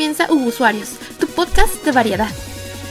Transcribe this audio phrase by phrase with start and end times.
[0.00, 2.30] comienza Usuarios, tu podcast de variedad.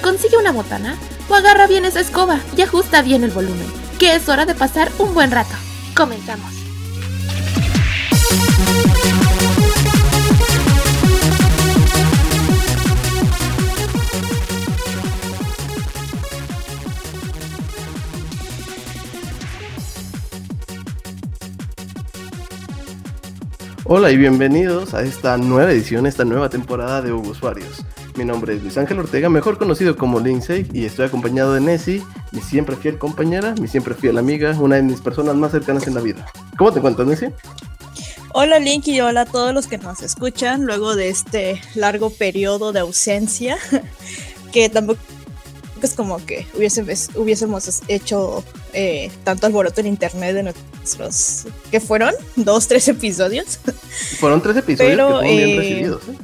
[0.04, 0.96] Consigue una botana
[1.28, 3.66] o agarra bien esa escoba y ajusta bien el volumen,
[3.98, 5.56] que es hora de pasar un buen rato.
[5.96, 6.59] Comenzamos.
[23.91, 27.84] Hola y bienvenidos a esta nueva edición, esta nueva temporada de Hugo Usuarios.
[28.15, 32.03] Mi nombre es Luis Ángel Ortega, mejor conocido como Lindsay, y estoy acompañado de Nessie,
[32.31, 35.95] mi siempre fiel compañera, mi siempre fiel amiga, una de mis personas más cercanas en
[35.95, 36.23] la vida.
[36.55, 37.34] ¿Cómo te encuentras, Nessie?
[38.35, 42.71] Hola Link y hola a todos los que nos escuchan luego de este largo periodo
[42.71, 43.57] de ausencia,
[44.51, 44.99] que tampoco
[45.88, 48.44] es como que hubiésemos, hubiésemos hecho
[48.74, 53.60] eh, tanto alboroto en internet de nuestros, que fueron dos, tres episodios.
[54.20, 56.02] Fueron tres episodios que fueron bien eh, recibidos.
[56.04, 56.18] ¿eh?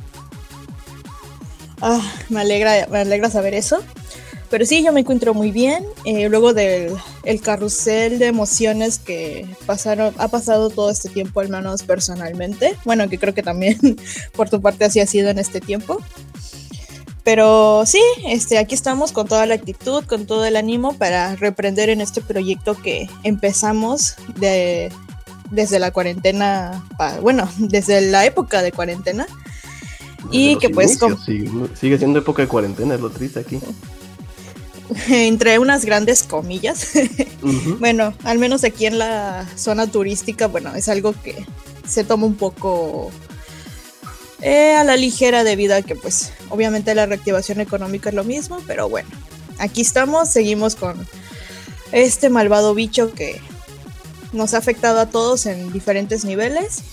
[1.81, 3.83] Ah, me alegra, me alegra saber eso.
[4.49, 5.83] Pero sí, yo me encuentro muy bien.
[6.05, 11.83] luego del el carrusel de emociones que pasaron, ha pasado todo este tiempo, al menos
[11.83, 12.77] personalmente.
[12.85, 13.77] Bueno, que creo que también
[14.33, 16.01] por tu parte así ha sido en este tiempo.
[17.25, 21.89] Pero sí, este, aquí estamos con toda la actitud, con todo el ánimo para reprender
[21.89, 24.91] en este proyecto que empezamos de,
[25.49, 26.85] desde la cuarentena,
[27.23, 29.25] bueno, desde la época de cuarentena.
[30.31, 30.99] y que pues...
[31.73, 33.59] sigue, siendo época de cuarentena, es lo triste aquí.
[35.09, 36.91] Entre unas grandes comillas.
[37.79, 41.43] bueno, al menos aquí en la zona turística, bueno, es algo que
[41.87, 43.09] se toma un poco
[44.45, 48.61] eh, a la ligera debido a que pues obviamente la reactivación económica es lo mismo,
[48.67, 49.09] pero bueno,
[49.57, 50.95] aquí estamos, seguimos con
[51.91, 53.41] este malvado bicho que
[54.33, 56.83] nos ha afectado a todos en diferentes niveles,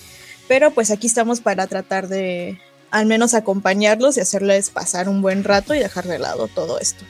[0.48, 2.58] pero pues aquí estamos para tratar de
[2.90, 7.04] al menos acompañarlos y hacerles pasar un buen rato y dejar de lado todo esto.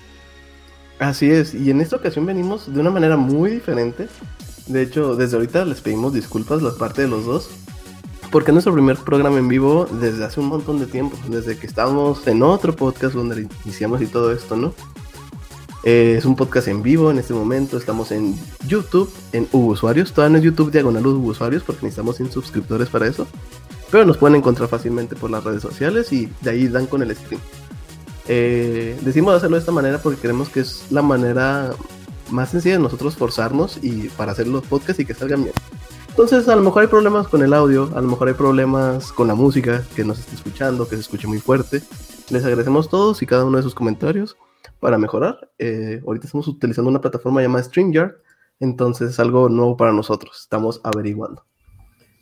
[0.98, 4.08] Así es, y en esta ocasión venimos de una manera muy diferente.
[4.66, 7.48] De hecho, desde ahorita les pedimos disculpas la parte de los dos,
[8.32, 11.66] porque es nuestro primer programa en vivo desde hace un montón de tiempo, desde que
[11.66, 14.74] estábamos en otro podcast donde iniciamos y todo esto, ¿no?
[15.84, 18.34] Eh, es un podcast en vivo en este momento, estamos en
[18.66, 23.26] YouTube, en Usuarios, todavía no es YouTube diagonal Usuarios porque necesitamos 100 suscriptores para eso,
[23.90, 27.14] pero nos pueden encontrar fácilmente por las redes sociales y de ahí dan con el
[27.14, 27.40] stream.
[28.28, 31.72] Eh, decimos hacerlo de esta manera porque creemos que es la manera
[32.30, 35.54] más sencilla de nosotros forzarnos y para hacer los podcasts y que salgan bien.
[36.12, 39.28] Entonces, a lo mejor hay problemas con el audio, a lo mejor hay problemas con
[39.28, 41.82] la música que nos esté escuchando, que se escuche muy fuerte.
[42.28, 44.36] Les agradecemos todos y cada uno de sus comentarios
[44.78, 45.50] para mejorar.
[45.58, 48.12] Eh, ahorita estamos utilizando una plataforma llamada StreamYard,
[48.60, 50.38] entonces es algo nuevo para nosotros.
[50.42, 51.46] Estamos averiguando.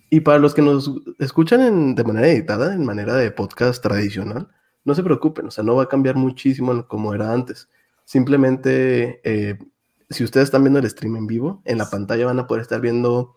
[0.08, 4.46] Y para los que nos escuchan de manera editada, en manera de podcast tradicional,
[4.84, 7.68] no se preocupen, o sea, no va a cambiar muchísimo como era antes.
[8.04, 9.58] Simplemente, eh,
[10.10, 12.80] si ustedes están viendo el stream en vivo, en la pantalla van a poder estar
[12.80, 13.34] viendo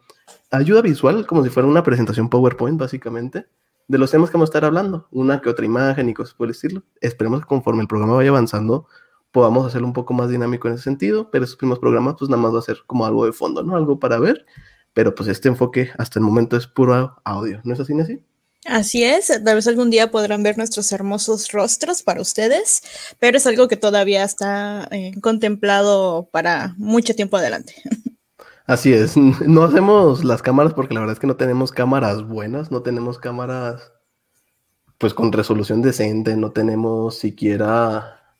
[0.51, 3.47] ayuda visual, como si fuera una presentación PowerPoint, básicamente,
[3.88, 6.47] de los temas que vamos a estar hablando, una que otra imagen y cosas por
[6.47, 6.84] el estilo.
[7.01, 8.88] Esperemos que conforme el programa vaya avanzando,
[9.31, 12.41] podamos hacerlo un poco más dinámico en ese sentido, pero esos primeros programas, pues nada
[12.41, 13.75] más va a ser como algo de fondo, ¿no?
[13.75, 14.45] Algo para ver,
[14.94, 17.94] pero pues este enfoque hasta el momento es puro audio, ¿no es así?
[18.66, 22.81] Así es, tal vez algún día podrán ver nuestros hermosos rostros para ustedes,
[23.19, 27.75] pero es algo que todavía está eh, contemplado para mucho tiempo adelante.
[28.66, 32.72] Así es, no hacemos las cámaras porque la verdad es que no tenemos cámaras buenas,
[32.72, 33.91] no tenemos cámaras
[34.97, 38.38] pues con resolución decente, no tenemos siquiera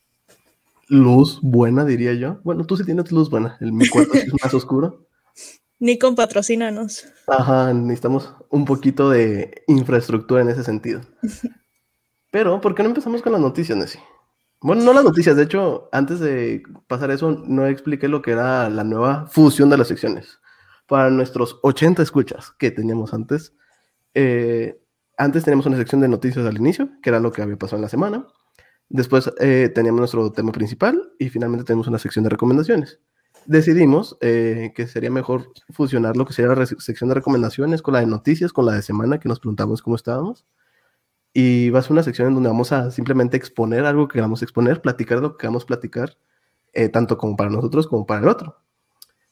[0.88, 2.39] luz buena, diría yo.
[2.44, 5.07] Bueno, tú sí tienes luz buena, el mi cuarto es más oscuro.
[5.79, 7.06] Ni con patrocínanos.
[7.28, 11.01] Ajá, necesitamos un poquito de infraestructura en ese sentido.
[12.31, 14.00] Pero, ¿por qué no empezamos con las noticias, Nessie?
[14.63, 18.69] Bueno, no las noticias, de hecho, antes de pasar eso, no expliqué lo que era
[18.69, 20.40] la nueva fusión de las secciones.
[20.88, 23.54] Para nuestros 80 escuchas que teníamos antes,
[24.13, 24.81] eh,
[25.18, 27.81] antes teníamos una sección de noticias al inicio, que era lo que había pasado en
[27.81, 28.25] la semana.
[28.88, 33.01] Después eh, teníamos nuestro tema principal y finalmente tenemos una sección de recomendaciones.
[33.45, 38.00] Decidimos eh, que sería mejor fusionar lo que sería la sección de recomendaciones con la
[38.00, 40.45] de noticias, con la de semana, que nos preguntamos cómo estábamos
[41.33, 44.44] y va a ser una sección en donde vamos a simplemente exponer algo que queramos
[44.44, 46.18] exponer, platicar lo que queramos platicar,
[46.74, 48.59] eh, tanto como para nosotros como para el otro.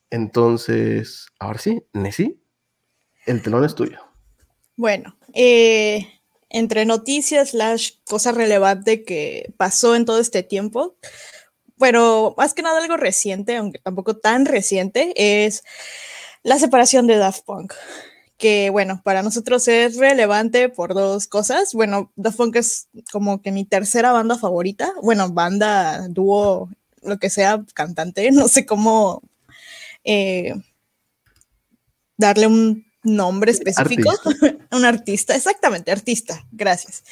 [0.10, 2.40] Entonces, ahora sí, Nessie,
[3.26, 4.00] el telón es tuyo.
[4.76, 6.08] Bueno, eh,
[6.50, 10.98] entre noticias, slash, cosa relevante que pasó en todo este tiempo,
[11.78, 15.64] bueno, más que nada algo reciente, aunque tampoco tan reciente, es
[16.44, 17.74] la separación de Daft Punk
[18.42, 21.74] que bueno, para nosotros es relevante por dos cosas.
[21.76, 24.92] Bueno, Daft Punk es como que mi tercera banda favorita.
[25.04, 26.68] Bueno, banda, dúo,
[27.04, 29.22] lo que sea, cantante, no sé cómo
[30.04, 30.56] eh,
[32.18, 34.12] darle un nombre específico.
[34.72, 37.04] un artista, exactamente, artista, gracias.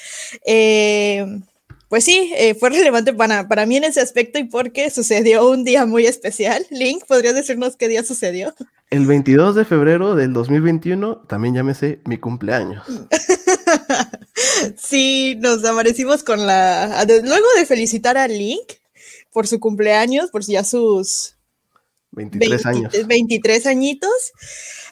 [0.47, 1.41] Eh,
[1.89, 5.63] pues sí, eh, fue relevante para, para mí en ese aspecto y porque sucedió un
[5.63, 6.65] día muy especial.
[6.71, 8.55] Link, ¿podrías decirnos qué día sucedió?
[8.89, 12.83] El 22 de febrero del 2021, también llámese mi cumpleaños.
[14.77, 17.06] sí, nos amanecimos con la...
[17.06, 18.74] Luego de felicitar a Link
[19.31, 21.38] por su cumpleaños, por ya sus
[22.12, 23.07] 23 años.
[23.07, 24.31] 23 añitos.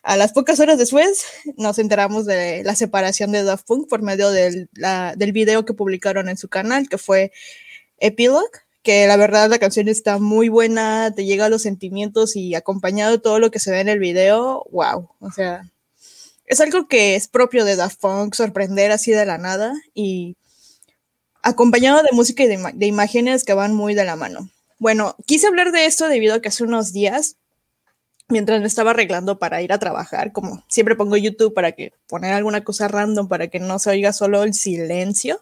[0.03, 1.25] A las pocas horas después
[1.57, 4.69] nos enteramos de la separación de Daft Punk por medio del,
[5.15, 7.31] del video que publicaron en su canal, que fue
[7.97, 8.51] Epilogue,
[8.87, 13.11] que la verdad la canción está muy buena, te llega a los sentimientos y acompañado
[13.11, 15.69] de todo lo que se ve en el video, wow, o sea,
[16.45, 20.37] es algo que es propio de Daft Punk, sorprender así de la nada y
[21.43, 24.49] acompañado de música y de, de imágenes que van muy de la mano.
[24.79, 27.35] Bueno, quise hablar de esto debido a que hace unos días,
[28.29, 32.31] mientras me estaba arreglando para ir a trabajar, como siempre pongo YouTube para que poner
[32.31, 35.41] alguna cosa random para que no se oiga solo el silencio.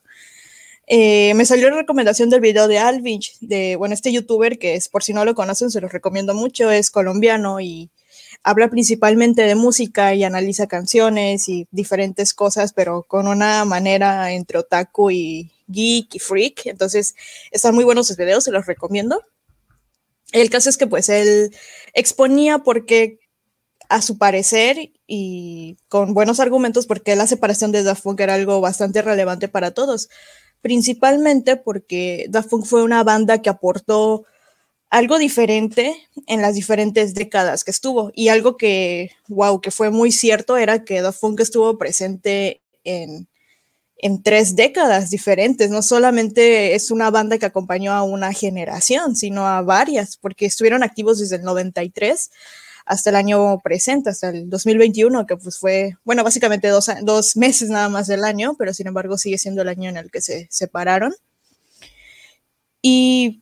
[0.87, 4.87] Eh, me salió la recomendación del video de Alvich, de, bueno, este youtuber que es,
[4.87, 7.89] por si no lo conocen, se los recomiendo mucho, es colombiano y
[8.43, 14.59] habla principalmente de música y analiza canciones y diferentes cosas, pero con una manera entre
[14.59, 16.67] otaku y geek y freak.
[16.67, 17.15] Entonces,
[17.51, 19.23] están muy buenos sus videos, se los recomiendo.
[20.31, 21.55] El caso es que pues él
[21.93, 23.19] exponía porque
[23.89, 28.61] a su parecer y con buenos argumentos porque la separación de Daft Punk era algo
[28.61, 30.09] bastante relevante para todos,
[30.65, 34.25] principalmente porque Daft Punk fue una banda que aportó
[34.89, 35.95] algo diferente
[36.25, 40.83] en las diferentes décadas que estuvo y algo que, wow, que fue muy cierto era
[40.83, 43.27] que Daft Punk estuvo presente en
[43.97, 45.69] en tres décadas diferentes.
[45.69, 50.83] No solamente es una banda que acompañó a una generación, sino a varias, porque estuvieron
[50.83, 52.29] activos desde el 93
[52.85, 57.69] hasta el año presente, hasta el 2021, que pues fue, bueno, básicamente dos, dos meses
[57.69, 60.47] nada más del año, pero sin embargo sigue siendo el año en el que se
[60.51, 61.13] separaron.
[62.81, 63.41] Y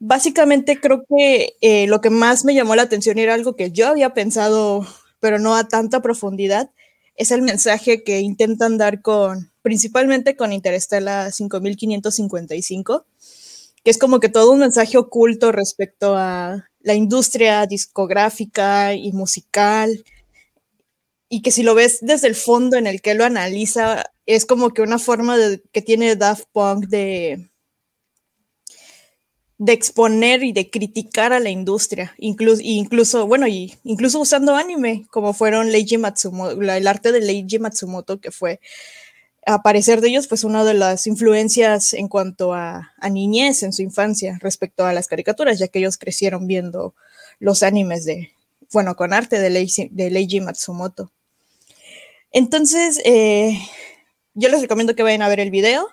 [0.00, 3.86] básicamente creo que eh, lo que más me llamó la atención era algo que yo
[3.86, 4.84] había pensado,
[5.20, 6.70] pero no a tanta profundidad,
[7.14, 13.06] es el mensaje que intentan dar con, principalmente con Interestela 5555,
[13.84, 20.04] que es como que todo un mensaje oculto respecto a la industria discográfica y musical,
[21.28, 24.70] y que si lo ves desde el fondo en el que lo analiza, es como
[24.70, 27.50] que una forma de, que tiene Daft Punk de,
[29.56, 35.06] de exponer y de criticar a la industria, incluso, incluso bueno, y incluso usando anime,
[35.10, 38.60] como fueron Leiji Matsumoto, el arte de Leiji Matsumoto, que fue
[39.46, 43.82] a parecer de ellos, pues una de las influencias en cuanto a, niñez en su
[43.82, 46.94] infancia respecto a las caricaturas, ya que ellos crecieron viendo
[47.40, 48.32] los animes de,
[48.72, 51.10] bueno, con arte de, Leiji, de Matsumoto.
[52.30, 53.58] Entonces, eh,
[54.34, 55.88] yo les recomiendo que vayan a ver el video.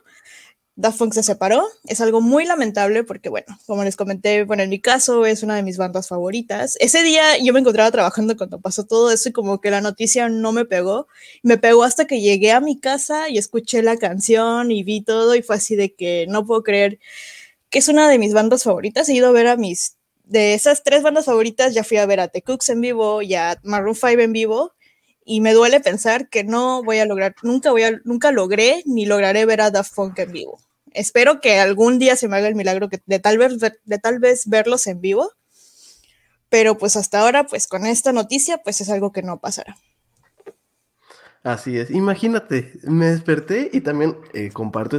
[0.79, 1.67] Daft Punk se separó.
[1.87, 5.57] Es algo muy lamentable porque, bueno, como les comenté, bueno, en mi caso es una
[5.57, 6.77] de mis bandas favoritas.
[6.79, 10.29] Ese día yo me encontraba trabajando cuando pasó todo eso y como que la noticia
[10.29, 11.07] no me pegó.
[11.43, 15.35] Me pegó hasta que llegué a mi casa y escuché la canción y vi todo
[15.35, 16.97] y fue así de que no puedo creer
[17.69, 19.09] que es una de mis bandas favoritas.
[19.09, 19.97] He ido a ver a mis...
[20.23, 23.35] De esas tres bandas favoritas ya fui a ver a The Cooks en vivo y
[23.35, 24.73] a Maroon 5 en vivo
[25.25, 29.05] y me duele pensar que no voy a lograr, nunca voy a, nunca logré ni
[29.05, 30.59] lograré ver a Daft Punk en vivo
[30.93, 34.47] espero que algún día se me haga el milagro de tal vez, de tal vez
[34.47, 35.31] verlos en vivo,
[36.49, 39.77] pero pues hasta ahora, pues con esta noticia, pues es algo que no pasará.
[41.41, 44.97] Así es, imagínate, me desperté y también eh, comparto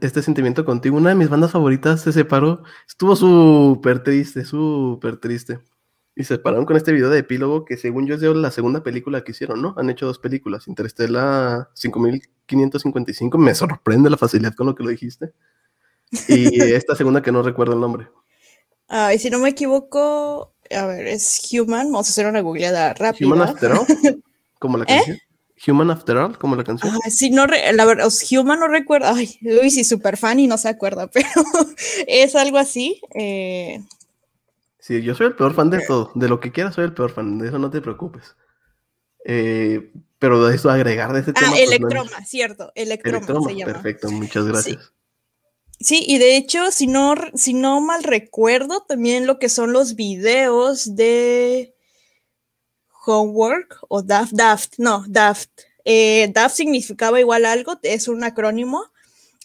[0.00, 0.96] este sentimiento contigo.
[0.96, 5.60] Una de mis bandas favoritas se separó, estuvo súper triste, súper triste.
[6.14, 8.82] Y se separaron con este video de epílogo que según yo es de la segunda
[8.82, 9.74] película que hicieron, ¿no?
[9.78, 15.32] Han hecho dos películas, Interestela 5555, me sorprende la facilidad con lo que lo dijiste.
[16.28, 18.08] Y esta segunda que no recuerdo el nombre.
[18.88, 22.92] Ah, y si no me equivoco, a ver, es Human, vamos a hacer una googleada
[22.92, 23.26] rápida.
[23.26, 23.86] Human After All,
[24.58, 24.86] como la ¿Eh?
[24.88, 25.18] canción.
[25.66, 26.92] Human After All, como la canción.
[26.94, 30.58] Ah, sí, no, la verdad, Human no recuerdo, ay, Luis y super fan y no
[30.58, 31.28] se acuerda, pero
[32.06, 33.00] es algo así.
[33.14, 33.80] Eh,
[34.82, 36.10] Sí, yo soy el peor fan de todo.
[36.16, 37.38] De lo que quieras, soy el peor fan.
[37.38, 38.34] De eso no te preocupes.
[39.24, 41.52] Eh, pero de eso agregar de ese ah, tema.
[41.54, 42.72] Ah, Electroma, cierto.
[42.74, 43.72] Electroma, se llama.
[43.74, 44.92] Perfecto, muchas gracias.
[45.78, 46.04] Sí.
[46.08, 50.96] y de hecho, si no, si no mal recuerdo, también lo que son los videos
[50.96, 51.76] de
[53.06, 55.48] Homework o Daft, Daft, no, Daft.
[55.84, 58.86] Eh, Daft significaba igual algo, es un acrónimo.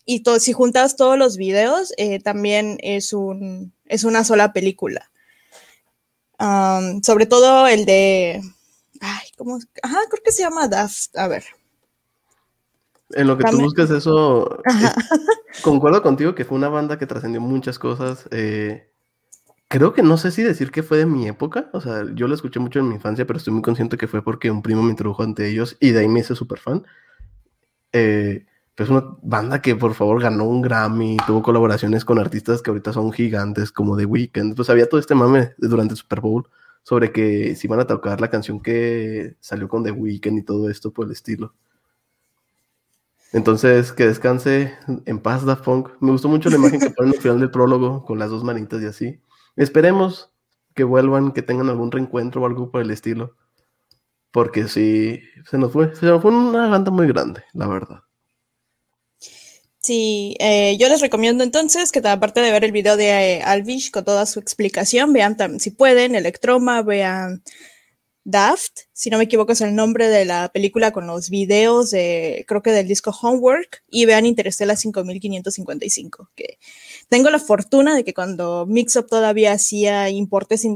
[0.04, 5.12] Y si juntas todos los videos, eh, también es, un, es una sola película.
[6.40, 8.42] Sobre todo el de.
[9.02, 9.60] Ay, ¿cómo?
[9.82, 11.16] Ajá, creo que se llama Daft.
[11.18, 11.44] A ver.
[13.12, 14.62] En lo que tú buscas eso,
[15.64, 18.28] concuerdo contigo que fue una banda que trascendió muchas cosas.
[18.32, 18.90] Eh,
[19.70, 22.36] creo que no sé si decir que fue de mi época, o sea, yo lo
[22.36, 24.90] escuché mucho en mi infancia, pero estoy muy consciente que fue porque un primo me
[24.90, 26.86] introdujo ante ellos y de ahí me hice súper fan.
[27.94, 28.46] Eh,
[28.84, 32.94] es una banda que por favor ganó un Grammy, tuvo colaboraciones con artistas que ahorita
[32.94, 36.48] son gigantes como The Weeknd, pues había todo este mame durante el Super Bowl
[36.84, 40.70] sobre que si iban a tocar la canción que salió con The Weeknd y todo
[40.70, 41.54] esto por el estilo.
[43.34, 44.74] Entonces, que descanse
[45.06, 45.90] en paz Daft Punk.
[46.00, 48.82] Me gustó mucho la imagen que ponen al final del prólogo con las dos manitas
[48.82, 49.22] y así.
[49.58, 50.32] Esperemos
[50.76, 53.36] que vuelvan, que tengan algún reencuentro o algo por el estilo.
[54.32, 58.07] Porque sí, se nos fue, se nos fue una banda muy grande, la verdad.
[59.88, 63.90] Sí, eh, yo les recomiendo entonces que aparte de ver el video de eh, Alvish
[63.90, 67.42] con toda su explicación, vean si pueden Electroma, vean
[68.26, 72.44] Daft, si no me equivoco es el nombre de la película con los videos de,
[72.50, 76.60] creo que del disco Homework, y vean Interstellar 5555, que
[77.10, 80.68] tengo la fortuna de que cuando Mixup todavía hacía importes,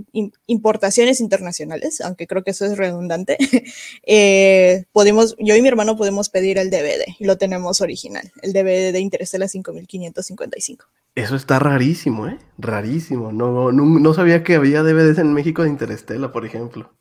[0.48, 3.38] importaciones internacionales, aunque creo que eso es redundante,
[4.06, 8.54] eh, podemos, yo y mi hermano podemos pedir el DVD, y lo tenemos original, el
[8.54, 10.86] DVD de Interstellar 5555.
[11.16, 12.38] Eso está rarísimo, ¿eh?
[12.58, 13.34] Rarísimo.
[13.34, 16.94] No, no, no sabía que había DVDs en México de Interstellar, por ejemplo.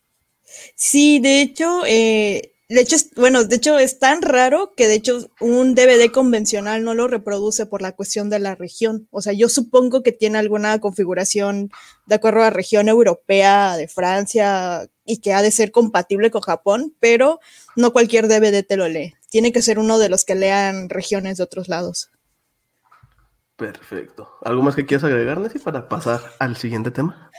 [0.74, 5.28] Sí, de hecho, eh, de hecho, bueno, de hecho es tan raro que de hecho
[5.40, 9.08] un DVD convencional no lo reproduce por la cuestión de la región.
[9.10, 11.72] O sea, yo supongo que tiene alguna configuración
[12.06, 16.42] de acuerdo a la región europea de Francia y que ha de ser compatible con
[16.42, 17.40] Japón, pero
[17.74, 19.14] no cualquier DVD te lo lee.
[19.30, 22.10] Tiene que ser uno de los que lean regiones de otros lados.
[23.60, 24.26] Perfecto.
[24.42, 27.30] ¿Algo más que quieras agregar, Nancy, para pasar al siguiente tema?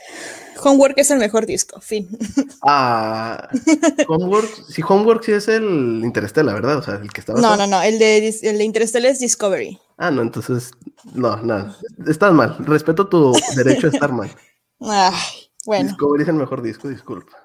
[0.62, 2.08] Homework es el mejor disco, fin.
[2.62, 3.48] Ah,
[4.06, 6.76] Homework, sí, Homework sí es el Interstellar, ¿verdad?
[6.78, 7.40] O sea, el que estaba.
[7.40, 9.80] No, no, no, el de, el de Interstellar es Discovery.
[9.98, 10.70] Ah, no, entonces,
[11.12, 11.74] no, no,
[12.06, 12.56] estás mal.
[12.60, 14.30] Respeto tu derecho a estar mal.
[14.80, 15.88] Ay, bueno.
[15.88, 17.36] Discovery es el mejor disco, disculpa.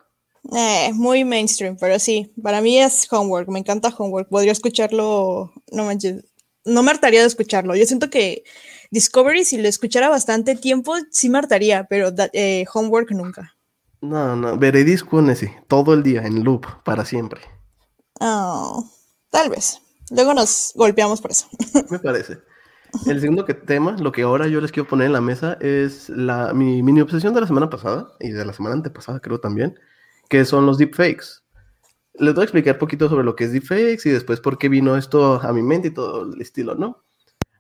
[0.55, 4.29] Eh, muy mainstream, pero sí, para mí es Homework, me encanta Homework.
[4.29, 6.23] Podría escucharlo, no manches,
[6.67, 7.75] no me hartaría de escucharlo.
[7.75, 8.43] Yo siento que
[8.91, 13.55] Discovery, si lo escuchara bastante tiempo, sí me hartaría, pero eh, Homework nunca.
[14.01, 17.41] No, no, Veredisco sí, todo el día, en loop, para siempre.
[18.19, 18.87] Oh,
[19.31, 19.81] tal vez.
[20.11, 21.47] Luego nos golpeamos por eso.
[21.89, 22.37] me parece.
[23.05, 26.09] El segundo que tema, lo que ahora yo les quiero poner en la mesa, es
[26.09, 29.77] la, mi mini obsesión de la semana pasada, y de la semana antepasada creo también,
[30.29, 31.41] que son los deepfakes.
[32.19, 34.97] Les voy a explicar poquito sobre lo que es deepfakes y después por qué vino
[34.97, 37.03] esto a mi mente y todo el estilo, ¿no?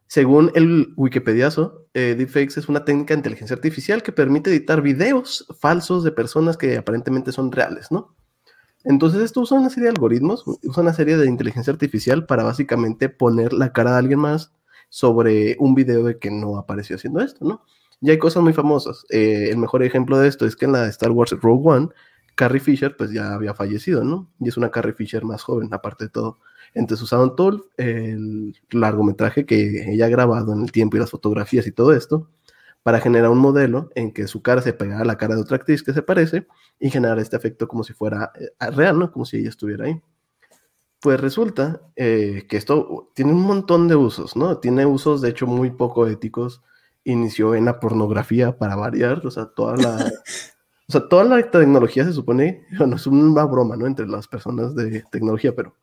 [0.07, 5.45] Según el Wikipediazo, eh, deepfakes es una técnica de inteligencia artificial que permite editar videos
[5.59, 8.15] falsos de personas que aparentemente son reales, ¿no?
[8.83, 13.09] Entonces esto usa una serie de algoritmos, usa una serie de inteligencia artificial para básicamente
[13.09, 14.53] poner la cara de alguien más
[14.89, 17.63] sobre un video de que no apareció haciendo esto, ¿no?
[17.99, 19.03] Y hay cosas muy famosas.
[19.09, 21.89] Eh, el mejor ejemplo de esto es que en la Star Wars Rogue One,
[22.37, 24.31] Carrie Fisher pues ya había fallecido, ¿no?
[24.39, 26.39] Y es una Carrie Fisher más joven, aparte de todo.
[26.73, 31.65] Entonces usaron todo el largometraje que ella ha grabado en el tiempo y las fotografías
[31.65, 32.29] y todo esto
[32.83, 35.57] para generar un modelo en que su cara se pegara a la cara de otra
[35.57, 36.47] actriz que se parece
[36.79, 39.11] y generar este efecto como si fuera eh, real, ¿no?
[39.11, 39.99] Como si ella estuviera ahí.
[41.01, 44.59] Pues resulta eh, que esto tiene un montón de usos, ¿no?
[44.59, 46.61] Tiene usos, de hecho, muy poco éticos.
[47.03, 50.11] Inició en la pornografía para variar, o sea, toda la,
[50.89, 53.85] o sea, toda la tecnología se supone, bueno, es una broma, ¿no?
[53.87, 55.75] Entre las personas de tecnología, pero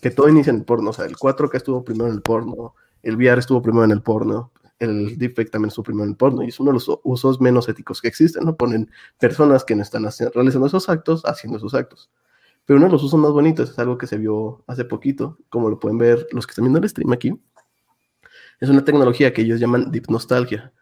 [0.00, 0.90] que todo inicia en el porno.
[0.90, 4.02] O sea, el 4K estuvo primero en el porno, el VR estuvo primero en el
[4.02, 7.40] porno, el deepfake también estuvo primero en el porno, y es uno de los usos
[7.40, 8.56] menos éticos que existen, ¿no?
[8.56, 12.10] Ponen personas que no están realizando esos actos haciendo esos actos.
[12.64, 15.68] Pero uno de los usos más bonitos es algo que se vio hace poquito, como
[15.68, 17.38] lo pueden ver los que están viendo el stream aquí.
[18.58, 20.72] Es una tecnología que ellos llaman Deep Nostalgia,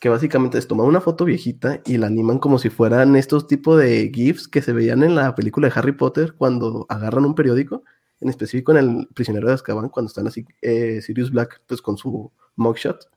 [0.00, 3.78] que básicamente es tomar una foto viejita y la animan como si fueran estos tipos
[3.78, 7.84] de GIFs que se veían en la película de Harry Potter cuando agarran un periódico
[8.20, 11.98] en específico en el prisionero de Azkaban, cuando están así eh, Sirius Black, pues con
[11.98, 13.10] su mugshot,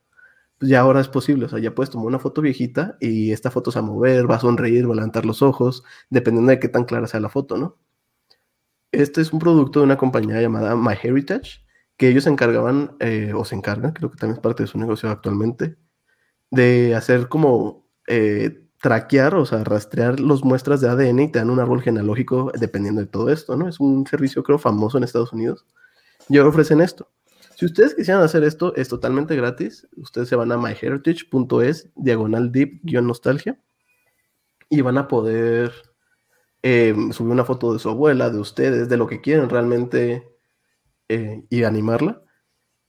[0.58, 3.50] pues ya ahora es posible, o sea, ya puedes tomar una foto viejita y esta
[3.50, 6.60] foto se va a mover, va a sonreír, va a levantar los ojos, dependiendo de
[6.60, 7.78] qué tan clara sea la foto, ¿no?
[8.92, 13.46] Este es un producto de una compañía llamada MyHeritage, que ellos se encargaban, eh, o
[13.46, 15.78] se encargan, creo que también es parte de su negocio actualmente,
[16.52, 21.50] de hacer como eh, traquear, o sea, rastrear los muestras de ADN y te dan
[21.50, 23.68] un árbol genealógico dependiendo de todo esto, ¿no?
[23.68, 25.66] Es un servicio, creo, famoso en Estados Unidos.
[26.30, 27.10] Y ahora ofrecen esto.
[27.56, 29.88] Si ustedes quisieran hacer esto, es totalmente gratis.
[29.98, 33.60] Ustedes se van a myheritage.es, diagonal deep-nostalgia,
[34.70, 35.74] y van a poder
[36.64, 40.30] eh, subir una foto de su abuela, de ustedes, de lo que quieren realmente
[41.10, 42.22] eh, y animarla.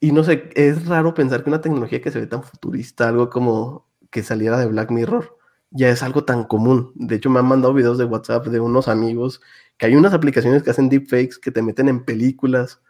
[0.03, 3.29] Y no sé, es raro pensar que una tecnología que se ve tan futurista, algo
[3.29, 5.37] como que saliera de Black Mirror,
[5.69, 6.91] ya es algo tan común.
[6.95, 9.41] De hecho, me han mandado videos de WhatsApp de unos amigos
[9.77, 12.81] que hay unas aplicaciones que hacen deepfakes que te meten en películas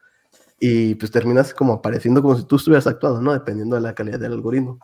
[0.59, 3.33] y pues terminas como apareciendo como si tú estuvieras actuando, ¿no?
[3.33, 4.79] Dependiendo de la calidad del algoritmo.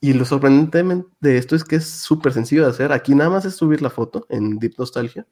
[0.00, 0.84] Y lo sorprendente
[1.20, 2.92] de esto es que es súper sencillo de hacer.
[2.92, 5.26] Aquí nada más es subir la foto en Deep Nostalgia.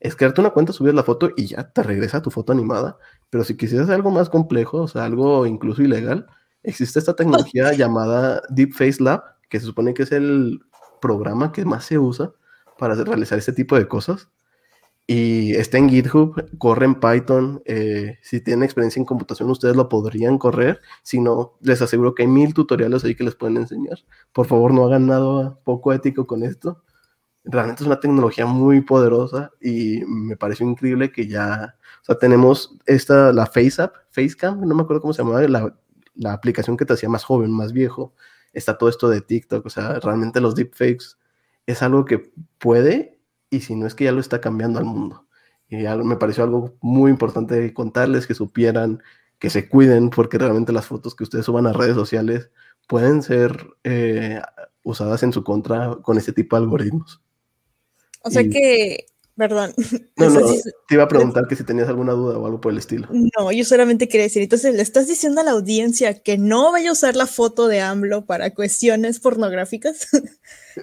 [0.00, 2.98] Es crearte una cuenta, subir la foto y ya te regresa tu foto animada.
[3.30, 6.26] Pero si quisieras algo más complejo, o sea, algo incluso ilegal,
[6.62, 10.60] existe esta tecnología llamada Deep Face Lab, que se supone que es el
[11.00, 12.32] programa que más se usa
[12.78, 14.28] para realizar este tipo de cosas.
[15.10, 17.62] Y está en GitHub, corre en Python.
[17.64, 20.82] Eh, si tienen experiencia en computación, ustedes lo podrían correr.
[21.02, 23.98] Si no, les aseguro que hay mil tutoriales ahí que les pueden enseñar.
[24.34, 26.82] Por favor, no hagan nada poco ético con esto.
[27.44, 32.76] Realmente es una tecnología muy poderosa y me pareció increíble que ya, o sea, tenemos
[32.86, 35.74] esta, la FaceApp, FaceCam, no me acuerdo cómo se llamaba, la,
[36.14, 38.12] la aplicación que te hacía más joven, más viejo
[38.52, 41.16] está todo esto de TikTok, o sea, realmente los deepfakes
[41.66, 45.26] es algo que puede y si no es que ya lo está cambiando al mundo.
[45.68, 49.02] Y me pareció algo muy importante contarles, que supieran,
[49.38, 52.50] que se cuiden, porque realmente las fotos que ustedes suban a redes sociales
[52.86, 54.40] pueden ser eh,
[54.82, 57.22] usadas en su contra con este tipo de algoritmos.
[58.28, 59.06] O sea que
[59.38, 59.72] Perdón.
[60.16, 60.40] No, no,
[60.88, 63.06] te iba a preguntar que si tenías alguna duda o algo por el estilo.
[63.12, 66.90] No, yo solamente quería decir, entonces le estás diciendo a la audiencia que no vaya
[66.90, 70.08] a usar la foto de AMLO para cuestiones pornográficas.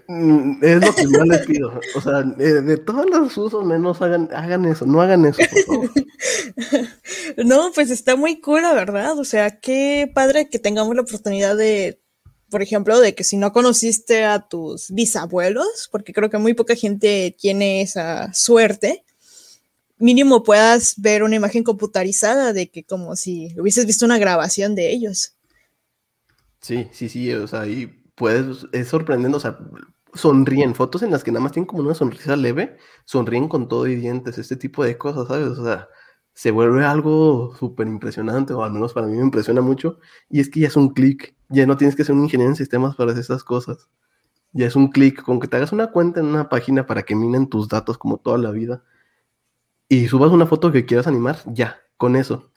[0.08, 1.80] Mm, es lo que más les pido.
[1.96, 5.92] O sea, de, todos los usos menos hagan, hagan eso, no hagan eso, por favor.
[7.46, 9.20] no, pues está muy cura, ¿verdad?
[9.20, 12.00] O sea, qué padre que tengamos la oportunidad de
[12.50, 16.76] por ejemplo, de que si no conociste a tus bisabuelos, porque creo que muy poca
[16.76, 19.04] gente tiene esa suerte,
[19.98, 24.92] mínimo puedas ver una imagen computarizada de que como si hubieses visto una grabación de
[24.92, 25.36] ellos.
[26.62, 29.58] Sí, sí, sí, o sea, y puedes, es sorprendente, o sea,
[30.14, 33.88] sonríen, fotos en las que nada más tienen como una sonrisa leve, sonríen con todo
[33.88, 35.58] y dientes, este tipo de cosas, ¿sabes?
[35.60, 35.88] O sea,
[36.34, 40.50] se vuelve algo súper impresionante, o al menos para mí me impresiona mucho, y es
[40.50, 43.12] que ya es un clic, ya no tienes que ser un ingeniero en sistemas para
[43.12, 43.90] hacer estas cosas.
[44.54, 47.16] Ya es un clic, con que te hagas una cuenta en una página para que
[47.16, 48.84] minen tus datos como toda la vida,
[49.90, 52.52] y subas una foto que quieras animar, ya, con eso.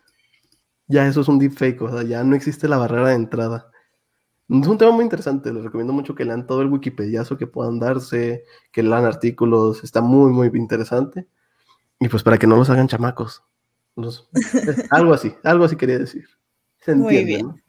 [0.87, 3.71] Ya eso es un deepfake, o sea, ya no existe la barrera de entrada.
[4.49, 7.79] Es un tema muy interesante, les recomiendo mucho que lean todo el Wikipediazo que puedan
[7.79, 11.27] darse, que lean artículos, está muy, muy interesante.
[12.01, 13.43] Y pues para que no los hagan chamacos
[14.91, 16.27] algo así, algo así quería decir.
[16.81, 17.63] Se entiende, Muy bien.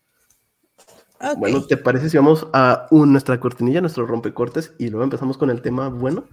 [1.38, 5.62] Bueno, ¿te parece si vamos a nuestra cortinilla, nuestro rompecortes, y luego empezamos con el
[5.62, 6.25] tema bueno?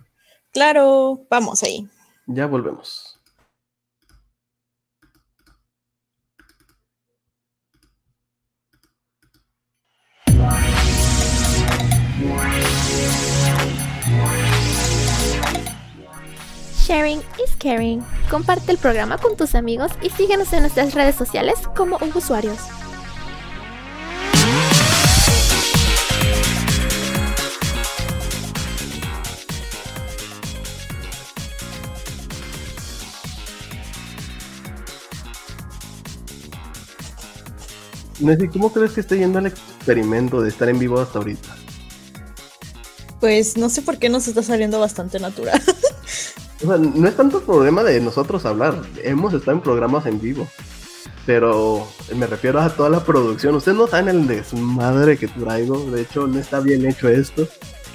[0.53, 1.89] Claro, vamos ahí.
[2.27, 3.21] Ya volvemos.
[16.87, 18.05] Sharing is caring.
[18.31, 22.59] Comparte el programa con tus amigos y síguenos en nuestras redes sociales como usuarios.
[38.21, 41.57] Nessie, ¿cómo crees que esté yendo el experimento de estar en vivo hasta ahorita?
[43.21, 45.61] Pues no sé por qué nos está saliendo bastante natural.
[46.63, 48.83] O sea, no es tanto problema de nosotros hablar.
[49.03, 50.49] Hemos estado en programas en vivo.
[51.27, 53.57] Pero me refiero a toda la producción.
[53.57, 55.91] Ustedes no saben el desmadre que traigo.
[55.91, 57.47] De hecho, no está bien hecho esto.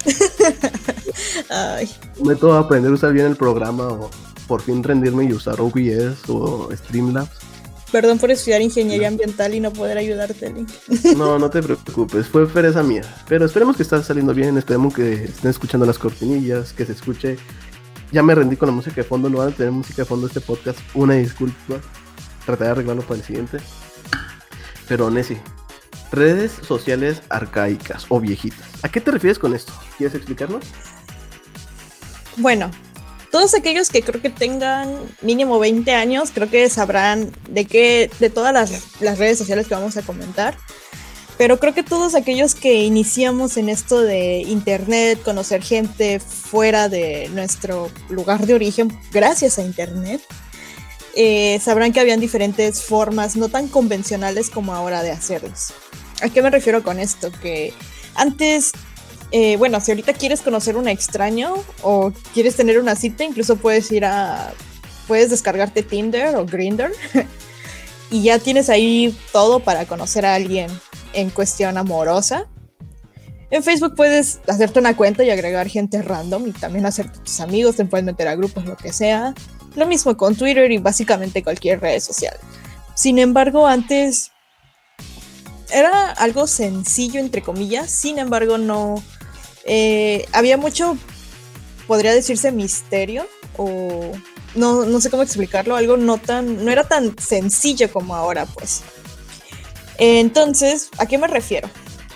[1.48, 1.90] Ay.
[2.24, 4.10] Me que aprender a usar bien el programa o
[4.46, 7.30] por fin rendirme y usar OBS o Streamlabs.
[7.92, 10.70] Perdón por estudiar ingeniería ambiental y no poder ayudarte, Link.
[11.16, 13.02] No, no te preocupes, fue pereza mía.
[13.28, 17.36] Pero esperemos que esté saliendo bien, esperemos que estén escuchando las cortinillas, que se escuche
[18.12, 20.26] ya me rendí con la música de fondo, no van a tener música de fondo
[20.26, 20.78] este podcast.
[20.94, 21.80] Una disculpa.
[22.44, 23.58] Trataré de arreglarlo para el siguiente.
[24.86, 25.40] Pero Nessie,
[26.10, 28.68] redes sociales arcaicas o viejitas.
[28.82, 29.72] ¿A qué te refieres con esto?
[29.96, 30.62] ¿Quieres explicarnos?
[32.36, 32.70] Bueno,
[33.32, 38.28] todos aquellos que creo que tengan mínimo 20 años, creo que sabrán de qué, de
[38.30, 40.56] todas las, las redes sociales que vamos a comentar.
[41.38, 47.30] Pero creo que todos aquellos que iniciamos en esto de internet, conocer gente fuera de
[47.30, 50.20] nuestro lugar de origen, gracias a internet,
[51.14, 55.72] eh, sabrán que habían diferentes formas no tan convencionales como ahora de hacerlos.
[56.20, 57.32] ¿A qué me refiero con esto?
[57.40, 57.72] Que
[58.14, 58.72] antes,
[59.32, 63.90] eh, bueno, si ahorita quieres conocer un extraño o quieres tener una cita, incluso puedes
[63.90, 64.52] ir a,
[65.08, 66.92] puedes descargarte Tinder o Grindr
[68.10, 70.70] y ya tienes ahí todo para conocer a alguien
[71.12, 72.46] en cuestión amorosa.
[73.50, 77.76] En Facebook puedes hacerte una cuenta y agregar gente random y también hacer tus amigos,
[77.76, 79.34] te puedes meter a grupos, lo que sea.
[79.74, 82.36] Lo mismo con Twitter y básicamente cualquier red social.
[82.94, 84.30] Sin embargo, antes
[85.72, 87.90] era algo sencillo, entre comillas.
[87.90, 89.02] Sin embargo, no.
[89.64, 90.96] Eh, había mucho,
[91.86, 93.26] podría decirse, misterio.
[93.56, 94.12] O
[94.54, 95.76] no, no sé cómo explicarlo.
[95.76, 96.64] Algo no tan.
[96.64, 98.82] No era tan sencillo como ahora, pues.
[99.98, 101.68] Entonces, ¿a qué me refiero?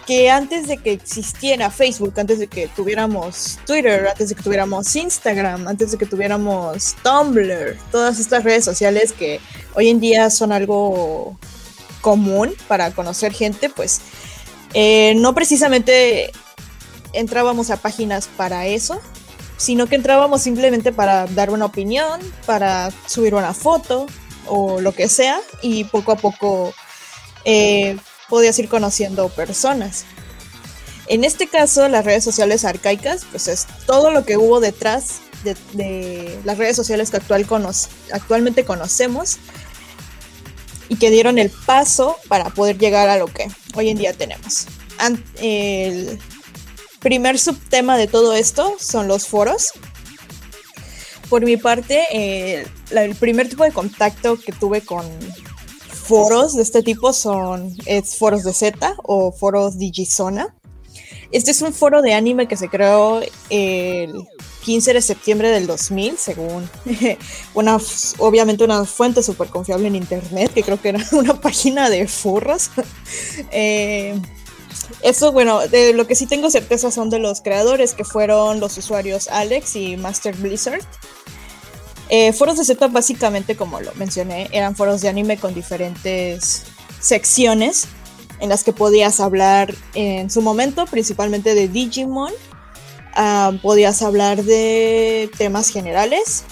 [0.07, 4.95] que antes de que existiera Facebook, antes de que tuviéramos Twitter, antes de que tuviéramos
[4.95, 9.41] Instagram, antes de que tuviéramos Tumblr, todas estas redes sociales que
[9.75, 11.37] hoy en día son algo
[12.01, 14.01] común para conocer gente, pues
[14.75, 16.31] eh, no precisamente
[17.17, 19.01] entrábamos a páginas para eso,
[19.57, 24.07] sino que entrábamos simplemente para dar una opinión, para subir una foto
[24.47, 26.73] o lo que sea, y poco a poco
[27.45, 27.97] eh,
[28.29, 30.05] podías ir conociendo personas.
[31.09, 35.21] En este caso, las redes sociales arcaicas, pues es todo lo que hubo detrás
[35.73, 37.47] de, las redes sociales que actual
[38.13, 39.39] actualmente conocemos
[40.89, 44.67] y que dieron el paso para poder llegar a lo que hoy en día tenemos.
[47.01, 49.73] Primer subtema de todo esto son los foros.
[51.29, 55.05] Por mi parte, el primer tipo de contacto que tuve con
[56.07, 57.77] foros de este tipo son
[58.19, 60.55] foros de Z o foros Digizona.
[61.33, 64.15] Este es un foro de anime que se creó el
[64.65, 66.69] 15 de septiembre del 2000, según
[67.55, 67.79] una,
[68.19, 72.71] obviamente una fuente súper confiable en internet, que creo que era una página de furros.
[73.51, 74.21] eh,
[75.03, 78.77] eso, bueno, de lo que sí tengo certeza son de los creadores, que fueron los
[78.79, 80.83] usuarios Alex y Master Blizzard.
[82.09, 86.63] Eh, foros de Z básicamente, como lo mencioné, eran foros de anime con diferentes
[87.01, 87.89] secciones
[88.41, 92.33] en las que podías hablar en su momento principalmente de Digimon,
[93.15, 96.45] ah, podías hablar de temas generales.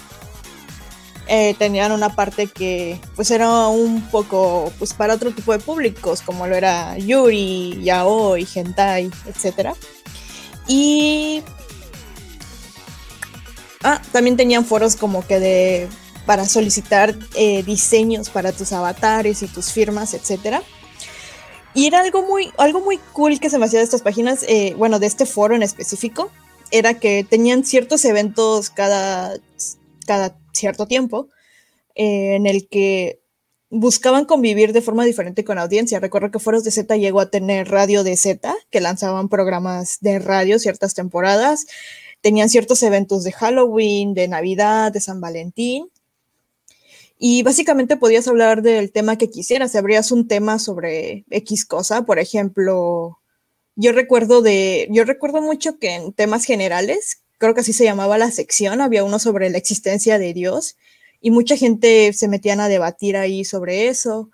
[1.27, 6.21] Eh, tenían una parte que pues era un poco pues para otro tipo de públicos
[6.21, 9.71] como lo era Yuri, Yaoi, Hentai, etc.
[10.69, 11.43] Y
[13.87, 15.89] Ah, también tenían foros como que de
[16.25, 20.63] para solicitar eh, diseños para tus avatares y tus firmas, etcétera.
[21.75, 24.75] Y era algo muy, algo muy cool que se me hacía de estas páginas, eh,
[24.79, 26.31] bueno, de este foro en específico,
[26.71, 29.35] era que tenían ciertos eventos cada,
[30.07, 31.29] cada cierto tiempo
[31.95, 33.21] eh, en el que
[33.71, 36.01] buscaban convivir de forma diferente con la audiencia.
[36.01, 40.19] Recuerdo que Foros de Z llegó a tener radio de Z, que lanzaban programas de
[40.19, 41.67] radio ciertas temporadas
[42.25, 45.91] tenían ciertos eventos de Halloween, de Navidad, de San Valentín.
[47.19, 49.73] Y básicamente podías hablar del tema que quisieras.
[49.73, 53.19] Si abrías un tema sobre X cosa, por ejemplo,
[53.77, 58.17] yo recuerdo de, yo recuerdo mucho que en temas generales, creo que así se llamaba
[58.17, 60.77] la sección, había uno sobre la existencia de Dios
[61.21, 64.31] y mucha gente se metían a debatir ahí sobre eso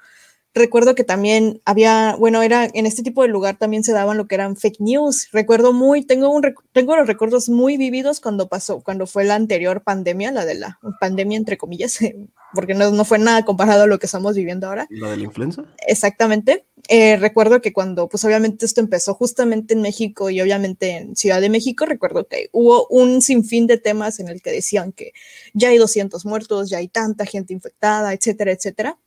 [0.55, 4.27] recuerdo que también había, bueno, era en este tipo de lugar también se daban lo
[4.27, 5.29] que eran fake news.
[5.33, 9.83] Recuerdo muy, tengo un tengo los recuerdos muy vividos cuando pasó, cuando fue la anterior
[9.83, 11.99] pandemia, la de la pandemia entre comillas,
[12.55, 14.87] porque no, no fue nada comparado a lo que estamos viviendo ahora.
[14.91, 15.65] ¿La de la influenza?
[15.87, 16.67] Exactamente.
[16.89, 21.41] Eh, recuerdo que cuando, pues obviamente esto empezó justamente en México y obviamente en Ciudad
[21.41, 25.13] de México, recuerdo que hubo un sinfín de temas en el que decían que
[25.55, 28.99] ya hay 200 muertos, ya hay tanta gente infectada, etcétera, etcétera.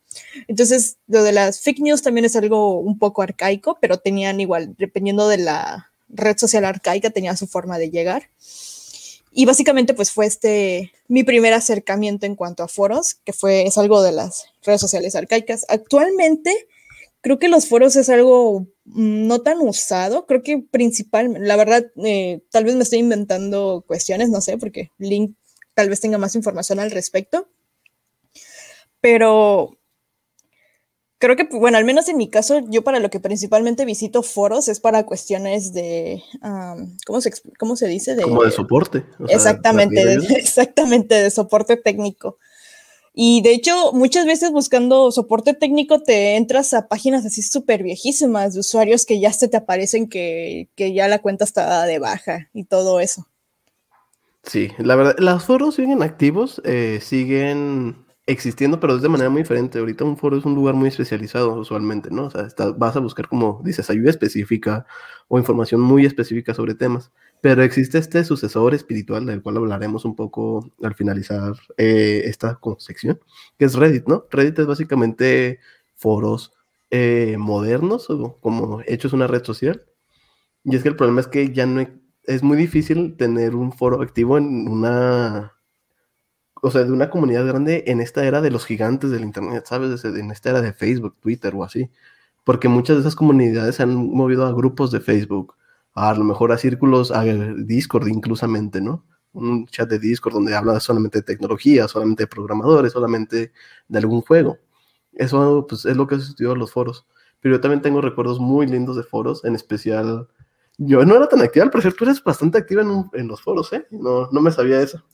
[0.48, 4.74] Entonces, lo de las fake news también es algo un poco arcaico, pero tenían igual,
[4.78, 8.30] dependiendo de la red social arcaica, tenía su forma de llegar.
[9.36, 13.76] Y básicamente, pues fue este mi primer acercamiento en cuanto a foros, que fue, es
[13.78, 15.66] algo de las redes sociales arcaicas.
[15.68, 16.68] Actualmente,
[17.20, 22.42] creo que los foros es algo no tan usado, creo que principalmente, la verdad, eh,
[22.50, 25.34] tal vez me estoy inventando cuestiones, no sé, porque Link
[25.74, 27.48] tal vez tenga más información al respecto,
[29.00, 29.78] pero
[31.24, 34.68] creo que, bueno, al menos en mi caso, yo para lo que principalmente visito foros
[34.68, 36.22] es para cuestiones de,
[37.06, 38.14] ¿cómo, se, ¿cómo se dice?
[38.14, 39.06] De, Como de soporte.
[39.28, 40.02] exactamente,
[40.36, 42.36] exactamente, de soporte técnico.
[43.14, 48.52] Y de hecho, muchas veces buscando soporte técnico te entras a páginas así súper viejísimas
[48.52, 52.50] de usuarios que ya se te aparecen que, que ya la cuenta está de baja
[52.52, 53.26] y todo eso.
[54.42, 59.78] Sí, la verdad, los foros siguen activos, eh, siguen existiendo, pero de manera muy diferente.
[59.78, 62.26] Ahorita un foro es un lugar muy especializado usualmente, ¿no?
[62.26, 64.86] O sea, vas a buscar, como dices, ayuda específica
[65.28, 67.12] o información muy específica sobre temas.
[67.40, 73.20] Pero existe este sucesor espiritual del cual hablaremos un poco al finalizar eh, esta sección,
[73.58, 74.26] que es Reddit, ¿no?
[74.30, 75.60] Reddit es básicamente
[75.94, 76.52] foros
[76.90, 79.84] eh, modernos, o como hechos una red social.
[80.64, 81.86] Y es que el problema es que ya no
[82.24, 85.54] es muy difícil tener un foro activo en una
[86.64, 90.02] o sea, de una comunidad grande en esta era de los gigantes del Internet, ¿sabes?
[90.06, 91.90] En esta era de Facebook, Twitter o así.
[92.42, 95.54] Porque muchas de esas comunidades se han movido a grupos de Facebook,
[95.92, 99.04] a lo mejor a círculos, a Discord inclusamente, ¿no?
[99.34, 103.52] Un chat de Discord donde habla solamente de tecnología, solamente de programadores, solamente
[103.88, 104.56] de algún juego.
[105.12, 107.06] Eso pues, es lo que ha sucedido en los foros.
[107.40, 110.28] Pero yo también tengo recuerdos muy lindos de foros, en especial...
[110.78, 113.70] Yo no era tan activa, al parecer tú eres bastante activa en, en los foros,
[113.74, 113.86] ¿eh?
[113.90, 115.04] No, no me sabía eso.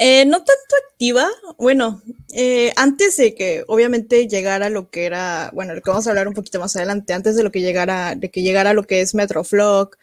[0.00, 5.74] Eh, no tanto activa, bueno, eh, antes de que obviamente llegara lo que era, bueno,
[5.74, 8.30] lo que vamos a hablar un poquito más adelante, antes de lo que llegara, de
[8.30, 9.96] que llegara lo que es Metroflog,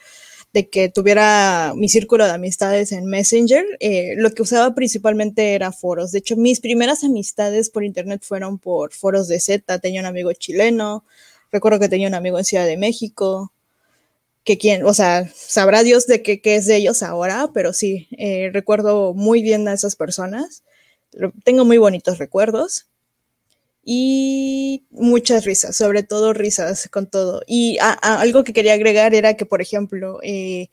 [0.53, 5.71] de que tuviera mi círculo de amistades en Messenger, eh, lo que usaba principalmente era
[5.71, 6.11] foros.
[6.11, 9.79] De hecho, mis primeras amistades por internet fueron por foros de Z.
[9.79, 11.05] Tenía un amigo chileno,
[11.51, 13.53] recuerdo que tenía un amigo en Ciudad de México,
[14.45, 18.51] que quién, o sea, sabrá Dios de qué, es de ellos ahora, pero sí, eh,
[18.53, 20.63] recuerdo muy bien a esas personas.
[21.43, 22.87] Tengo muy bonitos recuerdos
[23.83, 27.41] y muchas risas, sobre todo risas con todo.
[27.47, 30.69] Y algo que quería agregar era que, por ejemplo, eh,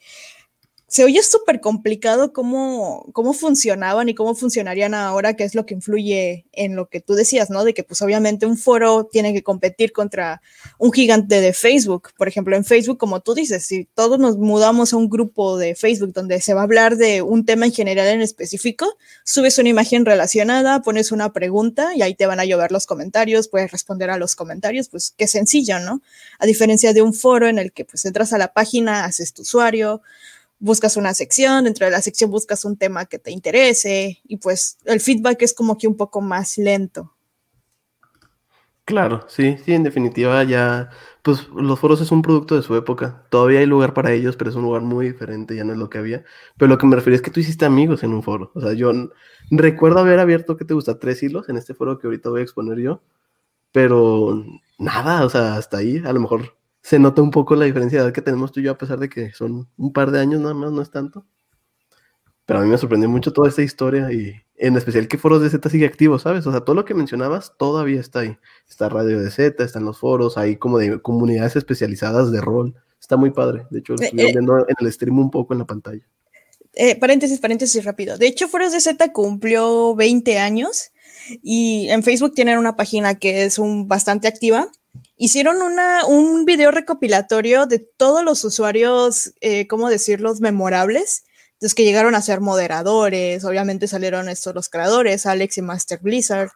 [0.92, 5.72] se oye súper complicado cómo, cómo funcionaban y cómo funcionarían ahora, que es lo que
[5.72, 7.64] influye en lo que tú decías, ¿no?
[7.64, 10.42] De que pues obviamente un foro tiene que competir contra
[10.76, 12.10] un gigante de Facebook.
[12.18, 15.74] Por ejemplo, en Facebook, como tú dices, si todos nos mudamos a un grupo de
[15.74, 19.70] Facebook donde se va a hablar de un tema en general en específico, subes una
[19.70, 24.10] imagen relacionada, pones una pregunta y ahí te van a llover los comentarios, puedes responder
[24.10, 26.02] a los comentarios, pues qué sencillo, ¿no?
[26.38, 29.40] A diferencia de un foro en el que pues entras a la página, haces tu
[29.40, 30.02] usuario,
[30.62, 34.78] buscas una sección, dentro de la sección buscas un tema que te interese y pues
[34.84, 37.12] el feedback es como que un poco más lento.
[38.84, 40.90] Claro, sí, sí, en definitiva ya,
[41.22, 43.26] pues los foros es un producto de su época.
[43.28, 45.90] Todavía hay lugar para ellos, pero es un lugar muy diferente, ya no es lo
[45.90, 46.24] que había.
[46.56, 48.52] Pero lo que me refiero es que tú hiciste amigos en un foro.
[48.54, 48.92] O sea, yo
[49.50, 50.98] recuerdo haber abierto, ¿qué te gusta?
[50.98, 53.02] Tres hilos en este foro que ahorita voy a exponer yo.
[53.72, 54.44] Pero
[54.78, 58.06] nada, o sea, hasta ahí, a lo mejor se nota un poco la diferencia de
[58.06, 60.40] edad que tenemos tú y yo, a pesar de que son un par de años
[60.40, 61.24] nada más, no es tanto.
[62.44, 65.50] Pero a mí me sorprendió mucho toda esta historia y en especial que Foros de
[65.50, 66.44] Z sigue activo, ¿sabes?
[66.46, 68.36] O sea, todo lo que mencionabas todavía está ahí.
[68.68, 72.74] Está Radio de Z, están los foros, hay como de comunidades especializadas de rol.
[73.00, 73.64] Está muy padre.
[73.70, 74.32] De hecho, lo eh, estoy eh.
[74.32, 76.02] viendo en el stream un poco en la pantalla.
[76.74, 78.18] Eh, paréntesis, paréntesis rápido.
[78.18, 80.90] De hecho, Foros de Z cumplió 20 años
[81.42, 84.68] y en Facebook tienen una página que es un, bastante activa
[85.22, 85.58] hicieron
[86.08, 91.22] un video recopilatorio de todos los usuarios, eh, ¿cómo decirlos?, memorables.
[91.52, 96.50] Entonces que llegaron a ser moderadores, obviamente salieron estos los creadores, Alex y Master Blizzard,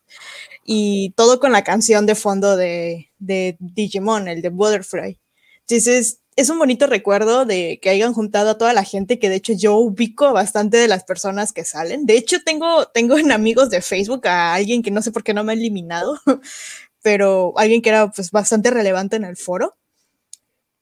[0.64, 5.20] y todo con la canción de fondo de, de Digimon, el de Butterfly.
[5.60, 9.36] Entonces, es un bonito recuerdo de que hayan juntado a toda la gente, que de
[9.36, 12.04] hecho yo ubico bastante de las personas que salen.
[12.04, 15.32] De hecho, tengo, tengo en amigos de Facebook a alguien que no sé por qué
[15.32, 16.20] no me ha eliminado,
[17.06, 19.76] pero alguien que era pues bastante relevante en el foro.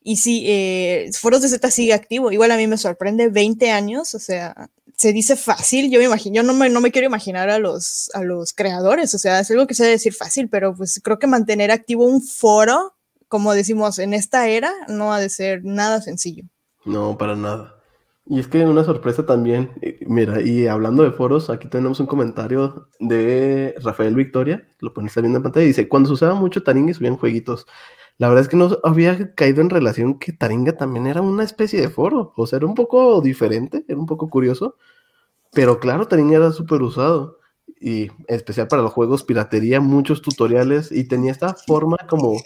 [0.03, 2.33] Y sí, eh, Foros de Z sigue activo.
[2.33, 5.91] Igual a mí me sorprende 20 años, o sea, se dice fácil.
[5.91, 9.15] Yo me imagino, yo no me, no me quiero imaginar a los, a los creadores,
[9.15, 12.07] o sea, es algo que se debe decir fácil, pero pues creo que mantener activo
[12.07, 12.95] un foro,
[13.29, 16.45] como decimos, en esta era, no ha de ser nada sencillo.
[16.87, 17.74] No, para nada.
[18.27, 22.07] Y es que una sorpresa también, eh, mira, y hablando de foros, aquí tenemos un
[22.07, 26.95] comentario de Rafael Victoria, lo pones viendo en pantalla, dice, cuando se usaba mucho Taringa
[26.95, 27.67] subían jueguitos,
[28.17, 31.81] la verdad es que no había caído en relación que Taringa también era una especie
[31.81, 34.77] de foro, o sea, era un poco diferente, era un poco curioso,
[35.53, 37.41] pero claro, Taringa era súper usado,
[37.81, 42.37] y especial para los juegos piratería, muchos tutoriales, y tenía esta forma como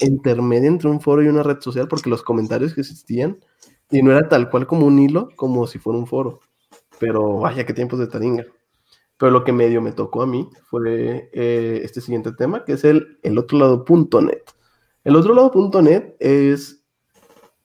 [0.00, 3.38] intermedia entre un foro y una red social, porque los comentarios que existían
[3.90, 6.40] y no era tal cual como un hilo, como si fuera un foro.
[6.98, 8.44] Pero vaya, qué tiempos de Taringa.
[9.16, 12.84] Pero lo que medio me tocó a mí fue eh, este siguiente tema, que es
[12.84, 14.42] el, el otro lado.net.
[15.04, 16.84] El otro lado.net es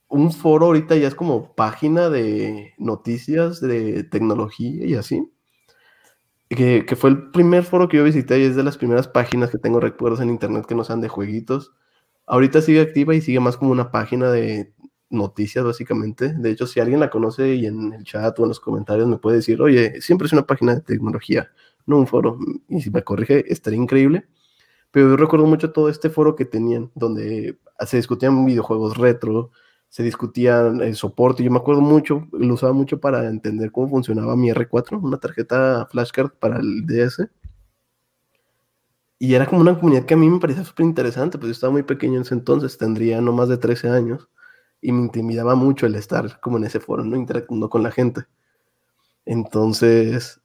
[0.08, 5.30] un foro, ahorita ya es como página de noticias de tecnología y así.
[6.50, 9.50] que, que, fue el primer foro que yo visité y es de las primeras páginas
[9.50, 11.74] que tengo recuerdos en internet que no sean de jueguitos.
[12.26, 14.73] Ahorita sigue activa y sigue más como una página de
[15.14, 16.34] noticias, básicamente.
[16.34, 19.18] De hecho, si alguien la conoce y en el chat o en los comentarios me
[19.18, 21.52] puede decir, oye, siempre es una página de tecnología,
[21.86, 22.38] no un foro.
[22.68, 24.28] Y si me corrige, estaría increíble.
[24.92, 29.52] Pero yo recuerdo mucho todo este foro que tenían, donde se discutían videojuegos retro,
[29.90, 31.44] se discutían el soporte.
[31.44, 35.88] Yo me acuerdo mucho, lo usaba mucho para entender cómo funcionaba mi R4, una tarjeta
[35.92, 37.30] flashcard para el DS.
[39.20, 41.72] Y era como una comunidad que a mí me parecía súper interesante, pues yo estaba
[41.72, 44.28] muy pequeño en ese entonces, tendría no más de 13 años
[44.84, 47.16] y me intimidaba mucho el estar como en ese foro, ¿no?
[47.16, 48.26] Interactuando con la gente.
[49.26, 50.42] Entonces,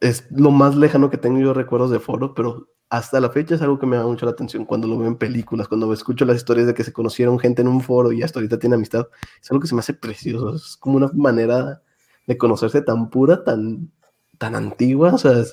[0.00, 3.62] es lo más lejano que tengo yo recuerdos de foro, pero hasta la fecha es
[3.62, 6.38] algo que me da mucho la atención cuando lo veo en películas, cuando escucho las
[6.38, 9.06] historias de que se conocieron gente en un foro y hasta ahorita tiene amistad.
[9.42, 11.82] Es algo que se me hace precioso, es como una manera
[12.26, 13.92] de conocerse tan pura, tan,
[14.38, 15.44] tan antigua, o sea,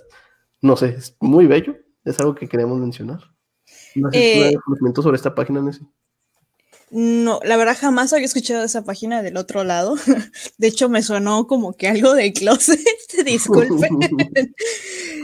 [0.62, 1.75] no sé, es muy bello,
[2.06, 3.19] es algo que queremos mencionar.
[3.95, 5.86] No sé eh, conocimiento sobre esta página, Nessie.
[6.91, 9.95] No, la verdad jamás había escuchado esa página del otro lado.
[10.58, 12.80] De hecho, me sonó como que algo de closet,
[13.26, 13.89] disculpe.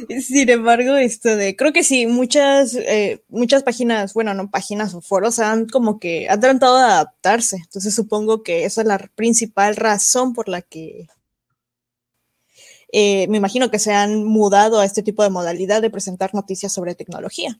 [0.22, 5.02] Sin embargo, esto de, creo que sí, muchas, eh, muchas páginas, bueno, no páginas o
[5.02, 7.58] foros han como que han tratado de adaptarse.
[7.58, 11.08] Entonces supongo que esa es la principal razón por la que
[12.92, 16.74] eh, me imagino que se han mudado a este tipo de modalidad de presentar noticias
[16.74, 17.60] sobre tecnología.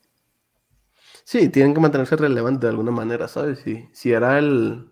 [1.24, 3.60] Sí, tienen que mantenerse relevantes de alguna manera, ¿sabes?
[3.64, 4.92] Si, si era el...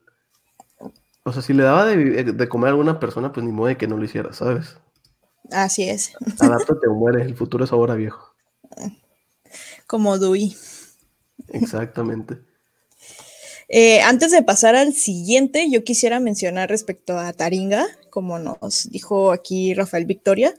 [1.23, 3.87] O sea, si le daba de, comer a alguna persona, pues ni modo de que
[3.87, 4.77] no lo hiciera, ¿sabes?
[5.51, 6.13] Así es.
[6.39, 8.33] Adáptate o mueres, el futuro es ahora viejo.
[9.85, 10.55] Como Dewey.
[11.49, 12.39] Exactamente.
[13.71, 19.31] Eh, antes de pasar al siguiente, yo quisiera mencionar respecto a Taringa, como nos dijo
[19.31, 20.55] aquí Rafael Victoria.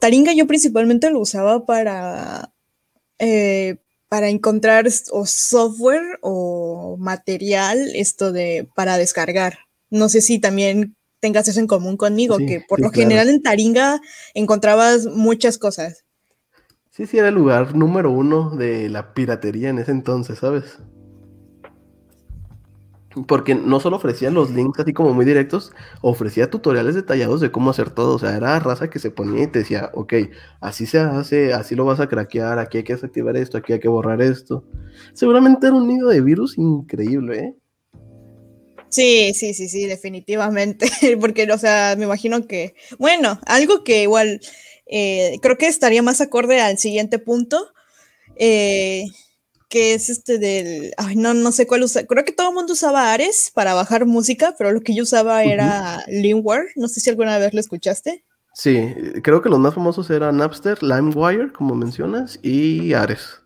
[0.00, 2.52] Taringa yo principalmente lo usaba para
[3.18, 3.76] eh,
[4.08, 9.58] para encontrar o software o material esto de para descargar.
[9.90, 14.00] No sé si también tengas eso en común conmigo, que por lo general en Taringa
[14.34, 16.04] encontrabas muchas cosas.
[16.90, 20.78] Sí, sí, era el lugar número uno de la piratería en ese entonces, ¿sabes?
[23.26, 27.70] Porque no solo ofrecía los links así como muy directos, ofrecía tutoriales detallados de cómo
[27.70, 28.16] hacer todo.
[28.16, 30.14] O sea, era raza que se ponía y te decía, ok,
[30.60, 33.80] así se hace, así lo vas a craquear, aquí hay que desactivar esto, aquí hay
[33.80, 34.64] que borrar esto.
[35.14, 37.54] Seguramente era un nido de virus increíble, ¿eh?
[38.88, 40.88] Sí, sí, sí, sí, definitivamente.
[41.20, 44.40] Porque, o sea, me imagino que, bueno, algo que igual
[44.86, 47.72] eh, creo que estaría más acorde al siguiente punto.
[48.36, 49.04] Eh,
[49.68, 52.72] que es este del, ay, no, no sé cuál usa, creo que todo el mundo
[52.72, 57.10] usaba Ares para bajar música, pero lo que yo usaba era Limeware, no sé si
[57.10, 58.24] alguna vez lo escuchaste.
[58.54, 63.42] Sí, creo que los más famosos eran Napster, LimeWire, como mencionas, y Ares.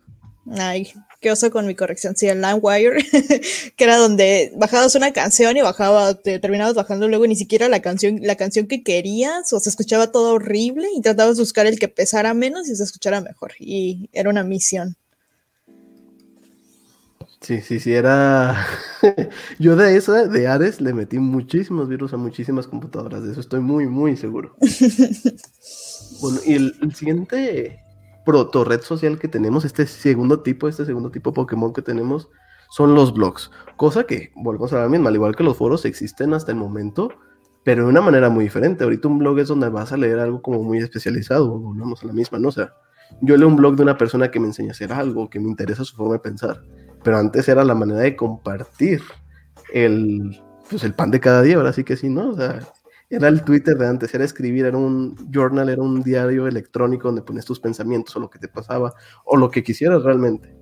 [0.57, 3.03] Ay, qué oso con mi corrección, sí, el LimeWire,
[3.75, 7.81] que era donde bajabas una canción y bajaba, te terminabas bajando luego ni siquiera la
[7.81, 11.77] canción, la canción que querías, o se escuchaba todo horrible y tratabas de buscar el
[11.77, 14.95] que pesara menos y se escuchara mejor, y era una misión.
[17.41, 18.67] Sí, sí, sí, era...
[19.59, 23.61] Yo de esa, de Ares, le metí muchísimos virus a muchísimas computadoras, de eso estoy
[23.61, 24.55] muy, muy seguro.
[26.21, 27.83] bueno, y el, siguiente
[28.23, 32.29] proto red social que tenemos, este segundo tipo, este segundo tipo Pokémon que tenemos,
[32.69, 33.49] son los blogs.
[33.75, 37.09] Cosa que, volvemos a la misma, al igual que los foros, existen hasta el momento,
[37.63, 38.83] pero de una manera muy diferente.
[38.83, 42.13] Ahorita un blog es donde vas a leer algo como muy especializado, volvemos a la
[42.13, 42.49] misma, ¿no?
[42.49, 42.75] O sea,
[43.19, 45.49] yo leo un blog de una persona que me enseña a hacer algo, que me
[45.49, 46.61] interesa su forma de pensar
[47.03, 49.01] pero antes era la manera de compartir
[49.73, 52.29] el, pues el pan de cada día, ahora sí que sí, ¿no?
[52.29, 52.59] O sea,
[53.09, 57.21] era el Twitter de antes, era escribir, era un journal, era un diario electrónico donde
[57.21, 58.93] pones tus pensamientos o lo que te pasaba
[59.25, 60.55] o lo que quisieras realmente.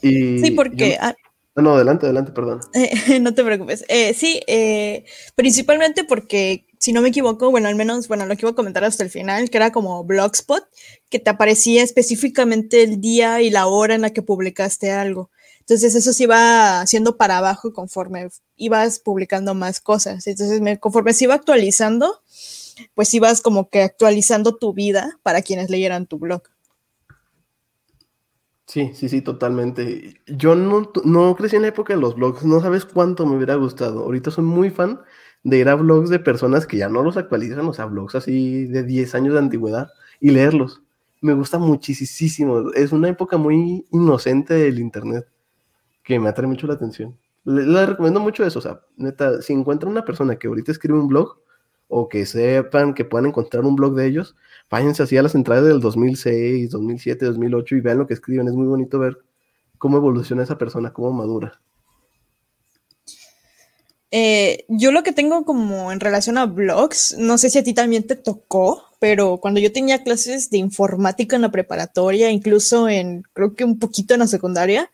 [0.00, 0.96] Y sí, porque...
[1.00, 1.14] Ah,
[1.54, 2.60] no, adelante, adelante, perdón.
[3.20, 3.84] no te preocupes.
[3.88, 8.42] Eh, sí, eh, principalmente porque si no me equivoco, bueno, al menos, bueno, lo que
[8.42, 10.64] iba a comentar hasta el final, que era como Blogspot,
[11.10, 15.30] que te aparecía específicamente el día y la hora en la que publicaste algo.
[15.60, 20.26] Entonces eso se iba haciendo para abajo conforme ibas publicando más cosas.
[20.26, 22.20] Entonces conforme se iba actualizando,
[22.94, 26.42] pues ibas como que actualizando tu vida para quienes leyeran tu blog.
[28.66, 30.20] Sí, sí, sí, totalmente.
[30.26, 33.54] Yo no, no crecí en la época de los blogs, no sabes cuánto me hubiera
[33.54, 34.00] gustado.
[34.00, 35.00] Ahorita soy muy fan
[35.44, 38.66] de ir a blogs de personas que ya no los actualizan, o sea, blogs así
[38.66, 39.90] de 10 años de antigüedad
[40.20, 40.82] y leerlos.
[41.20, 42.70] Me gusta muchísimo.
[42.72, 45.26] Es una época muy inocente del Internet
[46.04, 47.16] que me atrae mucho la atención.
[47.44, 51.08] Le, recomiendo mucho eso, o sea, neta, si encuentran una persona que ahorita escribe un
[51.08, 51.38] blog,
[51.94, 54.34] o que sepan que puedan encontrar un blog de ellos,
[54.70, 58.48] váyanse así a las entradas del 2006, 2007, 2008 y vean lo que escriben.
[58.48, 59.18] Es muy bonito ver
[59.76, 61.60] cómo evoluciona esa persona, cómo madura.
[64.14, 67.72] Eh, yo lo que tengo como en relación a blogs, no sé si a ti
[67.72, 73.22] también te tocó, pero cuando yo tenía clases de informática en la preparatoria, incluso en,
[73.32, 74.90] creo que un poquito en la secundaria,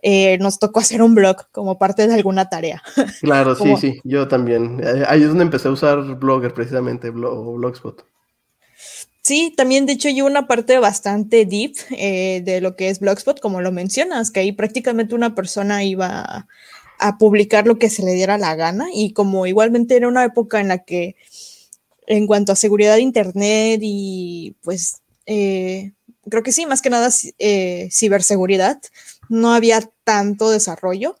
[0.00, 2.82] eh, nos tocó hacer un blog como parte de alguna tarea.
[3.20, 4.80] Claro, sí, sí, yo también.
[4.82, 8.06] Eh, ahí es donde empecé a usar Blogger precisamente, Blogspot.
[9.22, 13.60] Sí, también de hecho yo una parte bastante deep de lo que es Blogspot, como
[13.60, 16.46] lo mencionas, que ahí prácticamente una persona iba
[16.98, 20.60] a publicar lo que se le diera la gana y como igualmente era una época
[20.60, 21.16] en la que
[22.06, 25.92] en cuanto a seguridad de Internet y pues eh,
[26.28, 28.80] creo que sí, más que nada eh, ciberseguridad,
[29.28, 31.16] no había tanto desarrollo.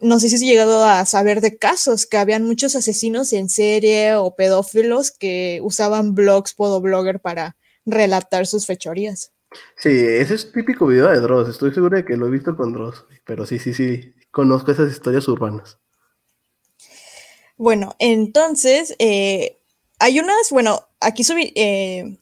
[0.00, 4.14] No sé si has llegado a saber de casos que habían muchos asesinos en serie
[4.14, 9.32] o pedófilos que usaban blogs, blogger para relatar sus fechorías.
[9.76, 11.50] Sí, ese es típico video de Dross.
[11.50, 13.04] Estoy seguro de que lo he visto con Dross.
[13.26, 15.78] Pero sí, sí, sí conozco esas historias urbanas.
[17.56, 19.58] Bueno, entonces, eh,
[19.98, 22.18] hay unas, bueno, aquí subí, eh,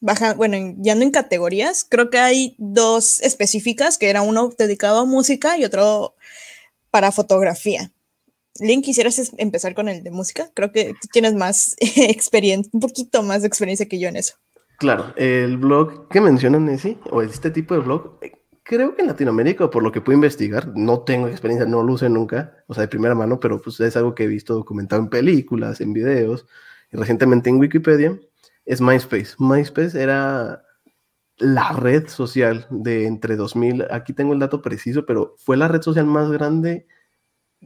[0.00, 4.98] baja, bueno, ya no en categorías, creo que hay dos específicas, que era uno dedicado
[4.98, 6.16] a música y otro
[6.90, 7.92] para fotografía.
[8.58, 10.50] Link, ¿quisieras empezar con el de música?
[10.54, 14.34] Creo que tú tienes más experiencia, un poquito más de experiencia que yo en eso.
[14.78, 18.18] Claro, el blog que mencionan ese, o este tipo de blog,
[18.70, 22.08] creo que en Latinoamérica, por lo que puedo investigar, no tengo experiencia, no lo usé
[22.08, 25.08] nunca, o sea, de primera mano, pero pues es algo que he visto documentado en
[25.08, 26.46] películas, en videos,
[26.92, 28.16] y recientemente en Wikipedia,
[28.64, 29.34] es MySpace.
[29.40, 30.62] MySpace era
[31.38, 35.82] la red social de entre 2000, aquí tengo el dato preciso, pero fue la red
[35.82, 36.86] social más grande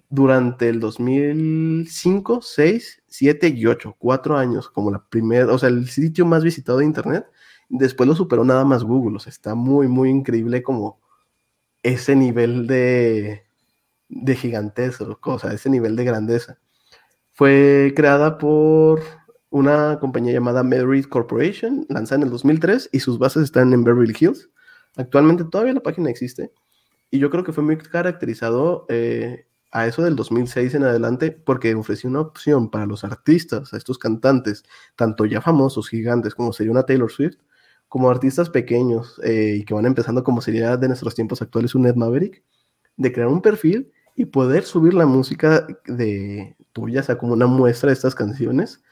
[0.08, 5.86] durante el 2005, 6, 7 y 8, cuatro años, como la primera, o sea, el
[5.86, 7.26] sitio más visitado de Internet
[7.68, 9.16] Después lo superó nada más Google.
[9.16, 11.00] O sea, está muy, muy increíble como
[11.82, 13.44] ese nivel de,
[14.08, 16.58] de gigantesco, o ese nivel de grandeza.
[17.32, 19.00] Fue creada por
[19.50, 24.14] una compañía llamada Merit Corporation, lanzada en el 2003 y sus bases están en Beverly
[24.18, 24.50] Hills.
[24.96, 26.52] Actualmente todavía la página existe
[27.10, 31.74] y yo creo que fue muy caracterizado eh, a eso del 2006 en adelante porque
[31.74, 34.64] ofreció una opción para los artistas, a estos cantantes,
[34.96, 37.36] tanto ya famosos, gigantes como sería una Taylor Swift,
[37.94, 41.86] como artistas pequeños eh, y que van empezando como sería de nuestros tiempos actuales un
[41.86, 42.42] Ed Maverick,
[42.96, 47.46] de crear un perfil y poder subir la música de tuya, o sea, como una
[47.46, 48.82] muestra de estas canciones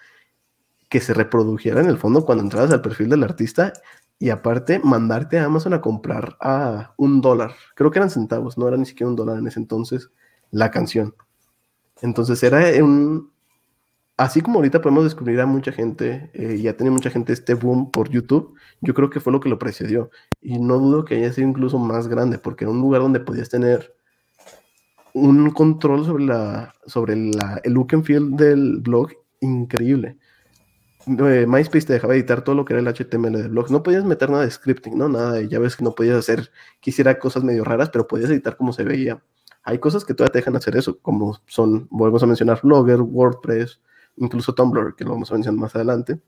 [0.88, 3.72] que se reprodujera en el fondo cuando entrabas al perfil del artista
[4.20, 8.68] y aparte mandarte a Amazon a comprar a un dólar, creo que eran centavos, no
[8.68, 10.10] era ni siquiera un dólar en ese entonces
[10.52, 11.12] la canción.
[12.02, 13.31] Entonces era un,
[14.16, 17.54] así como ahorita podemos descubrir a mucha gente, eh, y ha tenido mucha gente este
[17.54, 20.10] boom por YouTube, yo creo que fue lo que lo precedió.
[20.40, 23.48] Y no dudo que haya sido incluso más grande, porque era un lugar donde podías
[23.48, 23.94] tener
[25.14, 27.32] un control sobre, la, sobre el
[27.72, 30.18] look and feel del blog increíble.
[31.06, 33.70] Eh, MySpace te dejaba editar todo lo que era el HTML del blog.
[33.70, 35.08] No podías meter nada de scripting, ¿no?
[35.08, 36.50] Nada, ya ves que no podías hacer,
[36.80, 39.22] quisiera cosas medio raras, pero podías editar como se veía.
[39.64, 43.80] Hay cosas que todavía te dejan hacer eso, como son, volvemos a mencionar, Blogger, WordPress,
[44.16, 46.20] incluso Tumblr, que lo vamos a mencionar más adelante.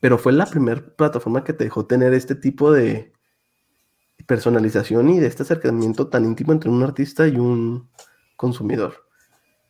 [0.00, 3.12] Pero fue la primera plataforma que te dejó tener este tipo de
[4.26, 7.88] personalización y de este acercamiento tan íntimo entre un artista y un
[8.36, 9.08] consumidor.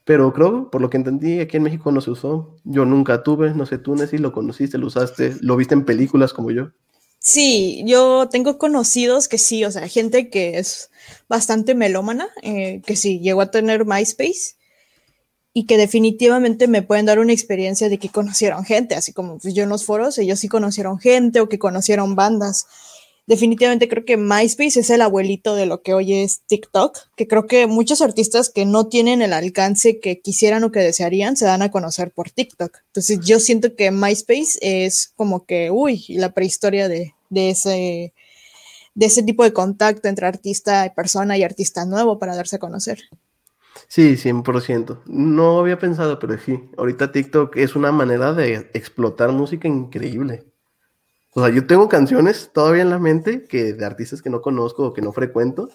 [0.04, 2.56] Pero creo, por lo que entendí, aquí en México no se usó.
[2.64, 6.32] Yo nunca tuve, no sé, tú, Nessie, lo conociste, lo usaste, lo viste en películas
[6.32, 6.70] como yo.
[7.18, 10.90] Sí, yo tengo conocidos que sí, o sea, gente que es
[11.28, 14.57] bastante melómana, eh, que sí, llegó a tener MySpace
[15.58, 19.54] y que definitivamente me pueden dar una experiencia de que conocieron gente, así como pues,
[19.54, 22.66] yo en los foros, ellos sí conocieron gente o que conocieron bandas.
[23.26, 27.48] Definitivamente creo que MySpace es el abuelito de lo que hoy es TikTok, que creo
[27.48, 31.62] que muchos artistas que no tienen el alcance que quisieran o que desearían se dan
[31.62, 32.78] a conocer por TikTok.
[32.86, 38.14] Entonces yo siento que MySpace es como que, uy, la prehistoria de, de ese,
[38.94, 42.60] de ese tipo de contacto entre artista y persona y artista nuevo para darse a
[42.60, 43.00] conocer.
[43.86, 45.02] Sí, 100%.
[45.06, 46.68] No había pensado, pero sí.
[46.76, 50.44] Ahorita TikTok es una manera de explotar música increíble.
[51.34, 54.86] O sea, yo tengo canciones todavía en la mente que de artistas que no conozco
[54.86, 55.68] o que no frecuento,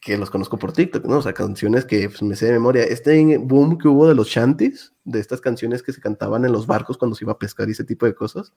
[0.00, 1.18] que los conozco por TikTok, ¿no?
[1.18, 2.84] O sea, canciones que pues, me sé de memoria.
[2.84, 6.66] Este boom que hubo de los shanties, de estas canciones que se cantaban en los
[6.66, 8.52] barcos cuando se iba a pescar y ese tipo de cosas,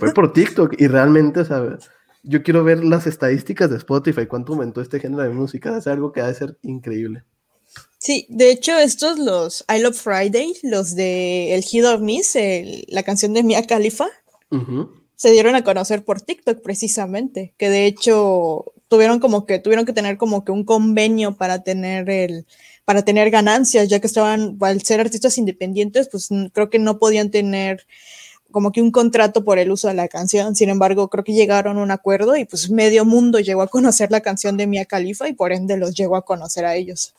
[0.00, 0.74] fue por TikTok.
[0.78, 1.78] Y realmente, o sea,
[2.24, 5.78] yo quiero ver las estadísticas de Spotify, cuánto aumentó este género de música.
[5.78, 7.24] Es algo que ha de ser increíble.
[8.04, 12.36] Sí, de hecho, estos los I Love Friday, los de El Hit of Miss,
[12.88, 14.08] la canción de Mia Khalifa,
[15.16, 19.94] se dieron a conocer por TikTok precisamente, que de hecho tuvieron como que tuvieron que
[19.94, 22.46] tener como que un convenio para tener el
[22.84, 27.30] para tener ganancias, ya que estaban al ser artistas independientes, pues creo que no podían
[27.30, 27.86] tener
[28.50, 30.56] como que un contrato por el uso de la canción.
[30.56, 34.10] Sin embargo, creo que llegaron a un acuerdo y pues medio mundo llegó a conocer
[34.10, 37.14] la canción de Mia Khalifa y por ende los llegó a conocer a ellos.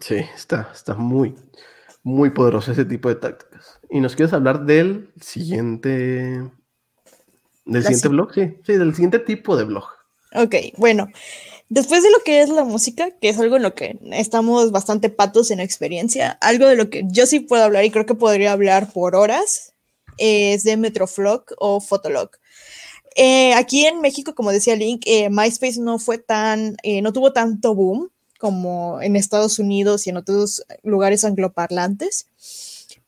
[0.00, 1.34] Sí, está, está muy,
[2.02, 3.78] muy poderoso ese tipo de tácticas.
[3.90, 6.42] ¿Y nos quieres hablar del siguiente,
[7.64, 8.34] del siguiente blog?
[8.34, 9.84] Sí, sí, del siguiente tipo de blog.
[10.34, 11.06] Ok, bueno,
[11.68, 15.10] después de lo que es la música, que es algo en lo que estamos bastante
[15.10, 18.52] patos en experiencia, algo de lo que yo sí puedo hablar y creo que podría
[18.52, 19.74] hablar por horas,
[20.18, 22.30] es de Metroflog o Fotolog.
[23.16, 27.32] Eh, aquí en México, como decía Link, eh, MySpace no fue tan, eh, no tuvo
[27.32, 28.10] tanto boom
[28.44, 32.28] como en Estados Unidos y en otros lugares angloparlantes,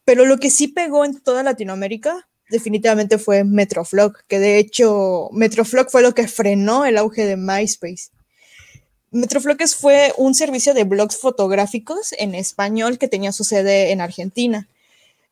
[0.06, 5.90] pero lo que sí pegó en toda Latinoamérica definitivamente fue Metroflog, que de hecho Metroflog
[5.90, 8.08] fue lo que frenó el auge de MySpace.
[9.10, 14.70] Metroflog fue un servicio de blogs fotográficos en español que tenía su sede en Argentina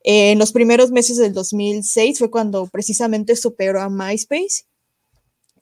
[0.06, 4.66] en los primeros meses del 2006 fue cuando precisamente superó a MySpace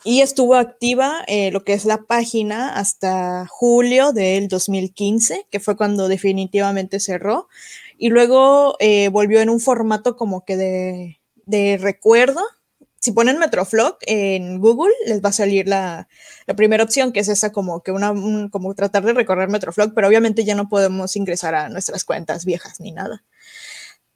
[0.04, 5.76] y estuvo activa eh, lo que es la página hasta julio del 2015, que fue
[5.76, 7.48] cuando definitivamente cerró.
[7.98, 12.40] Y luego eh, volvió en un formato como que de, de recuerdo.
[12.98, 16.08] Si ponen Metroflog en Google, les va a salir la,
[16.46, 18.12] la primera opción, que es esa como que una,
[18.50, 22.80] como tratar de recorrer Metroflog, pero obviamente ya no podemos ingresar a nuestras cuentas viejas
[22.80, 23.24] ni nada.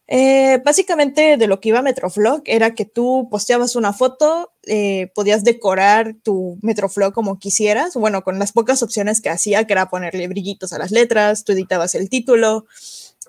[0.09, 5.42] Eh, básicamente de lo que iba Metroflog era que tú posteabas una foto, eh, podías
[5.42, 10.28] decorar tu Metroflog como quisieras, bueno, con las pocas opciones que hacía, que era ponerle
[10.28, 12.66] brillitos a las letras, tú editabas el título,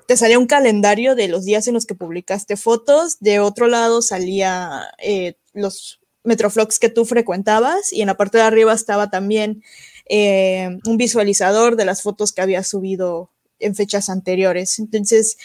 [0.08, 4.04] te salía un calendario de los días en los que publicaste fotos, de otro lado
[4.04, 9.64] salía eh, los Metroflogs que tú frecuentabas y en la parte de arriba estaba también
[10.10, 14.80] un visualizador de las fotos que habías subido en fechas anteriores.
[14.80, 15.38] Entonces,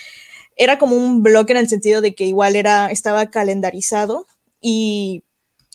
[0.57, 4.27] era como un blog en el sentido de que igual era, estaba calendarizado
[4.61, 5.25] y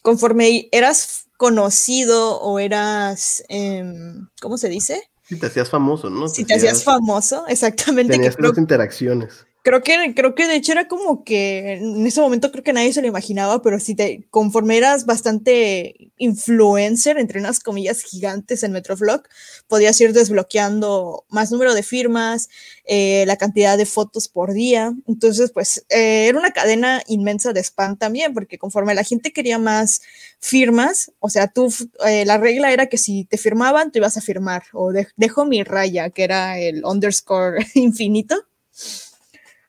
[0.01, 5.03] conforme eras conocido o eras, em, ¿cómo se dice?
[5.23, 6.27] Si te hacías famoso, ¿no?
[6.29, 8.13] Si te, hacías famoso, exactamente.
[8.13, 12.53] Tenías que interacciones creo que, creo que de hecho era como que en ese momento
[12.53, 17.59] creo que nadie se lo imaginaba, pero si te, conforme eras bastante influencer, entre unas
[17.59, 19.23] comillas gigantes en Metroflog,
[19.67, 22.47] podías ir desbloqueando más número de firmas,
[22.85, 24.93] eh, la cantidad de fotos por día.
[25.05, 29.59] Entonces, pues eh, era una cadena inmensa de spam también, porque conforme la gente quería
[29.59, 30.01] más
[30.39, 31.73] firmas, o sea, tú,
[32.05, 35.63] eh, la regla era que si te firmaban, tú ibas a firmar, o dejo mi
[35.63, 38.45] raya, que era el underscore infinito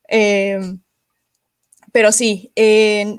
[0.09, 0.81] Em,
[1.93, 2.53] pero sí,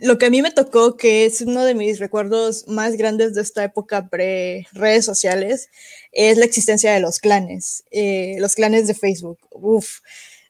[0.02, 3.42] lo que a mí me tocó, que es uno de mis recuerdos más grandes de
[3.42, 5.70] esta época pre-redes sociales,
[6.12, 9.40] es la existencia de los clanes, eh, los clanes de Facebook.
[9.52, 10.00] Uf,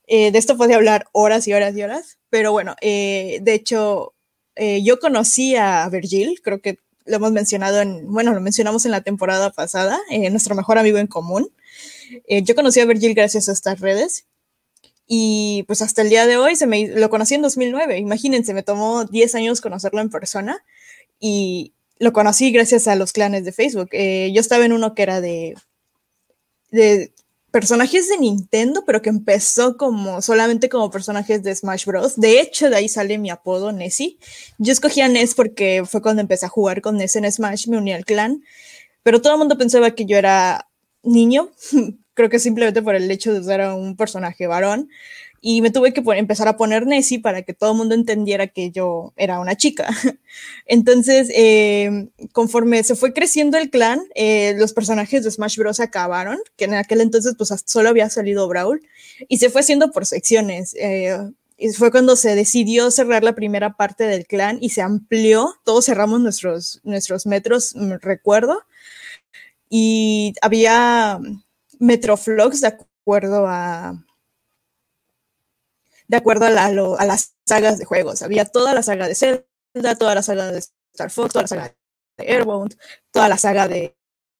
[0.07, 4.13] eh, de esto podía hablar horas y horas y horas, pero bueno, eh, de hecho,
[4.83, 9.01] yo conocí a Virgil, creo que lo hemos mencionado en, bueno, lo mencionamos en la
[9.01, 9.97] temporada pasada,
[10.31, 11.49] nuestro mejor amigo en común.
[12.27, 14.25] yo conocí a Virgil gracias a estas redes
[15.11, 17.97] y pues hasta el día de hoy se me, lo conocí en 2009.
[17.97, 20.63] Imagínense, me tomó 10 años conocerlo en persona
[21.19, 23.89] y lo conocí gracias a los clanes de Facebook.
[23.91, 25.55] Eh, yo estaba en uno que era de,
[26.69, 27.11] de
[27.49, 32.15] personajes de Nintendo, pero que empezó como solamente como personajes de Smash Bros.
[32.15, 34.19] De hecho, de ahí sale mi apodo Nessie.
[34.59, 37.93] Yo escogí Ness porque fue cuando empecé a jugar con Ness en Smash, me uní
[37.93, 38.43] al clan,
[39.01, 40.69] pero todo el mundo pensaba que yo era
[41.01, 41.49] niño,
[42.19, 44.89] creo que simplemente por el hecho de ser un personaje varón.
[45.39, 48.71] Y me tuve que empezar a poner Nessie para que todo el mundo entendiera que
[48.71, 49.87] yo era una chica.
[50.65, 55.79] Entonces, eh, conforme se fue creciendo el clan, eh, los personajes de Smash Bros.
[55.79, 58.81] acabaron, que en aquel entonces pues solo había salido Brawl,
[59.29, 60.75] y se fue haciendo por secciones.
[60.77, 61.17] Eh,
[61.57, 65.85] y fue cuando se decidió cerrar la primera parte del clan y se amplió, todos
[65.85, 68.61] cerramos nuestros, nuestros metros, recuerdo,
[69.69, 71.21] y había
[71.79, 74.05] Metroflogs de acuerdo a
[76.09, 78.23] de acuerdo a, a, las sagas de juegos.
[78.23, 81.75] Había toda la saga de Zelda, toda la saga de Star Fox, toda la saga
[82.17, 82.75] de Airbound,
[83.11, 83.95] toda la saga de.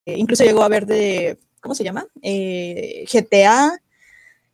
[0.06, 1.38] Eh, incluso llegó a ver de.
[1.62, 2.08] ¿Cómo se llama?
[2.24, 3.80] Eh, GTA.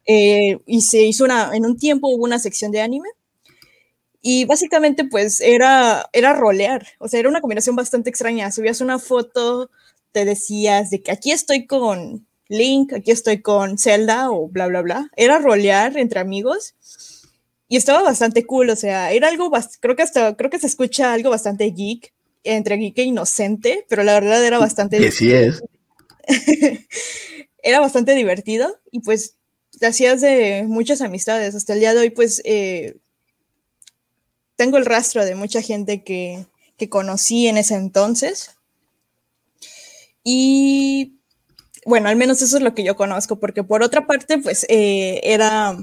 [0.05, 1.55] Eh, y se hizo una.
[1.55, 3.09] En un tiempo hubo una sección de anime.
[4.21, 6.86] Y básicamente, pues era, era rolear.
[6.99, 8.51] O sea, era una combinación bastante extraña.
[8.51, 9.69] Subías una foto,
[10.11, 14.82] te decías de que aquí estoy con Link, aquí estoy con Zelda o bla, bla,
[14.82, 15.10] bla.
[15.16, 16.76] Era rolear entre amigos
[17.68, 21.14] y estaba bastante cool, o sea, era algo, creo que hasta, creo que se escucha
[21.14, 25.00] algo bastante geek, entre geek e inocente, pero la verdad era bastante...
[25.00, 25.64] Que sí es.
[27.64, 29.36] era bastante divertido y pues
[29.80, 31.56] te hacías de muchas amistades.
[31.56, 32.98] Hasta el día de hoy, pues, eh,
[34.56, 36.46] tengo el rastro de mucha gente que,
[36.78, 38.52] que conocí en ese entonces.
[40.24, 41.14] Y
[41.86, 45.21] bueno, al menos eso es lo que yo conozco, porque por otra parte, pues eh,
[45.23, 45.77] era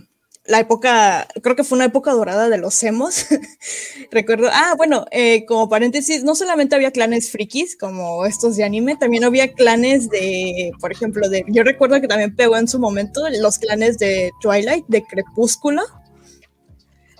[0.44, 3.26] la época, creo que fue una época dorada de los emos.
[4.11, 8.96] Recuerdo, ah, bueno, eh, como paréntesis, no solamente había clanes frikis como estos de anime,
[8.96, 13.22] también había clanes de, por ejemplo, de, yo recuerdo que también pegó en su momento
[13.40, 15.82] los clanes de Twilight, de Crepúsculo.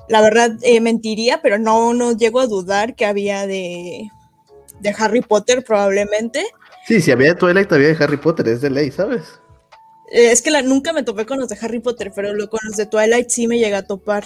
[0.09, 4.11] La verdad, eh, mentiría, pero no, no llego a dudar que había de,
[4.81, 6.45] de Harry Potter probablemente.
[6.87, 9.41] Sí, si había Twilight, había de Harry Potter, es de ley, ¿sabes?
[10.11, 12.61] Eh, es que la, nunca me topé con los de Harry Potter, pero lo, con
[12.65, 14.25] los de Twilight sí me llega a topar.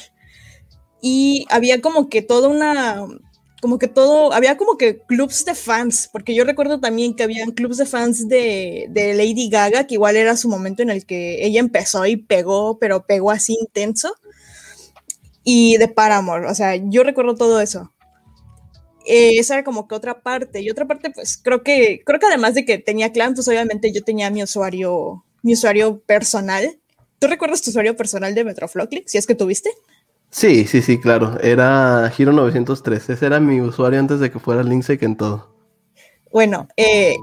[1.01, 3.07] Y había como que toda una,
[3.61, 7.53] como que todo, había como que clubs de fans, porque yo recuerdo también que habían
[7.53, 11.45] clubs de fans de, de, Lady Gaga, que igual era su momento en el que
[11.45, 14.15] ella empezó y pegó, pero pegó así intenso,
[15.45, 17.93] y de Paramore, o sea, yo recuerdo todo eso.
[19.07, 22.27] Eh, esa era como que otra parte, y otra parte, pues creo que, creo que
[22.27, 26.77] además de que tenía clan, pues obviamente yo tenía mi usuario mi usuario personal.
[27.21, 29.13] ¿Tú recuerdas tu usuario personal de Metroflocklix?
[29.13, 29.71] Si es que tuviste.
[30.31, 31.39] Sí, sí, sí, claro.
[31.41, 33.11] Era Giro 903.
[33.11, 35.55] Ese era mi usuario antes de que fuera Linksec en todo.
[36.33, 37.15] Bueno, eh,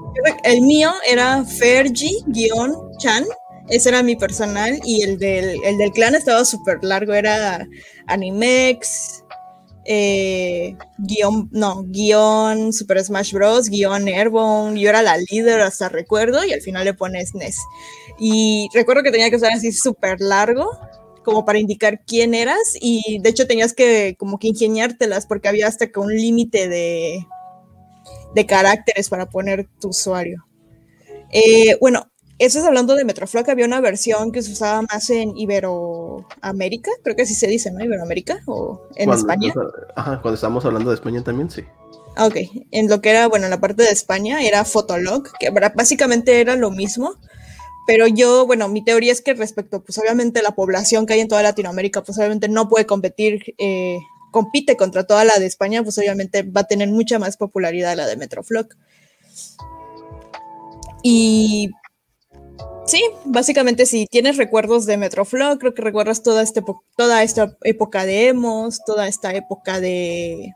[0.44, 3.24] el mío era Fergie-Chan.
[3.68, 4.80] Ese era mi personal.
[4.84, 7.12] Y el del, el del clan estaba súper largo.
[7.12, 7.68] Era
[8.06, 9.23] Animex,
[9.84, 16.44] eh, guion, no, guion Super Smash Bros, guion Airborne, yo era la líder hasta recuerdo
[16.44, 17.58] y al final le pones NES.
[18.18, 20.70] Y recuerdo que tenía que usar así súper largo
[21.24, 25.66] como para indicar quién eras y de hecho tenías que como que ingeniártelas porque había
[25.66, 27.26] hasta que un límite de,
[28.34, 30.46] de caracteres para poner tu usuario.
[31.30, 35.36] Eh, bueno, eso es hablando de Metroflog, había una versión que se usaba más en
[35.36, 37.84] Iberoamérica, creo que así se dice, ¿no?
[37.84, 39.52] Iberoamérica o en España.
[39.94, 41.62] Ajá, cuando estamos hablando de España también, sí.
[42.16, 42.36] Ah, ok,
[42.70, 46.56] en lo que era, bueno, en la parte de España era Fotolog, que básicamente era
[46.56, 47.14] lo mismo,
[47.86, 51.28] pero yo, bueno, mi teoría es que respecto, pues obviamente la población que hay en
[51.28, 53.98] toda Latinoamérica, pues obviamente no puede competir, eh,
[54.30, 58.06] compite contra toda la de España, pues obviamente va a tener mucha más popularidad la
[58.06, 58.68] de Metroflog.
[61.02, 61.70] Y
[62.86, 66.62] Sí, básicamente si tienes recuerdos de Metroflow, creo que recuerdas toda, este,
[66.96, 70.54] toda esta época de emos, toda esta época de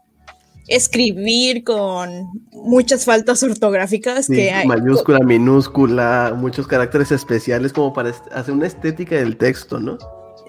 [0.69, 4.67] escribir con muchas faltas ortográficas que hay.
[4.67, 9.97] Mayúscula, minúscula, muchos caracteres especiales como para hacer una estética del texto, ¿no?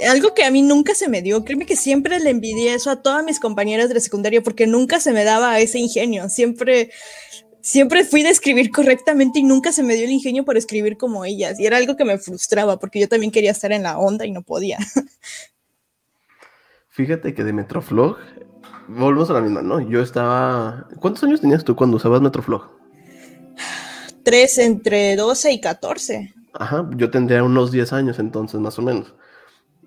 [0.09, 3.01] Algo que a mí nunca se me dio, créeme que siempre le envidié eso a
[3.01, 6.91] todas mis compañeras de secundaria porque nunca se me daba ese ingenio, siempre
[7.61, 11.25] siempre fui de escribir correctamente y nunca se me dio el ingenio por escribir como
[11.25, 11.59] ellas.
[11.59, 14.31] Y era algo que me frustraba porque yo también quería estar en la onda y
[14.31, 14.77] no podía.
[16.89, 18.17] Fíjate que de Metroflog,
[18.87, 19.79] volvemos a la misma, ¿no?
[19.79, 20.87] Yo estaba...
[20.99, 22.69] ¿Cuántos años tenías tú cuando usabas Metroflog?
[24.23, 26.33] Tres, entre 12 y 14.
[26.53, 29.13] Ajá, yo tendría unos 10 años entonces, más o menos.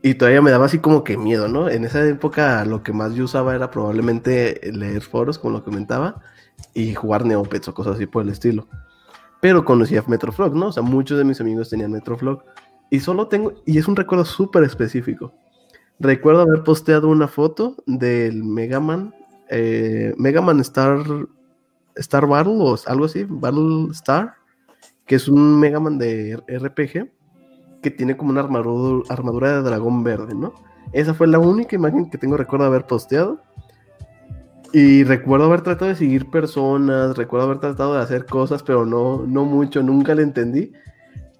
[0.02, 1.68] Y todavía me daba así como que miedo, ¿no?
[1.68, 6.22] En esa época lo que más yo usaba era probablemente leer foros, como lo comentaba
[6.74, 8.68] y jugar Neopets o cosas así por el estilo.
[9.40, 10.68] Pero conocía Metroflog, ¿no?
[10.68, 12.44] O sea, muchos de mis amigos tenían Metroflog.
[12.90, 15.32] Y solo tengo, y es un recuerdo súper específico.
[15.98, 19.14] Recuerdo haber posteado una foto del Mega Man,
[19.48, 21.04] eh, Mega Man Star,
[21.96, 24.34] Star Battle o algo así, Battle Star,
[25.06, 27.10] que es un Mega Man de RPG
[27.82, 30.54] que tiene como una armadura, armadura de dragón verde, ¿no?
[30.92, 33.40] Esa fue la única imagen que tengo recuerdo haber posteado.
[34.72, 39.22] Y recuerdo haber tratado de seguir personas, recuerdo haber tratado de hacer cosas, pero no,
[39.26, 40.72] no mucho, nunca le entendí.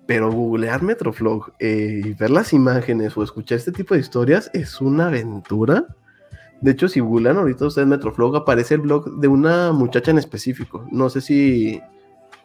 [0.07, 4.83] Pero googlear Metroflog eh, y ver las imágenes o escuchar este tipo de historias es
[4.83, 5.87] una aventura.
[6.61, 10.87] De hecho, si googlean ahorita ustedes Metroflog, aparece el blog de una muchacha en específico.
[10.91, 11.81] No sé si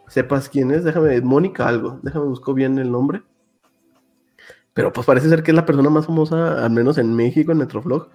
[0.06, 3.22] sepas quién es, déjame, Mónica algo, déjame busco bien el nombre.
[4.72, 7.58] Pero pues parece ser que es la persona más famosa, al menos en México, en
[7.58, 8.08] Metroflog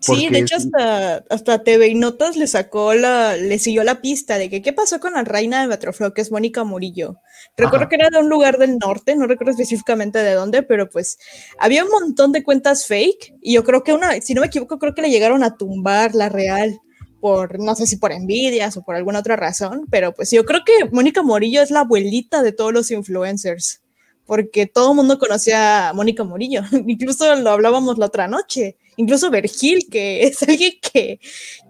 [0.00, 4.38] Sí, de hecho hasta, hasta TV y Notas le sacó la, le siguió la pista
[4.38, 7.16] de que qué pasó con la reina de Metroflow, que es Mónica Murillo.
[7.56, 11.18] Recuerdo que era de un lugar del norte, no recuerdo específicamente de dónde, pero pues
[11.58, 14.78] había un montón de cuentas fake y yo creo que una, si no me equivoco,
[14.78, 16.80] creo que le llegaron a tumbar la real
[17.20, 20.60] por, no sé si por envidias o por alguna otra razón, pero pues yo creo
[20.64, 23.82] que Mónica Murillo es la abuelita de todos los influencers
[24.30, 29.30] porque todo el mundo conocía a Mónica Murillo, incluso lo hablábamos la otra noche, incluso
[29.30, 31.18] Vergil, que es alguien que,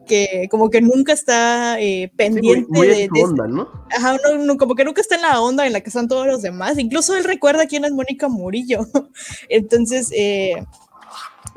[0.07, 3.69] que como que nunca está eh, pendiente de, onda, ¿no?
[3.97, 4.17] Ajá,
[4.59, 7.17] como que nunca está en la onda en la que están todos los demás, incluso
[7.17, 8.87] él recuerda quién es Mónica Murillo,
[9.49, 10.11] entonces...
[10.15, 10.63] Eh,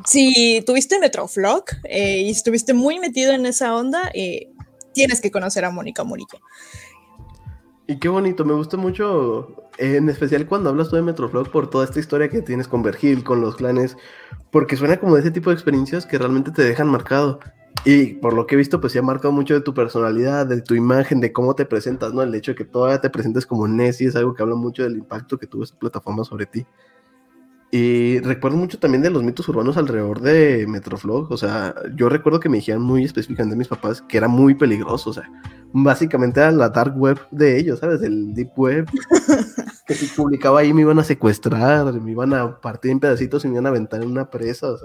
[0.05, 4.11] si tuviste Metroflog eh, y estuviste muy metido en esa onda,
[4.93, 6.39] tienes que conocer a Mónica Murillo.
[7.87, 11.85] Y qué bonito, me gusta mucho, en especial cuando hablas tú de Metroflog por toda
[11.85, 13.97] esta historia que tienes con Vergil, con los clanes,
[14.51, 17.39] porque suena como de ese tipo de experiencias que realmente te dejan marcado.
[17.85, 20.61] Y por lo que he visto, pues sí ha marcado mucho de tu personalidad, de
[20.61, 22.21] tu imagen, de cómo te presentas, ¿no?
[22.21, 24.95] El hecho de que todavía te presentes como Nessie es algo que habla mucho del
[24.95, 26.65] impacto que tuvo esta plataforma sobre ti.
[27.75, 31.31] Y recuerdo mucho también de los mitos urbanos alrededor de Metroflog.
[31.31, 35.09] O sea, yo recuerdo que me dijeron muy específicamente mis papás que era muy peligroso.
[35.09, 35.27] O sea,
[35.73, 38.03] básicamente era la dark web de ellos, ¿sabes?
[38.03, 38.87] El deep web.
[39.85, 43.47] que si publicaba ahí me iban a secuestrar, me iban a partir en pedacitos y
[43.47, 44.75] me iban a aventar en una presa.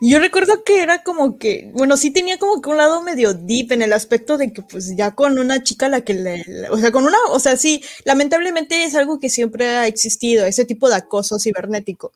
[0.00, 3.72] Yo recuerdo que era como que, bueno, sí tenía como que un lado medio deep
[3.72, 6.92] en el aspecto de que pues ya con una chica la que le, o sea,
[6.92, 10.96] con una, o sea, sí, lamentablemente es algo que siempre ha existido, ese tipo de
[10.96, 12.12] acoso cibernético.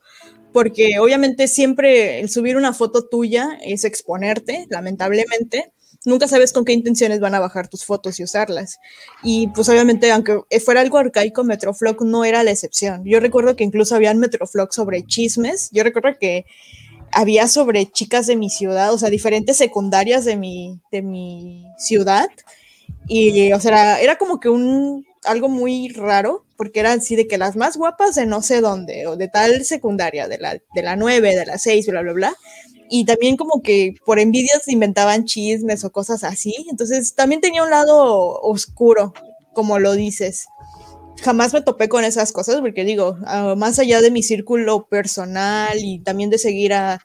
[0.52, 5.72] Porque obviamente siempre el subir una foto tuya es exponerte, lamentablemente.
[6.06, 8.78] Nunca sabes con qué intenciones van a bajar tus fotos y usarlas.
[9.22, 13.04] Y pues obviamente, aunque fuera algo arcaico, Metroflog no era la excepción.
[13.04, 15.70] Yo recuerdo que incluso habían Metroflog sobre chismes.
[15.72, 16.46] Yo recuerdo que
[17.12, 22.28] había sobre chicas de mi ciudad, o sea, diferentes secundarias de mi, de mi ciudad.
[23.06, 27.38] Y, o sea, era, como que un, algo muy raro, porque eran así de que
[27.38, 30.96] las más guapas de no sé dónde, o de tal secundaria, de la, de la
[30.96, 32.36] 9, de la 6, bla, bla, bla.
[32.90, 36.54] Y también como que por envidias inventaban chismes o cosas así.
[36.70, 39.14] Entonces también tenía un lado oscuro,
[39.54, 40.46] como lo dices
[41.22, 45.78] jamás me topé con esas cosas porque digo, ah, más allá de mi círculo personal
[45.78, 47.00] y también de seguir a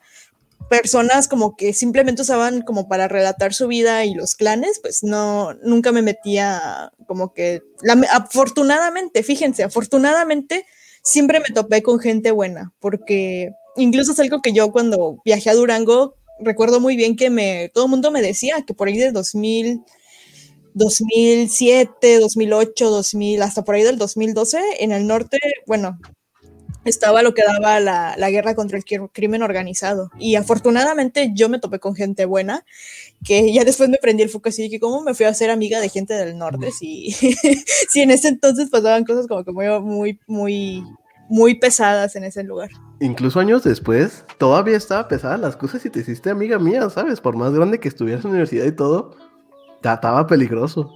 [0.68, 5.54] personas como que simplemente usaban como para relatar su vida y los clanes, pues no,
[5.62, 7.62] nunca me metía como que,
[8.12, 10.66] afortunadamente, fíjense, afortunadamente
[11.02, 15.54] siempre me topé con gente buena, porque incluso es algo que yo cuando viajé a
[15.54, 19.12] Durango, recuerdo muy bien que me, todo el mundo me decía que por ahí de
[19.12, 19.82] 2000
[20.76, 25.98] 2007, 2008, 2000, hasta por ahí del 2012, en el norte, bueno,
[26.84, 30.10] estaba lo que daba la, la, guerra contra el crimen organizado.
[30.18, 32.66] Y afortunadamente yo me topé con gente buena,
[33.24, 35.80] que ya después me prendí el foco así, que cómo me fui a hacer amiga
[35.80, 37.10] de gente del norte, si,
[37.90, 40.84] si en ese entonces pasaban cosas como que muy, muy, muy,
[41.30, 42.68] muy pesadas en ese lugar.
[43.00, 47.20] Incluso años después, todavía estaba pesada las cosas y te hiciste amiga mía, ¿sabes?
[47.20, 49.16] Por más grande que estuvieras en universidad y todo,
[49.94, 50.92] estaba peligroso.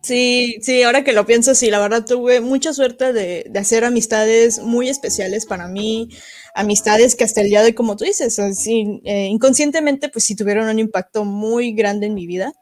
[0.00, 4.60] Sí, sí, ahora que lo pienso, sí, la verdad tuve mucha suerte de, hacer amistades
[4.60, 6.08] muy especiales para mí,
[6.54, 10.36] amistades que hasta el día de hoy, como tú dices, así, eh, inconscientemente, pues sí
[10.36, 12.52] tuvieron un impacto muy grande en mi vida,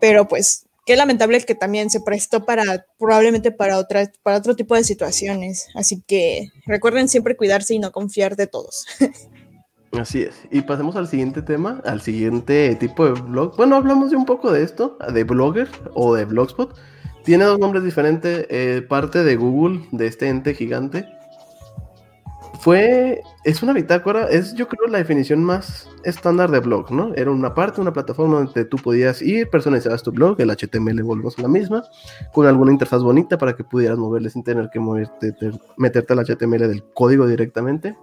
[0.00, 4.74] pero pues qué lamentable que también se prestó para, probablemente para, otra, para otro tipo
[4.74, 8.86] de situaciones, así que recuerden siempre cuidarse y no confiar de todos.
[9.92, 10.34] Así es.
[10.50, 13.56] Y pasemos al siguiente tema, al siguiente tipo de blog.
[13.56, 16.76] Bueno, hablamos de un poco de esto, de Blogger o de Blogspot.
[17.24, 21.06] Tiene dos nombres diferentes, eh, parte de Google, de este ente gigante.
[22.60, 27.14] Fue, es una bitácora, es yo creo la definición más estándar de blog, ¿no?
[27.14, 31.38] Era una parte, una plataforma donde tú podías ir, personalizabas tu blog, el HTML volvemos
[31.38, 31.84] a la misma,
[32.32, 35.34] con alguna interfaz bonita para que pudieras moverle sin tener que moverte,
[35.76, 37.96] meterte al HTML del código directamente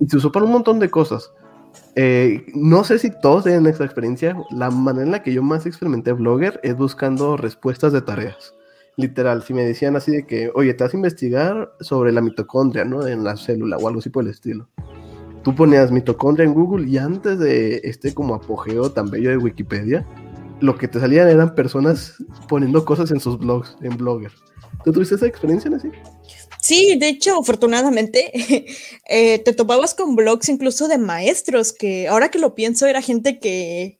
[0.00, 1.32] y se usó para un montón de cosas.
[1.94, 4.36] Eh, no sé si todos tienen esta experiencia.
[4.50, 8.54] La manera en la que yo más experimenté Blogger es buscando respuestas de tareas.
[8.98, 12.84] Literal, si me decían así de que, oye, te vas a investigar sobre la mitocondria,
[12.84, 13.06] ¿no?
[13.06, 14.68] En la célula o algo así por el estilo.
[15.44, 20.04] Tú ponías mitocondria en Google y antes de este como apogeo tan bello de Wikipedia,
[20.60, 22.16] lo que te salían eran personas
[22.48, 24.32] poniendo cosas en sus blogs, en Blogger.
[24.84, 25.90] ¿Tú tuviste esa experiencia así?
[26.60, 28.32] Sí, de hecho, afortunadamente,
[29.08, 33.38] eh, te topabas con blogs incluso de maestros, que ahora que lo pienso era gente
[33.38, 33.97] que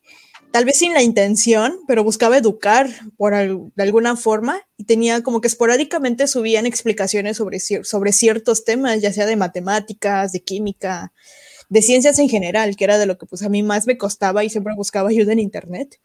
[0.50, 5.40] tal vez sin la intención, pero buscaba educar por de alguna forma y tenía como
[5.40, 11.12] que esporádicamente subían explicaciones sobre, sobre ciertos temas, ya sea de matemáticas, de química,
[11.68, 14.42] de ciencias en general, que era de lo que pues a mí más me costaba
[14.42, 16.00] y siempre buscaba ayuda en internet.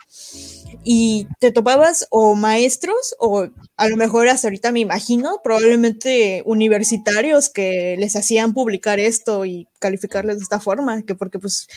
[0.84, 3.48] Y te topabas o maestros o
[3.78, 9.68] a lo mejor hasta ahorita me imagino, probablemente universitarios que les hacían publicar esto y
[9.80, 11.68] calificarles de esta forma, que porque pues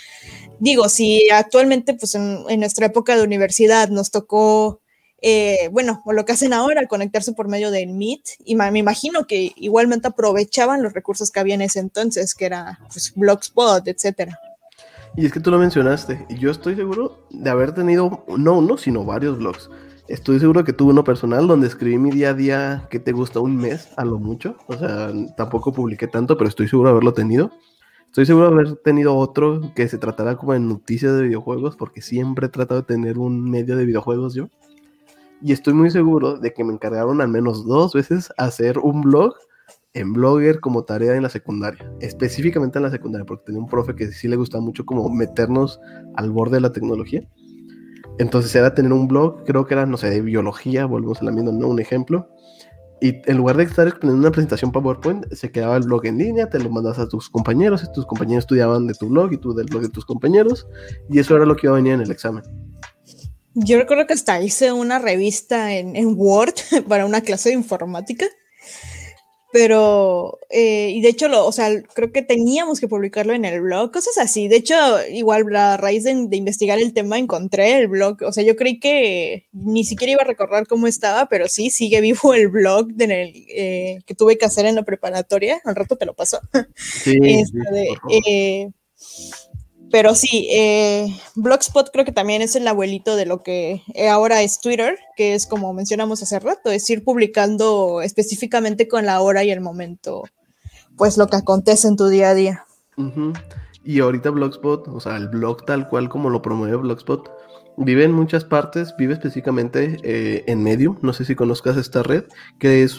[0.58, 4.80] digo, si actualmente pues en, nuestra época de universidad nos tocó
[5.28, 8.78] eh, bueno, o lo que hacen ahora al conectarse por medio del Meet, y me
[8.78, 13.88] imagino que igualmente aprovechaban los recursos que había en ese entonces, que era pues, Blogspot,
[13.88, 14.38] etcétera.
[15.16, 19.04] Y es que tú lo mencionaste, yo estoy seguro de haber tenido no uno, sino
[19.04, 19.68] varios blogs.
[20.06, 23.40] Estoy seguro que tuve uno personal donde escribí mi día a día, que te gusta?
[23.40, 24.56] Un mes a lo mucho.
[24.68, 27.50] O sea, tampoco publiqué tanto, pero estoy seguro de haberlo tenido.
[28.04, 32.00] Estoy seguro de haber tenido otro que se tratara como de noticias de videojuegos, porque
[32.00, 34.46] siempre he tratado de tener un medio de videojuegos yo.
[35.42, 39.34] Y estoy muy seguro de que me encargaron al menos dos veces hacer un blog
[39.96, 43.94] en Blogger como tarea en la secundaria, específicamente en la secundaria, porque tenía un profe
[43.94, 45.80] que sí le gustaba mucho como meternos
[46.16, 47.26] al borde de la tecnología.
[48.18, 51.32] Entonces era tener un blog, creo que era, no sé, de biología, volvemos a la
[51.32, 51.68] misma, ¿no?
[51.68, 52.28] Un ejemplo.
[53.00, 56.48] Y en lugar de estar exponiendo una presentación PowerPoint, se quedaba el blog en línea,
[56.48, 59.54] te lo mandas a tus compañeros, y tus compañeros estudiaban de tu blog y tú
[59.54, 60.66] del blog de tus compañeros,
[61.10, 62.42] y eso era lo que iba a venir en el examen.
[63.56, 66.54] Yo recuerdo que hasta hice una revista en, en Word
[66.88, 68.26] para una clase de informática
[69.56, 73.62] pero, eh, y de hecho, lo, o sea, creo que teníamos que publicarlo en el
[73.62, 74.48] blog, cosas así.
[74.48, 74.74] De hecho,
[75.10, 79.46] igual a raíz de, investigar el tema encontré el blog, o sea, yo creí que
[79.52, 83.46] ni siquiera iba a recordar cómo estaba, pero sí, sigue vivo el blog de el,
[83.48, 86.38] eh, que tuve que hacer en la preparatoria, al rato te lo paso.
[86.74, 88.72] Sí, este,
[89.90, 94.60] pero sí, eh, Blogspot creo que también es el abuelito de lo que ahora es
[94.60, 99.50] Twitter, que es como mencionamos hace rato, es ir publicando específicamente con la hora y
[99.50, 100.24] el momento,
[100.96, 102.64] pues lo que acontece en tu día a día.
[103.84, 107.30] Y ahorita Blogspot, o sea, el blog tal cual como lo promueve Blogspot,
[107.76, 112.24] vive en muchas partes, vive específicamente eh, en Medium, no sé si conozcas esta red,
[112.58, 112.98] que es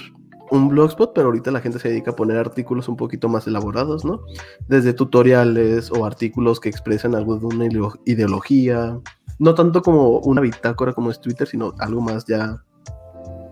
[0.52, 4.06] un blogspot, pero ahorita la gente se dedica a poner artículos un poquito más elaborados,
[4.06, 4.22] ¿no?
[4.68, 7.68] Desde tutoriales o artículos que expresan algo de una
[8.06, 9.00] ideología,
[9.40, 12.64] no tanto como una bitácora como es Twitter, sino algo más ya,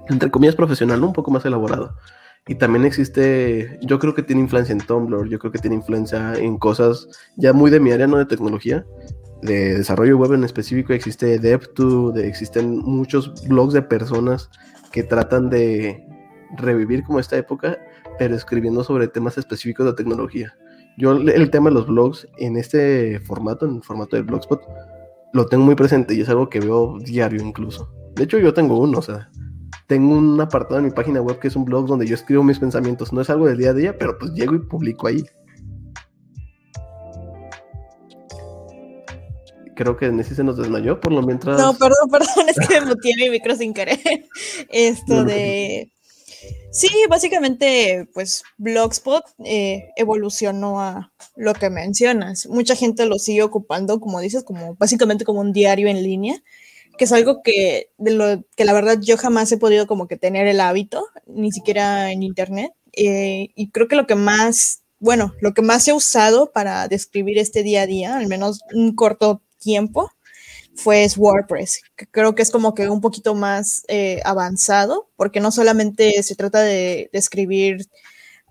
[0.08, 1.04] entre comillas, profesional.
[1.04, 1.96] Un poco más elaborado.
[2.48, 6.36] Y también existe, yo creo que tiene influencia en Tumblr, yo creo que tiene influencia
[6.36, 8.86] en cosas ya muy de mi área, no de tecnología,
[9.42, 14.52] de desarrollo web en específico, existe DevTo, de, existen muchos blogs de personas
[14.92, 16.06] que tratan de
[16.58, 17.78] revivir como esta época,
[18.18, 20.56] pero escribiendo sobre temas específicos de tecnología.
[20.98, 24.62] Yo el tema de los blogs en este formato, en el formato de Blogspot,
[25.34, 27.92] lo tengo muy presente y es algo que veo diario incluso.
[28.16, 29.30] De hecho, yo tengo uno, o sea,
[29.88, 32.58] tengo un apartado en mi página web que es un blog donde yo escribo mis
[32.58, 33.12] pensamientos.
[33.12, 35.24] No es algo del día a día, pero pues llego y publico ahí.
[39.76, 41.60] Creo que Nessie se nos desmayó, por lo mientras.
[41.60, 44.00] No, perdón, perdón, es que me tiene mi micro sin querer.
[44.70, 45.92] Esto de.
[46.72, 52.48] Sí, básicamente, pues Blogspot eh, evolucionó a lo que mencionas.
[52.48, 56.44] Mucha gente lo sigue ocupando, como dices, como básicamente como un diario en línea,
[56.98, 60.18] que es algo que, de lo, que la verdad yo jamás he podido como que
[60.18, 62.74] tener el hábito, ni siquiera en internet.
[62.92, 67.38] Eh, y creo que lo que más, bueno, lo que más he usado para describir
[67.38, 70.12] este día a día, al menos un corto tiempo,
[70.76, 75.52] fue WordPress, que creo que es como que un poquito más eh, avanzado, porque no
[75.52, 77.88] solamente se trata de, escribir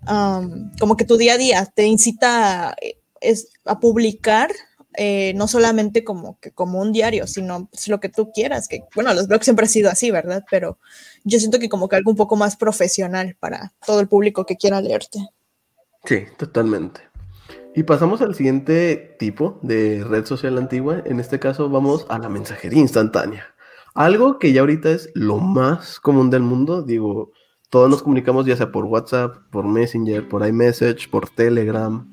[0.09, 2.75] um, como que tu día a día, te incita a,
[3.21, 4.51] es, a publicar,
[4.97, 8.83] eh, no solamente como, que, como un diario, sino pues, lo que tú quieras, que
[8.95, 10.45] bueno, los blogs siempre han sido así, ¿verdad?
[10.49, 10.79] Pero
[11.23, 14.55] yo siento que como que algo un poco más profesional para todo el público que
[14.55, 15.19] quiera leerte.
[16.05, 17.01] Sí, totalmente.
[17.75, 21.01] Y pasamos al siguiente tipo de red social antigua.
[21.05, 23.53] En este caso vamos a la mensajería instantánea.
[23.93, 26.83] Algo que ya ahorita es lo más común del mundo.
[26.83, 27.33] Digo,
[27.69, 32.07] todos nos comunicamos ya sea por WhatsApp, por Messenger, por iMessage, por Telegram.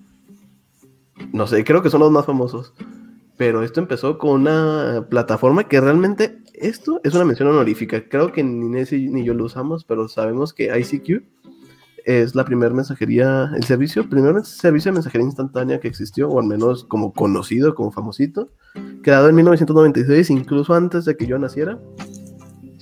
[1.32, 2.74] No sé, creo que son los más famosos.
[3.36, 8.08] Pero esto empezó con una plataforma que realmente, esto es una mención honorífica.
[8.08, 11.22] Creo que ni Nessie ni yo lo usamos, pero sabemos que ICQ
[12.04, 16.46] es la primera mensajería, el servicio, primer servicio de mensajería instantánea que existió, o al
[16.46, 18.50] menos como conocido, como famosito,
[19.02, 21.78] creado en 1996, incluso antes de que yo naciera.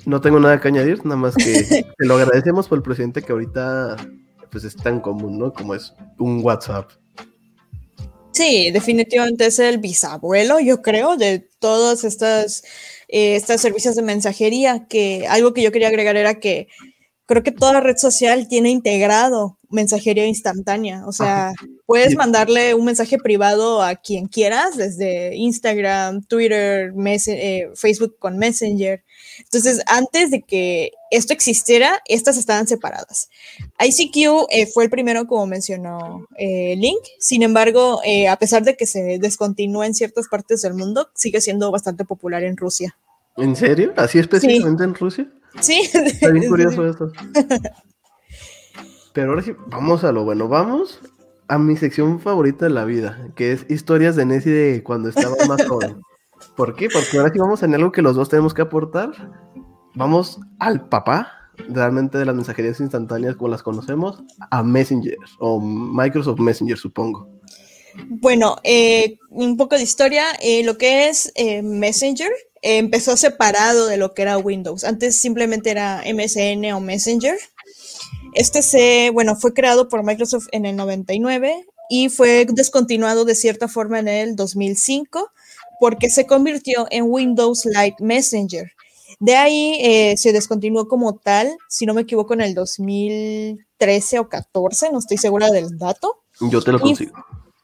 [0.07, 1.63] No tengo nada que añadir, nada más que
[1.99, 3.97] te lo agradecemos por el presidente que ahorita
[4.51, 5.53] pues es tan común, ¿no?
[5.53, 6.91] Como es un WhatsApp.
[8.33, 12.63] Sí, definitivamente es el bisabuelo, yo creo, de todos estas,
[13.09, 16.69] eh, estos servicios de mensajería, que algo que yo quería agregar era que
[17.31, 21.07] creo que toda red social tiene integrado mensajería instantánea.
[21.07, 21.53] O sea,
[21.87, 26.93] puedes mandarle un mensaje privado a quien quieras, desde Instagram, Twitter,
[27.29, 29.05] eh, Facebook con Messenger.
[29.39, 33.29] Entonces, antes de que esto existiera, estas estaban separadas.
[33.79, 36.99] ICQ eh, fue el primero, como mencionó eh, Link.
[37.21, 41.71] Sin embargo, a pesar de que se descontinúa en ciertas partes del mundo, sigue siendo
[41.71, 42.97] bastante popular en Rusia.
[43.37, 43.93] ¿En serio?
[43.97, 45.31] ¿Así específicamente en Rusia?
[45.61, 45.89] Sí.
[45.93, 47.11] Está bien curioso eso.
[49.13, 50.49] Pero ahora sí, vamos a lo bueno.
[50.49, 51.01] Vamos
[51.49, 55.35] a mi sección favorita de la vida, que es historias de Nessie de cuando estaba
[55.49, 56.01] más joven.
[56.57, 56.89] ¿Por qué?
[56.89, 59.11] Porque ahora sí vamos en algo que los dos tenemos que aportar.
[59.95, 66.39] Vamos al papá, realmente de las mensajerías instantáneas como las conocemos, a Messenger o Microsoft
[66.39, 67.29] Messenger, supongo.
[68.09, 70.25] Bueno, eh, un poco de historia.
[70.41, 72.31] Eh, lo que es eh, Messenger
[72.63, 74.85] empezó separado de lo que era Windows.
[74.85, 77.39] Antes simplemente era MSN o Messenger.
[78.35, 83.67] Este se, bueno, fue creado por Microsoft en el 99 y fue descontinuado de cierta
[83.67, 85.31] forma en el 2005
[85.81, 88.71] porque se convirtió en Windows Light Messenger.
[89.19, 94.29] De ahí eh, se descontinuó como tal, si no me equivoco, en el 2013 o
[94.29, 96.23] 14, no estoy segura del dato.
[96.41, 97.13] Yo te lo consigo.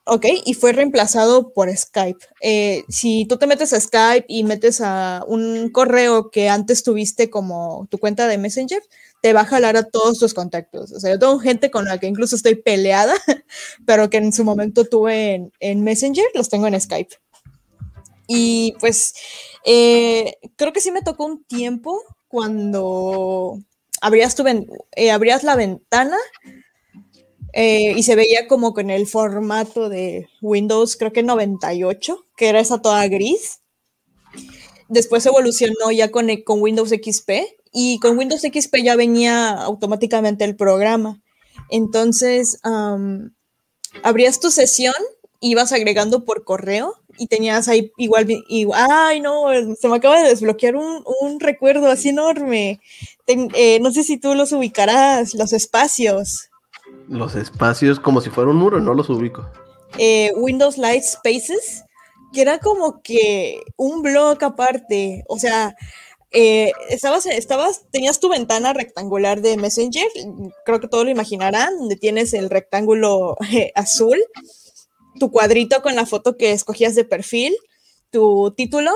[0.08, 2.24] Ok, y fue reemplazado por Skype.
[2.40, 7.28] Eh, si tú te metes a Skype y metes a un correo que antes tuviste
[7.28, 8.80] como tu cuenta de Messenger,
[9.20, 10.92] te va a jalar a todos tus contactos.
[10.92, 13.14] O sea, yo tengo gente con la que incluso estoy peleada,
[13.84, 17.16] pero que en su momento tuve en, Messenger, los tengo en Skype.
[18.28, 19.12] Y pues
[19.64, 23.58] eh, creo que sí me tocó un tiempo cuando
[24.00, 26.16] abrías, tu eh, abrías la ventana
[27.58, 32.60] eh, y se veía como con el formato de Windows, creo que 98, que era
[32.60, 33.60] esa toda gris.
[34.90, 37.30] Después evolucionó ya con, con Windows XP
[37.72, 41.22] y con Windows XP ya venía automáticamente el programa.
[41.70, 42.60] Entonces,
[44.02, 44.94] abrías tu sesión,
[45.40, 48.26] ibas agregando por correo y tenías ahí igual,
[48.74, 49.46] ay no,
[49.80, 52.80] se me acaba de desbloquear un, un recuerdo así enorme.
[53.26, 56.50] Eh, no sé si tú los ubicarás, los espacios.
[57.08, 59.48] Los espacios como si fuera un muro, no los ubico.
[59.98, 61.84] Eh, Windows Light Spaces,
[62.32, 65.76] que era como que un blog aparte, o sea,
[66.32, 70.06] eh, estabas, estabas, tenías tu ventana rectangular de Messenger,
[70.64, 74.18] creo que todos lo imaginarán, donde tienes el rectángulo eh, azul,
[75.18, 77.56] tu cuadrito con la foto que escogías de perfil,
[78.10, 78.92] tu título,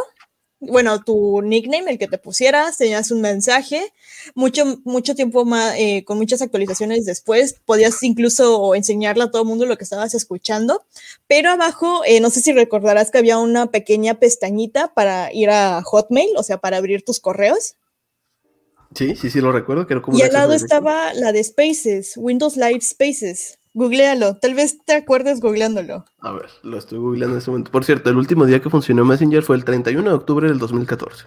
[0.58, 3.92] bueno, tu nickname, el que te pusieras, tenías un mensaje,
[4.34, 9.48] mucho, mucho tiempo más, eh, con muchas actualizaciones después, podías incluso enseñarle a todo el
[9.48, 10.82] mundo lo que estabas escuchando,
[11.26, 15.82] pero abajo, eh, no sé si recordarás que había una pequeña pestañita para ir a
[15.82, 17.76] Hotmail, o sea, para abrir tus correos.
[18.94, 19.86] Sí, sí, sí, lo recuerdo.
[19.86, 23.58] Que y al lado estaba la de Spaces, Windows Live Spaces.
[23.72, 26.04] Googlealo, tal vez te acuerdes googleándolo.
[26.18, 27.70] A ver, lo estoy googleando en este momento.
[27.70, 31.26] Por cierto, el último día que funcionó Messenger fue el 31 de octubre del 2014.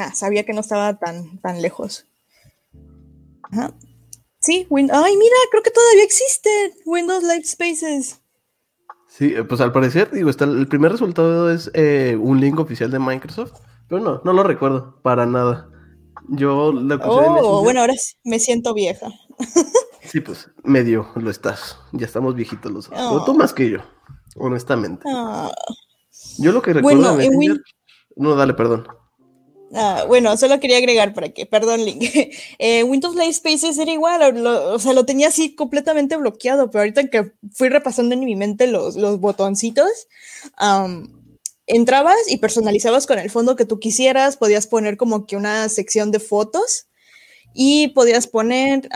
[0.00, 2.06] Ah, sabía que no estaba tan, tan lejos.
[3.42, 3.74] Ajá.
[4.40, 6.48] Sí, ay, mira, creo que todavía existe
[6.86, 8.22] Windows Live Spaces.
[9.08, 12.90] Sí, eh, pues al parecer, digo, está, el primer resultado es eh, un link oficial
[12.90, 15.68] de Microsoft, pero no, no lo recuerdo para nada.
[16.30, 17.94] Yo lo Oh, bueno, ahora
[18.24, 19.08] me siento vieja.
[20.02, 21.76] Sí, pues medio lo estás.
[21.92, 22.98] Ya estamos viejitos los dos.
[22.98, 23.78] Pero tú más que yo,
[24.34, 25.04] honestamente.
[25.06, 25.52] Ah.
[26.38, 27.16] Yo lo que recuerdo
[28.16, 28.88] No, dale, perdón.
[29.72, 32.02] Ah, bueno, solo quería agregar para que, perdón, Link.
[32.58, 37.08] Eh, Windows Live Spaces era igual, o sea, lo tenía así completamente bloqueado, pero ahorita
[37.08, 40.08] que fui repasando en mi mente los, los botoncitos,
[41.66, 46.10] entrabas y personalizabas con el fondo que tú quisieras, podías poner como que una sección
[46.10, 46.89] de fotos
[47.52, 48.88] y podías poner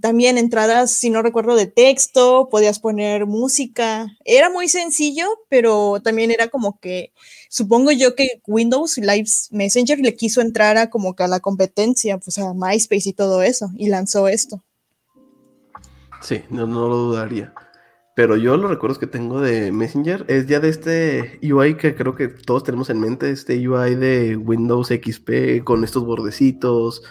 [0.00, 4.06] también entradas, si no recuerdo, de texto, podías poner música.
[4.24, 7.12] Era muy sencillo, pero también era como que,
[7.48, 12.18] supongo yo que Windows Live Messenger le quiso entrar a como que a la competencia,
[12.18, 14.62] pues a MySpace y todo eso, y lanzó esto.
[16.20, 17.52] Sí, no, no lo dudaría.
[18.14, 22.16] Pero yo los recuerdos que tengo de Messenger es ya de este UI que creo
[22.16, 27.04] que todos tenemos en mente, este UI de Windows XP con estos bordecitos,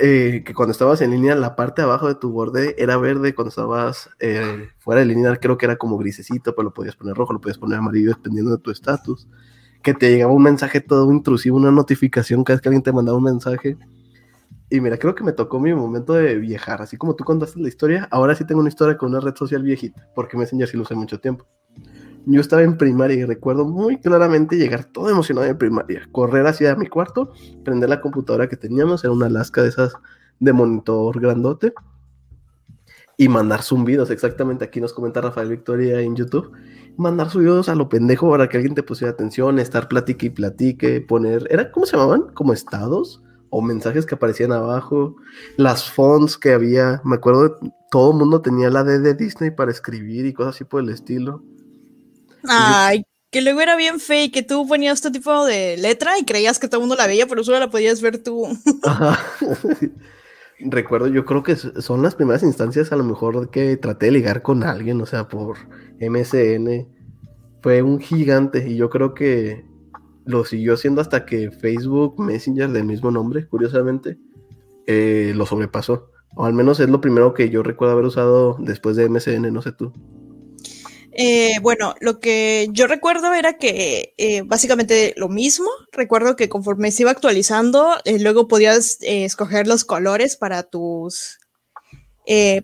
[0.00, 3.34] eh, que cuando estabas en línea, la parte de abajo de tu borde era verde,
[3.34, 7.14] cuando estabas eh, fuera de línea, creo que era como grisecito, pero lo podías poner
[7.14, 9.28] rojo, lo podías poner amarillo dependiendo de tu estatus.
[9.82, 13.18] Que te llegaba un mensaje todo intrusivo, una notificación cada vez que alguien te mandaba
[13.18, 13.76] un mensaje.
[14.68, 16.82] Y mira, creo que me tocó mi momento de viajar.
[16.82, 19.62] Así como tú contaste la historia, ahora sí tengo una historia con una red social
[19.62, 21.46] viejita, porque Messenger sí lo usé mucho tiempo.
[22.28, 26.74] Yo estaba en primaria y recuerdo muy claramente llegar todo emocionado en primaria, correr hacia
[26.74, 27.32] mi cuarto,
[27.64, 29.94] prender la computadora que teníamos, era una Alaska de esas
[30.40, 31.72] de monitor grandote,
[33.16, 36.50] y mandar zumbidos, exactamente aquí nos comenta Rafael Victoria en YouTube,
[36.96, 41.00] mandar zumbidos a lo pendejo para que alguien te pusiera atención, estar platique y platique,
[41.00, 42.26] poner, ¿era cómo se llamaban?
[42.34, 45.16] Como estados o mensajes que aparecían abajo,
[45.56, 47.56] las fonts que había, me acuerdo,
[47.90, 50.90] todo el mundo tenía la D de Disney para escribir y cosas así por el
[50.90, 51.42] estilo.
[52.48, 56.58] Ay, que luego era bien fake, que tú ponías este tipo de letra y creías
[56.58, 58.46] que todo el mundo la veía, pero solo la podías ver tú.
[58.84, 59.18] Ajá.
[60.58, 64.40] Recuerdo, yo creo que son las primeras instancias a lo mejor que traté de ligar
[64.40, 65.58] con alguien, o sea, por
[66.00, 66.88] MSN.
[67.62, 69.66] Fue un gigante y yo creo que
[70.24, 74.18] lo siguió haciendo hasta que Facebook Messenger del mismo nombre, curiosamente,
[74.86, 76.10] eh, lo sobrepasó.
[76.36, 79.60] O al menos es lo primero que yo recuerdo haber usado después de MSN, no
[79.60, 79.92] sé tú.
[81.18, 85.70] Eh, bueno, lo que yo recuerdo era que eh, básicamente lo mismo.
[85.92, 91.38] Recuerdo que conforme se iba actualizando, eh, luego podías escoger los colores para tus,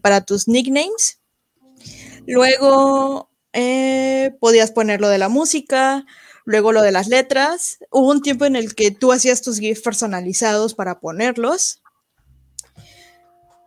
[0.03, 1.21] para tus nicknames.
[2.27, 3.31] Luego
[4.39, 6.05] podías poner lo de la música,
[6.45, 7.79] luego lo de las letras.
[7.91, 11.82] Hubo un tiempo en el que tú hacías tus GIFs personalizados para ponerlos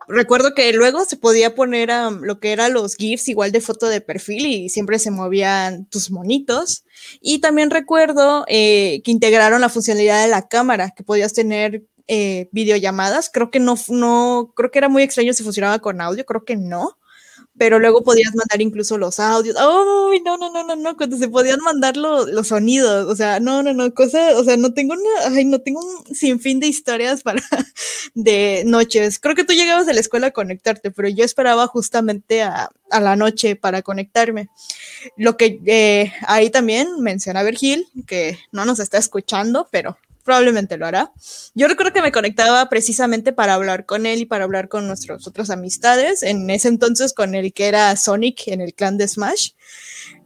[0.08, 3.88] recuerdo que luego se podía poner a lo que eran los GIFs igual de foto
[3.88, 6.84] de perfil y siempre se movían tus monitos.
[7.20, 12.48] Y también recuerdo eh, que integraron la funcionalidad de la cámara, que podías tener eh,
[12.52, 13.30] videollamadas.
[13.32, 16.56] Creo que no, no, creo que era muy extraño si funcionaba con audio, creo que
[16.56, 16.96] no
[17.58, 19.56] pero luego podías mandar incluso los audios.
[19.58, 20.96] ¡Ay, no, no, no, no, no!
[20.96, 24.74] Cuando se podían mandar los sonidos, o sea, no, no, no, cosa, o sea, no
[24.74, 27.42] tengo una, ay, no tengo un sinfín de historias para,
[28.14, 29.18] de noches.
[29.18, 33.00] Creo que tú llegabas a la escuela a conectarte, pero yo esperaba justamente a, a
[33.00, 34.48] la noche para conectarme.
[35.16, 39.96] Lo que eh, ahí también menciona Virgil, que no nos está escuchando, pero
[40.26, 41.12] probablemente lo hará.
[41.54, 45.26] Yo recuerdo que me conectaba precisamente para hablar con él y para hablar con nuestras
[45.26, 49.52] otras amistades, en ese entonces con el que era Sonic en el clan de Smash.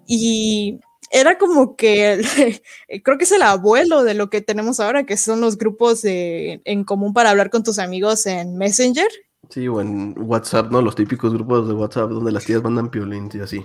[0.07, 0.81] Y
[1.13, 2.21] era como que
[3.05, 6.85] creo que es el abuelo de lo que tenemos ahora, que son los grupos en
[6.85, 9.09] común para hablar con tus amigos en Messenger.
[9.51, 10.81] Sí, o en WhatsApp, ¿no?
[10.81, 13.65] Los típicos grupos de WhatsApp donde las tías mandan piolín y así.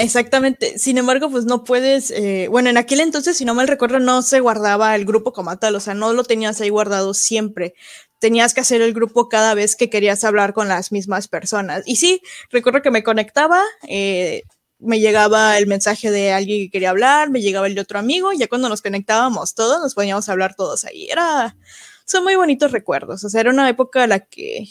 [0.00, 0.78] Exactamente.
[0.78, 4.22] Sin embargo, pues no puedes, eh, bueno, en aquel entonces, si no mal recuerdo, no
[4.22, 7.74] se guardaba el grupo como tal, o sea, no lo tenías ahí guardado siempre.
[8.18, 11.82] Tenías que hacer el grupo cada vez que querías hablar con las mismas personas.
[11.86, 12.20] Y sí,
[12.50, 14.42] recuerdo que me conectaba, eh,
[14.78, 18.32] me llegaba el mensaje de alguien que quería hablar, me llegaba el de otro amigo,
[18.32, 21.08] y ya cuando nos conectábamos todos, nos poníamos a hablar todos ahí.
[21.10, 21.56] Era,
[22.04, 24.66] son muy bonitos recuerdos, o sea, era una época en la que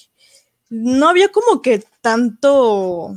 [0.69, 3.13] no había como que tanto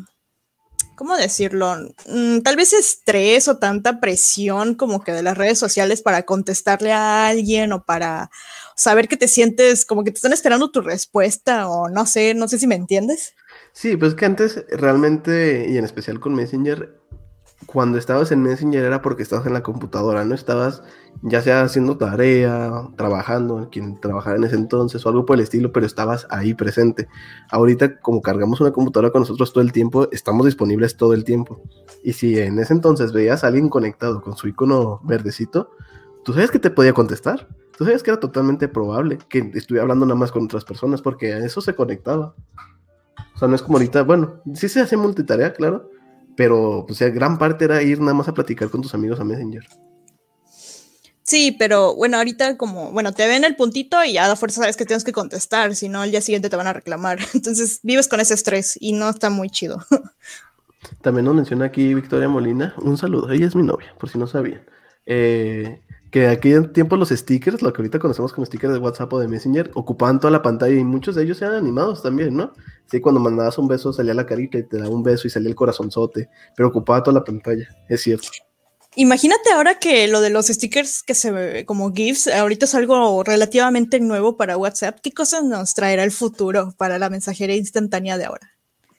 [1.01, 1.77] ¿cómo decirlo?
[2.09, 6.93] Mm, tal vez estrés o tanta presión como que de las redes sociales para contestarle
[6.93, 8.31] a alguien o para
[8.77, 12.49] saber que te sientes como que te están esperando tu respuesta o no sé, no
[12.49, 13.33] sé si me entiendes.
[13.73, 17.00] Sí, pues que antes realmente, y en especial con Messenger,
[17.67, 20.83] cuando estabas en Messenger era porque estabas en la computadora, no estabas
[21.23, 25.73] ya sea haciendo tarea, trabajando, quien trabajara en ese entonces o algo por el estilo,
[25.73, 27.09] pero estabas ahí presente.
[27.51, 31.61] Ahorita como cargamos una computadora con nosotros todo el tiempo, estamos disponibles todo el tiempo.
[32.03, 35.71] Y si en ese entonces veías a alguien conectado con su icono verdecito,
[36.25, 37.49] tú sabes que te podía contestar.
[37.77, 41.33] Tú sabes que era totalmente probable que estuviera hablando nada más con otras personas porque
[41.33, 42.35] a eso se conectaba.
[43.35, 45.91] O sea, no es como ahorita, bueno, sí se hace multitarea, claro,
[46.41, 49.63] pero pues gran parte era ir nada más a platicar con tus amigos a Messenger.
[51.23, 54.79] Sí, pero bueno, ahorita como, bueno, te ven el puntito y ya a fuerza sabes
[54.79, 57.19] que tienes que contestar, si no, al día siguiente te van a reclamar.
[57.35, 59.85] Entonces vives con ese estrés y no está muy chido.
[61.03, 64.27] También nos menciona aquí Victoria Molina, un saludo, ella es mi novia, por si no
[64.27, 64.63] sabían.
[65.05, 69.13] Eh, que aquí en tiempo los stickers, lo que ahorita conocemos como stickers de WhatsApp
[69.13, 72.53] o de Messenger, ocupaban toda la pantalla y muchos de ellos eran animados también, ¿no?
[72.87, 75.49] Sí, cuando mandabas un beso salía la carita y te daba un beso y salía
[75.49, 78.29] el corazonzote, pero ocupaba toda la pantalla, es cierto.
[78.97, 83.23] Imagínate ahora que lo de los stickers que se ve como GIFs, ahorita es algo
[83.23, 84.99] relativamente nuevo para WhatsApp.
[85.01, 88.51] ¿Qué cosas nos traerá el futuro para la mensajería instantánea de ahora?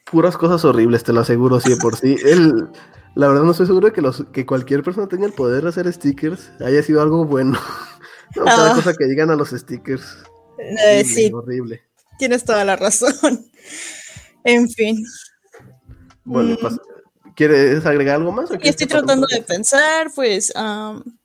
[0.10, 2.16] Puras cosas horribles, te lo aseguro, sí, por sí.
[2.24, 2.70] El,
[3.16, 5.70] la verdad no estoy seguro de que, los, que cualquier persona tenga el poder de
[5.70, 7.60] hacer stickers haya sido algo bueno.
[8.36, 8.76] no, cada ah.
[8.76, 10.18] cosa que digan a los stickers.
[10.58, 11.32] Eh, sí.
[11.34, 11.82] Horrible.
[12.18, 13.14] Tienes toda la razón.
[14.44, 15.04] en fin.
[16.24, 16.78] Bueno, mm.
[17.36, 18.50] ¿quieres agregar algo más?
[18.62, 20.54] estoy tratando de pensar, pues,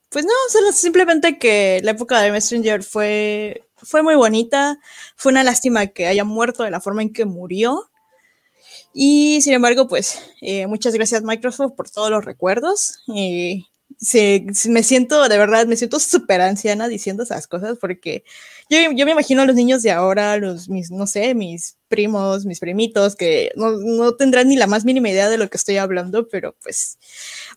[0.09, 4.79] pues no, simplemente que la época de Messenger fue, fue muy bonita.
[5.17, 7.91] Fue una lástima que haya muerto de la forma en que murió.
[8.99, 13.01] Y sin embargo, pues eh, muchas gracias Microsoft por todos los recuerdos.
[13.15, 13.63] Eh,
[14.71, 18.25] me siento, de verdad, me siento súper anciana diciendo esas cosas porque
[18.71, 22.47] yo, yo, me imagino a los niños de ahora, los, mis, no sé, mis primos,
[22.47, 25.77] mis primitos, que no, no, tendrán ni la más mínima idea de lo que estoy
[25.77, 26.99] hablando, pero pues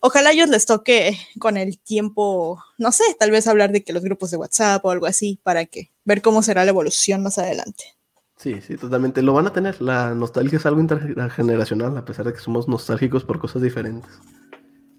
[0.02, 4.02] ojalá ellos les toque con el tiempo, no sé, tal vez hablar de que los
[4.02, 7.99] grupos de WhatsApp o algo así para que ver cómo será la evolución más adelante.
[8.40, 9.20] Sí, sí, totalmente.
[9.20, 9.82] Lo van a tener.
[9.82, 14.10] La nostalgia es algo intergeneracional, a pesar de que somos nostálgicos por cosas diferentes.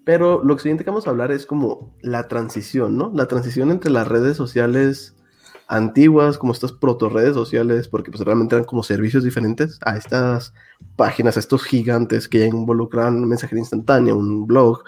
[0.04, 3.10] Pero lo siguiente que vamos a hablar es como la transición, ¿no?
[3.12, 5.16] La transición entre las redes sociales
[5.66, 10.54] antiguas, como estas proto redes sociales, porque pues realmente eran como servicios diferentes a estas
[10.94, 14.84] páginas, a estos gigantes que ya involucran mensajería instantánea, un blog,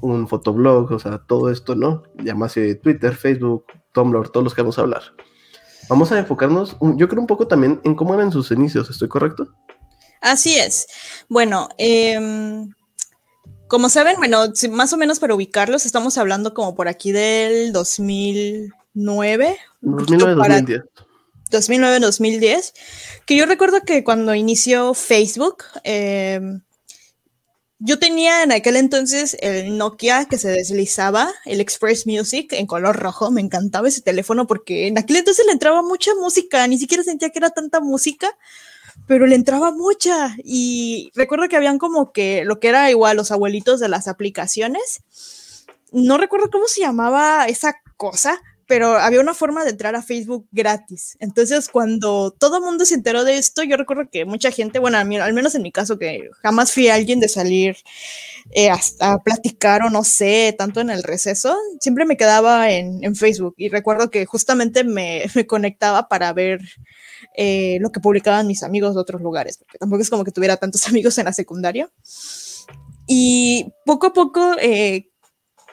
[0.00, 2.04] un fotoblog, o sea, todo esto, ¿no?
[2.22, 5.02] Llámase Twitter, Facebook, Tumblr, todos los que vamos a hablar.
[5.88, 9.48] Vamos a enfocarnos, yo creo un poco también en cómo eran sus inicios, ¿estoy correcto?
[10.20, 10.86] Así es.
[11.28, 12.66] Bueno, eh,
[13.68, 19.58] como saben, bueno, más o menos para ubicarlos, estamos hablando como por aquí del 2009.
[19.82, 20.84] 2009-2010.
[21.50, 22.72] 2009-2010.
[23.24, 26.40] Que yo recuerdo que cuando inició Facebook, eh,
[27.78, 32.96] yo tenía en aquel entonces el Nokia que se deslizaba, el Express Music en color
[32.96, 33.30] rojo.
[33.30, 37.30] Me encantaba ese teléfono porque en aquel entonces le entraba mucha música, ni siquiera sentía
[37.30, 38.36] que era tanta música,
[39.06, 40.36] pero le entraba mucha.
[40.42, 45.02] Y recuerdo que habían como que lo que era igual los abuelitos de las aplicaciones.
[45.92, 50.46] No recuerdo cómo se llamaba esa cosa, pero había una forma de entrar a Facebook
[50.50, 51.16] gratis.
[51.20, 54.98] Entonces, cuando todo el mundo se enteró de esto, yo recuerdo que mucha gente, bueno,
[54.98, 57.76] al menos en mi caso, que jamás fui alguien de salir
[58.50, 58.70] eh,
[59.24, 63.54] platicar o no sé, tanto en el receso, siempre me quedaba en, Facebook.
[63.56, 66.60] Y recuerdo que justamente me, conectaba para ver
[67.36, 70.56] eh, lo que publicaban mis amigos de otros lugares, porque tampoco es como que tuviera
[70.56, 71.88] tantos amigos en la secundaria.
[73.06, 75.10] Y poco a poco eh,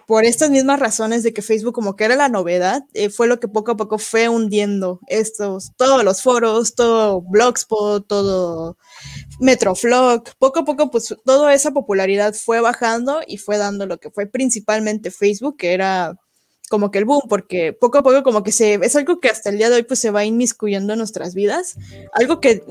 [0.07, 3.39] por estas mismas razones de que Facebook como que era la novedad, eh, fue lo
[3.39, 8.77] que poco a poco fue hundiendo estos, todos los foros, todo Blogspot, todo
[9.39, 14.11] Metroflog, poco a poco pues toda esa popularidad fue bajando y fue dando lo que
[14.11, 16.15] fue principalmente Facebook, que era
[16.69, 19.49] como que el boom, porque poco a poco como que se, es algo que hasta
[19.49, 21.75] el día de hoy pues se va inmiscuyendo en nuestras vidas,
[22.13, 22.63] algo que,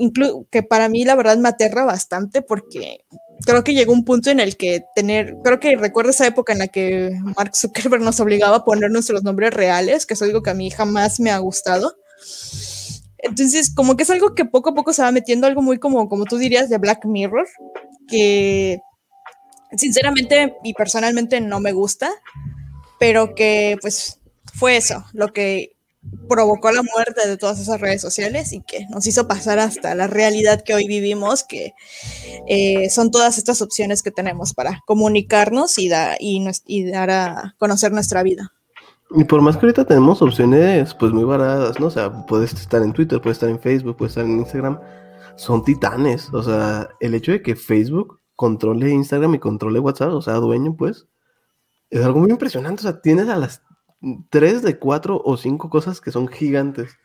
[0.51, 3.05] que para mí la verdad me aterra bastante porque
[3.45, 6.59] creo que llegó un punto en el que tener, creo que recuerdo esa época en
[6.59, 10.49] la que Mark Zuckerberg nos obligaba a poner nuestros nombres reales, que es algo que
[10.49, 11.95] a mí jamás me ha gustado.
[13.17, 16.09] Entonces, como que es algo que poco a poco se va metiendo, algo muy como,
[16.09, 17.47] como tú dirías, de Black Mirror,
[18.07, 18.79] que
[19.77, 22.11] sinceramente y personalmente no me gusta,
[22.99, 24.19] pero que pues
[24.53, 25.72] fue eso, lo que
[26.27, 30.07] provocó la muerte de todas esas redes sociales y que nos hizo pasar hasta la
[30.07, 31.73] realidad que hoy vivimos, que
[32.47, 38.23] eh, son todas estas opciones que tenemos para comunicarnos y, y, dar a conocer nuestra
[38.23, 38.51] vida.
[39.15, 41.87] Y por más que ahorita tenemos opciones pues muy baratas, ¿no?
[41.87, 44.79] O sea, puedes estar en Twitter, puedes estar en Facebook, puedes estar en Instagram,
[45.35, 46.29] son titanes.
[46.33, 50.75] O sea, el hecho de que Facebook controle Instagram y controle WhatsApp, o sea, dueño,
[50.75, 51.05] pues,
[51.91, 52.81] es algo muy impresionante.
[52.81, 53.61] O sea, tienes a las
[54.29, 56.97] tres de cuatro o cinco cosas que son gigantes.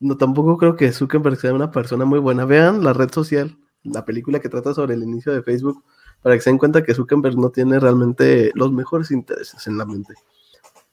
[0.00, 2.44] No, tampoco creo que Zuckerberg sea una persona muy buena.
[2.44, 5.82] Vean la red social, la película que trata sobre el inicio de Facebook,
[6.22, 9.84] para que se den cuenta que Zuckerberg no tiene realmente los mejores intereses en la
[9.84, 10.14] mente.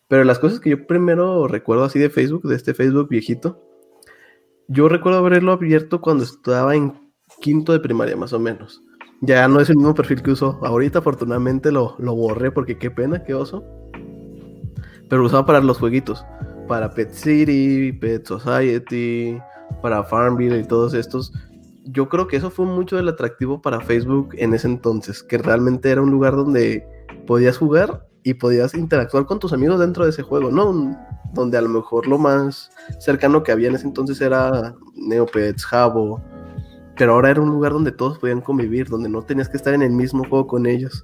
[0.07, 3.61] Pero las cosas que yo primero recuerdo así de Facebook, de este Facebook viejito,
[4.67, 6.93] yo recuerdo haberlo abierto cuando estaba en
[7.39, 8.81] quinto de primaria, más o menos.
[9.21, 10.59] Ya no es el mismo perfil que uso.
[10.63, 13.63] Ahorita, afortunadamente, lo, lo borré porque qué pena, qué oso
[15.11, 16.25] pero usaba para los jueguitos.
[16.69, 19.37] Para Pet City, Pet Society,
[19.81, 21.33] para Farmville y todos estos.
[21.83, 25.91] Yo creo que eso fue mucho del atractivo para Facebook en ese entonces, que realmente
[25.91, 26.87] era un lugar donde
[27.27, 30.97] podías jugar y podías interactuar con tus amigos dentro de ese juego, ¿no?
[31.33, 36.21] Donde a lo mejor lo más cercano que había en ese entonces era Neopets, Jabo,
[36.95, 39.81] pero ahora era un lugar donde todos podían convivir, donde no tenías que estar en
[39.81, 41.03] el mismo juego con ellos.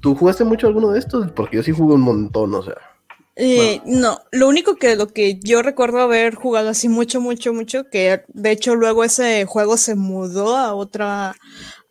[0.00, 1.30] ¿Tú jugaste mucho alguno de estos?
[1.30, 2.95] Porque yo sí jugué un montón, o sea.
[3.38, 7.84] Eh, no, lo único que lo que yo recuerdo haber jugado así mucho, mucho, mucho,
[7.90, 11.36] que de hecho luego ese juego se mudó a otra,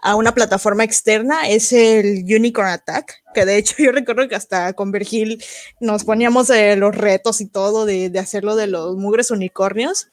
[0.01, 4.73] a una plataforma externa, es el Unicorn Attack, que de hecho yo recuerdo que hasta
[4.73, 5.43] con Virgil
[5.79, 10.09] nos poníamos los retos y todo de, de hacerlo de los mugres unicornios.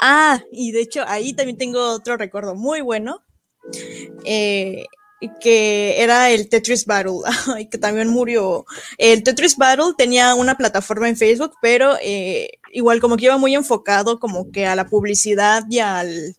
[0.00, 3.22] Ah, y de hecho ahí también tengo otro recuerdo muy bueno.
[4.24, 4.86] Eh,
[5.40, 7.20] que era el Tetris Battle,
[7.60, 8.64] y que también murió.
[8.98, 13.54] El Tetris Battle tenía una plataforma en Facebook, pero eh, igual como que iba muy
[13.54, 16.36] enfocado como que a la publicidad y al,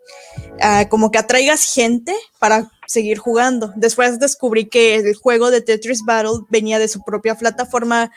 [0.89, 3.71] como que atraigas gente para seguir jugando.
[3.75, 8.11] Después descubrí que el juego de Tetris Battle venía de su propia plataforma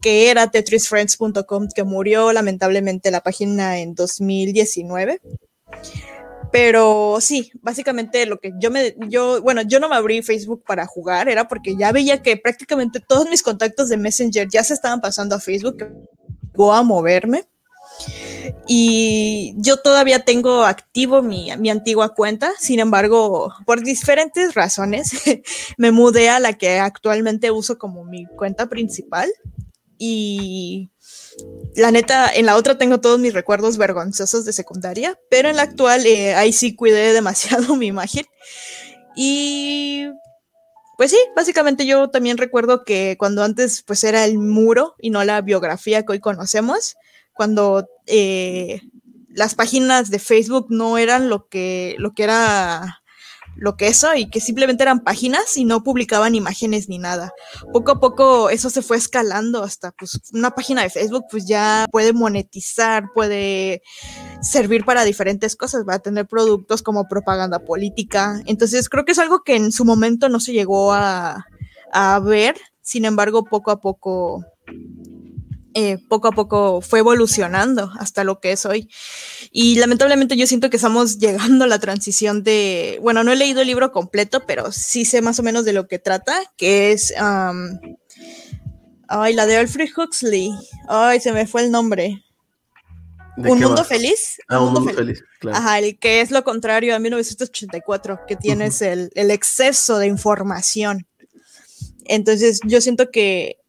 [0.00, 5.20] que era tetrisfriends.com, que murió lamentablemente la página en 2019.
[6.52, 10.86] Pero sí, básicamente lo que yo me, yo, bueno, yo no me abrí Facebook para
[10.86, 15.00] jugar, era porque ya veía que prácticamente todos mis contactos de Messenger ya se estaban
[15.00, 15.86] pasando a Facebook,
[16.54, 17.46] voy a moverme.
[18.66, 25.10] Y yo todavía tengo activo mi, mi antigua cuenta, sin embargo, por diferentes razones,
[25.76, 29.30] me mudé a la que actualmente uso como mi cuenta principal.
[29.98, 30.90] Y
[31.76, 35.62] la neta, en la otra tengo todos mis recuerdos vergonzosos de secundaria, pero en la
[35.62, 38.26] actual eh, ahí sí cuidé demasiado mi imagen.
[39.16, 40.08] Y
[40.96, 45.24] pues sí, básicamente yo también recuerdo que cuando antes pues era el muro y no
[45.24, 46.96] la biografía que hoy conocemos,
[47.32, 48.82] cuando eh,
[49.30, 52.99] las páginas de Facebook no eran lo que, lo que era
[53.56, 57.32] lo que eso y que simplemente eran páginas y no publicaban imágenes ni nada.
[57.72, 61.86] Poco a poco eso se fue escalando hasta pues una página de Facebook pues ya
[61.90, 63.82] puede monetizar, puede
[64.40, 68.40] servir para diferentes cosas, va a tener productos como propaganda política.
[68.46, 71.46] Entonces creo que es algo que en su momento no se llegó a,
[71.92, 74.44] a ver, sin embargo poco a poco
[75.74, 78.88] eh, poco a poco fue evolucionando hasta lo que es hoy.
[79.52, 83.60] Y lamentablemente yo siento que estamos llegando a la transición de, bueno, no he leído
[83.60, 87.14] el libro completo, pero sí sé más o menos de lo que trata, que es,
[89.08, 90.52] ay, la de Alfred Huxley,
[90.88, 92.24] ay, se me fue el nombre.
[93.36, 94.38] ¿Un mundo feliz?
[94.48, 95.56] Ah, un mundo, feliz, claro.
[95.56, 101.06] Ajá, el que es lo contrario a 1984, que tienes el, el exceso de información.
[102.04, 103.59] Entonces yo siento que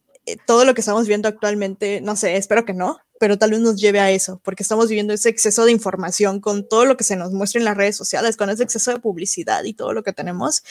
[0.46, 3.80] todo lo que estamos viendo actualmente, no sé, espero que no, pero tal vez nos
[3.80, 7.16] lleve a eso, porque estamos viviendo ese exceso de información con todo lo que se
[7.16, 10.12] nos muestra en las redes sociales, con ese exceso de publicidad y todo lo que
[10.12, 10.62] tenemos,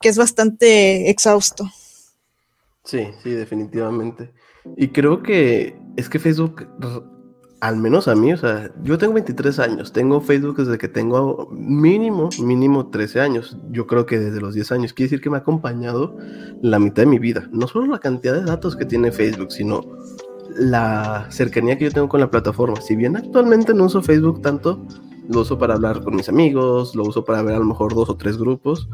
[0.00, 1.70] que es bastante exhausto.
[2.84, 4.32] Sí, sí, definitivamente.
[4.76, 6.66] Y creo que es que Facebook
[7.60, 11.48] al menos a mí, o sea, yo tengo 23 años, tengo Facebook desde que tengo
[11.50, 13.56] mínimo, mínimo 13 años.
[13.70, 14.92] Yo creo que desde los 10 años.
[14.92, 16.16] Quiere decir que me ha acompañado
[16.62, 17.48] la mitad de mi vida.
[17.52, 19.80] No solo la cantidad de datos que tiene Facebook, sino
[20.56, 22.80] la cercanía que yo tengo con la plataforma.
[22.80, 24.86] Si bien actualmente no uso Facebook tanto,
[25.28, 28.08] lo uso para hablar con mis amigos, lo uso para ver a lo mejor dos
[28.08, 28.88] o tres grupos.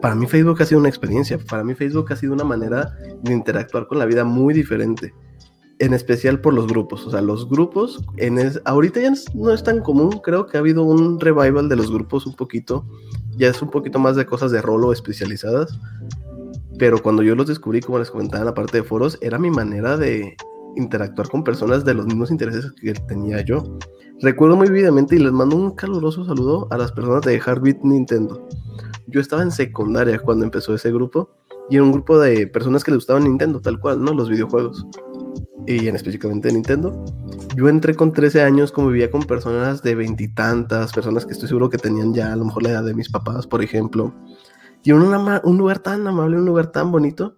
[0.00, 3.32] Para mí Facebook ha sido una experiencia, para mí Facebook ha sido una manera de
[3.32, 5.12] interactuar con la vida muy diferente
[5.78, 7.06] en especial por los grupos.
[7.06, 10.82] O sea, los grupos, en ahorita ya no es tan común, creo que ha habido
[10.84, 12.86] un revival de los grupos un poquito,
[13.36, 15.78] ya es un poquito más de cosas de rolo especializadas,
[16.78, 19.50] pero cuando yo los descubrí, como les comentaba en la parte de foros, era mi
[19.50, 20.36] manera de
[20.76, 23.78] interactuar con personas de los mismos intereses que tenía yo.
[24.20, 28.48] Recuerdo muy vividamente y les mando un caluroso saludo a las personas de Heartbeat Nintendo.
[29.06, 31.30] Yo estaba en secundaria cuando empezó ese grupo
[31.70, 34.12] y era un grupo de personas que le gustaban Nintendo, tal cual, ¿no?
[34.12, 34.86] Los videojuegos
[35.66, 37.04] y en específicamente Nintendo.
[37.56, 41.78] Yo entré con 13 años, convivía con personas de veintitantas, personas que estoy seguro que
[41.78, 44.14] tenían ya a lo mejor la edad de mis papás, por ejemplo.
[44.82, 47.36] Y un, un lugar tan amable, un lugar tan bonito.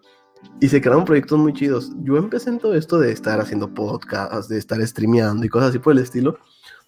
[0.61, 1.93] Y se crearon proyectos muy chidos.
[2.03, 5.79] Yo empecé en todo esto de estar haciendo podcasts, de estar streameando y cosas así
[5.79, 6.39] por el estilo,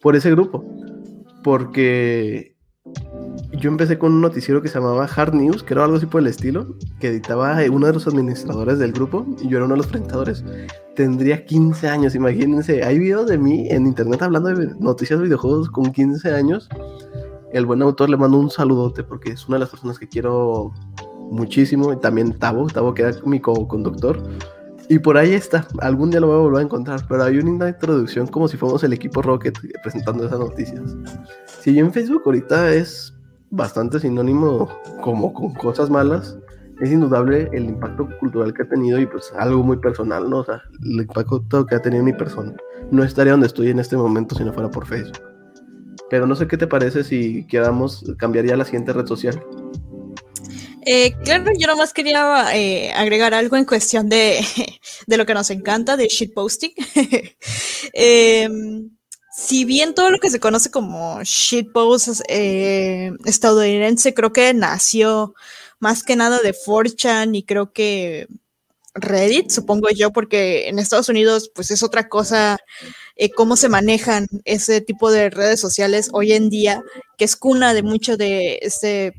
[0.00, 0.64] por ese grupo.
[1.42, 2.57] Porque
[3.52, 6.20] yo empecé con un noticiero que se llamaba Hard News, que era algo así por
[6.20, 9.78] el estilo, que editaba uno de los administradores del grupo y yo era uno de
[9.78, 10.44] los presentadores.
[10.94, 12.84] Tendría 15 años, imagínense.
[12.84, 16.68] Hay videos de mí en internet hablando de noticias de videojuegos con 15 años.
[17.52, 20.72] El buen autor le mando un saludote porque es una de las personas que quiero
[21.30, 21.92] muchísimo.
[21.92, 24.22] Y también Tavo, Tavo que era mi co-conductor.
[24.90, 27.68] Y por ahí está, algún día lo voy a volver a encontrar, pero hay una
[27.68, 30.96] introducción como si fuéramos el equipo Rocket presentando esas noticias.
[31.60, 33.14] Si en Facebook ahorita es
[33.50, 34.68] bastante sinónimo
[35.02, 36.38] como con cosas malas,
[36.80, 40.38] es indudable el impacto cultural que ha tenido y pues algo muy personal, ¿no?
[40.38, 42.54] O sea, el impacto que ha tenido mi persona.
[42.90, 45.18] No estaría donde estoy en este momento si no fuera por Facebook.
[46.08, 49.38] Pero no sé qué te parece si quedamos, cambiaría la siguiente red social.
[50.90, 54.40] Eh, claro, yo nomás quería eh, agregar algo en cuestión de,
[55.06, 56.72] de, lo que nos encanta, de shitposting.
[57.92, 58.48] eh,
[59.36, 65.34] si bien todo lo que se conoce como shitpost eh, estadounidense creo que nació
[65.78, 68.26] más que nada de 4chan y creo que
[68.94, 72.56] Reddit, supongo yo, porque en Estados Unidos pues es otra cosa
[73.16, 76.82] eh, cómo se manejan ese tipo de redes sociales hoy en día,
[77.18, 79.12] que es cuna de mucho de este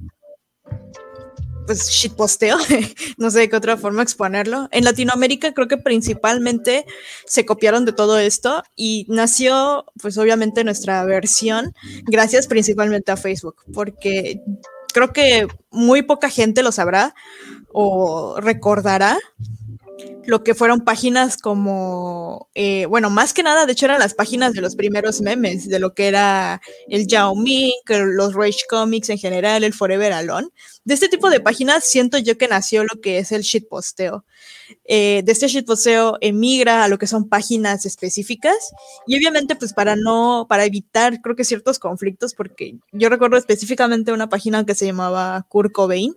[1.69, 2.57] pues shitposteo,
[3.19, 4.67] no sé de qué otra forma exponerlo.
[4.71, 6.87] En Latinoamérica creo que principalmente
[7.27, 11.75] se copiaron de todo esto y nació pues obviamente nuestra versión
[12.05, 14.41] gracias principalmente a Facebook, porque
[14.95, 17.13] creo que muy poca gente lo sabrá
[17.71, 19.19] o recordará,
[20.25, 24.53] lo que fueron páginas como, eh, bueno, más que nada, de hecho eran las páginas
[24.53, 29.17] de los primeros memes, de lo que era el Yao Ming, los Rage Comics en
[29.17, 30.49] general, el Forever Alone.
[30.83, 34.25] De este tipo de páginas siento yo que nació lo que es el shitposteo.
[34.85, 38.71] Eh, de este shitposteo emigra a lo que son páginas específicas
[39.07, 44.11] y obviamente pues para no, para evitar creo que ciertos conflictos, porque yo recuerdo específicamente
[44.11, 46.15] una página que se llamaba Kurt Cobain,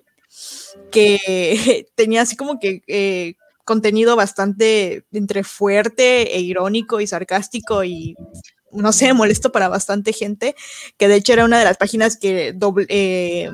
[0.91, 8.17] que tenía así como que eh, contenido bastante entre fuerte e irónico y sarcástico y
[8.73, 10.55] no sé, molesto para bastante gente,
[10.97, 13.51] que de hecho era una de las páginas que doble, eh,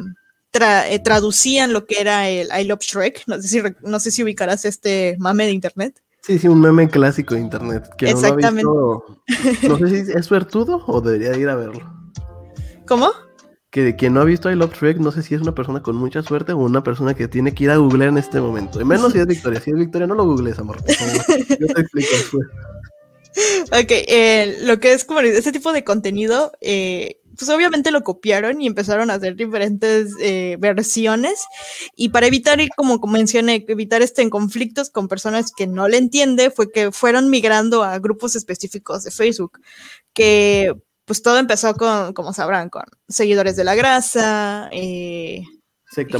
[0.52, 3.24] eh, traducían lo que era el I Love Shrek.
[3.26, 6.00] No sé, si, no sé si ubicarás este mame de internet.
[6.22, 7.88] Sí, sí, un meme clásico de internet.
[7.96, 8.64] Que Exactamente.
[8.64, 9.02] No,
[9.62, 11.92] no sé si es suertudo o debería ir a verlo.
[12.86, 13.12] ¿Cómo?
[13.84, 15.96] Que quien no ha visto I Love Shrek, no sé si es una persona con
[15.96, 18.80] mucha suerte o una persona que tiene que ir a googlear en este momento.
[18.80, 19.60] Y menos si es Victoria.
[19.60, 20.78] Si es Victoria, no lo googlees, amor.
[21.60, 22.46] Yo te explico después.
[23.72, 28.60] Ok, eh, lo que es como ese tipo de contenido, eh, pues obviamente lo copiaron
[28.60, 31.44] y empezaron a hacer diferentes eh, versiones.
[31.94, 35.98] Y para evitar ir, como mencioné, evitar este en conflictos con personas que no le
[35.98, 39.60] entiende, fue que fueron migrando a grupos específicos de Facebook,
[40.12, 40.74] que
[41.08, 45.42] pues todo empezó con, como sabrán, con seguidores de la grasa, eh,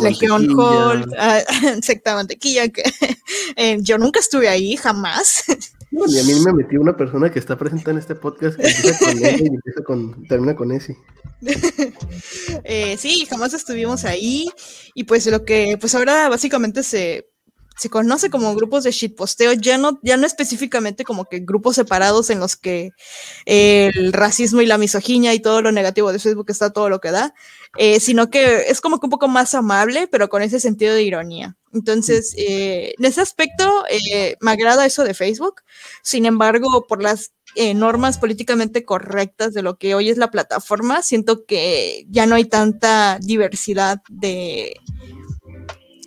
[0.00, 1.40] Legión Hall, ah,
[1.82, 2.82] secta mantequilla, que
[3.56, 5.44] eh, yo nunca estuve ahí, jamás.
[5.90, 8.98] y a mí me metió una persona que está presente en este podcast que empieza
[8.98, 10.96] con y empieza con, termina con ese.
[12.64, 14.48] eh, sí, jamás estuvimos ahí.
[14.94, 17.30] Y pues lo que, pues ahora básicamente se
[17.78, 22.28] se conoce como grupos de shitposteo, ya no, ya no específicamente como que grupos separados
[22.30, 22.90] en los que
[23.46, 27.12] el racismo y la misoginia y todo lo negativo de Facebook está todo lo que
[27.12, 27.34] da,
[27.76, 31.04] eh, sino que es como que un poco más amable, pero con ese sentido de
[31.04, 31.56] ironía.
[31.72, 35.62] Entonces, eh, en ese aspecto, eh, me agrada eso de Facebook.
[36.02, 37.32] Sin embargo, por las
[37.74, 42.44] normas políticamente correctas de lo que hoy es la plataforma, siento que ya no hay
[42.44, 44.76] tanta diversidad de,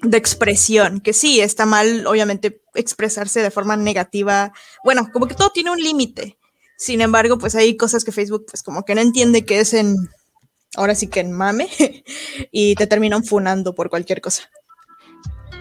[0.02, 4.54] de expresión, que sí, está mal, obviamente, expresarse de forma negativa.
[4.84, 6.38] Bueno, como que todo tiene un límite.
[6.78, 9.96] Sin embargo, pues hay cosas que Facebook, pues como que no entiende que es en,
[10.76, 11.70] ahora sí que en mame,
[12.52, 14.50] y te terminan funando por cualquier cosa.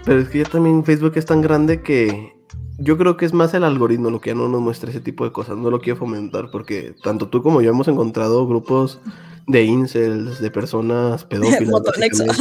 [0.05, 2.33] Pero es que ya también Facebook es tan grande que
[2.79, 5.25] yo creo que es más el algoritmo lo que ya no nos muestra ese tipo
[5.25, 9.01] de cosas, no lo quiero fomentar, porque tanto tú como yo hemos encontrado grupos
[9.47, 11.83] de incels, de personas pedófilas.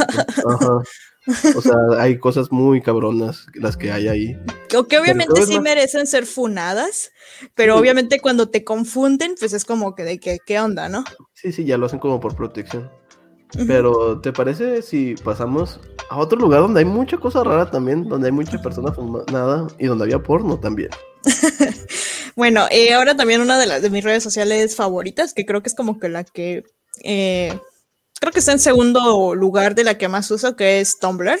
[0.46, 0.82] Ajá.
[1.54, 4.38] O sea, hay cosas muy cabronas las que hay ahí.
[4.68, 7.12] Que, obviamente sí merecen ser funadas,
[7.54, 11.04] pero obviamente cuando te confunden, pues es como que de que, qué onda, ¿no?
[11.34, 12.90] Sí, sí, ya lo hacen como por protección.
[13.66, 18.28] Pero, ¿te parece si pasamos a otro lugar donde hay mucha cosa rara también, donde
[18.28, 20.90] hay mucha persona fumada y donde había porno también?
[22.36, 25.68] bueno, eh, ahora también una de las de mis redes sociales favoritas, que creo que
[25.68, 26.64] es como que la que
[27.02, 27.58] eh,
[28.20, 31.38] creo que está en segundo lugar de la que más uso, que es Tumblr.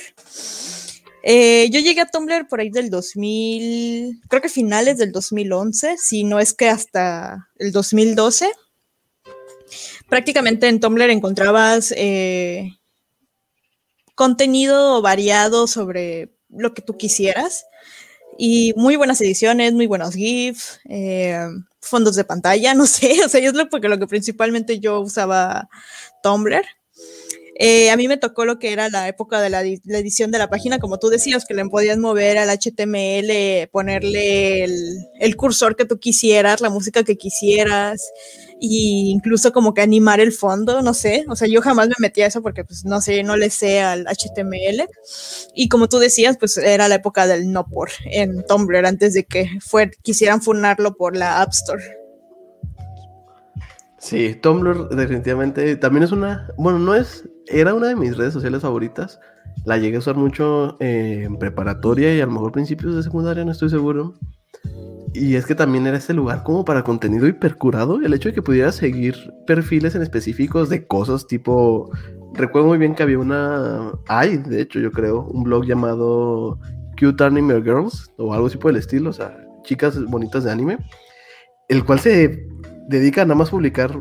[1.22, 6.24] Eh, yo llegué a Tumblr por ahí del 2000, creo que finales del 2011, si
[6.24, 8.50] no es que hasta el 2012.
[10.10, 12.72] Prácticamente en Tumblr encontrabas eh,
[14.16, 17.64] contenido variado sobre lo que tú quisieras
[18.36, 21.46] y muy buenas ediciones, muy buenos GIFs, eh,
[21.80, 25.68] fondos de pantalla, no sé, o sea, es lo, porque lo que principalmente yo usaba
[26.24, 26.64] Tumblr.
[27.62, 30.48] Eh, a mí me tocó lo que era la época de la, edición de la
[30.48, 36.00] página, como tú decías, que le podías mover al HTML, ponerle el, cursor que tú
[36.00, 38.10] quisieras, la música que quisieras,
[38.60, 41.24] e incluso como que animar el fondo, no sé.
[41.28, 43.80] O sea, yo jamás me metí a eso porque, pues, no sé, no le sé
[43.80, 44.88] al HTML.
[45.54, 49.24] Y como tú decías, pues era la época del no por en Tumblr, antes de
[49.24, 51.82] que fue, quisieran funarlo por la App Store.
[53.98, 58.62] Sí, Tumblr definitivamente también es una, bueno, no es, era una de mis redes sociales
[58.62, 59.20] favoritas.
[59.64, 63.44] La llegué a usar mucho eh, en preparatoria y a lo mejor principios de secundaria,
[63.44, 64.14] no estoy seguro.
[65.12, 68.00] Y es que también era ese lugar como para contenido hipercurado.
[68.00, 69.16] El hecho de que pudieras seguir
[69.46, 71.90] perfiles en específicos de cosas tipo.
[72.34, 73.92] Recuerdo muy bien que había una.
[74.06, 76.58] Hay, de hecho, yo creo, un blog llamado
[76.98, 80.78] Cute Anime Girls o algo así por el estilo, o sea, chicas bonitas de anime.
[81.68, 82.46] El cual se
[82.88, 84.00] dedica nada más a publicar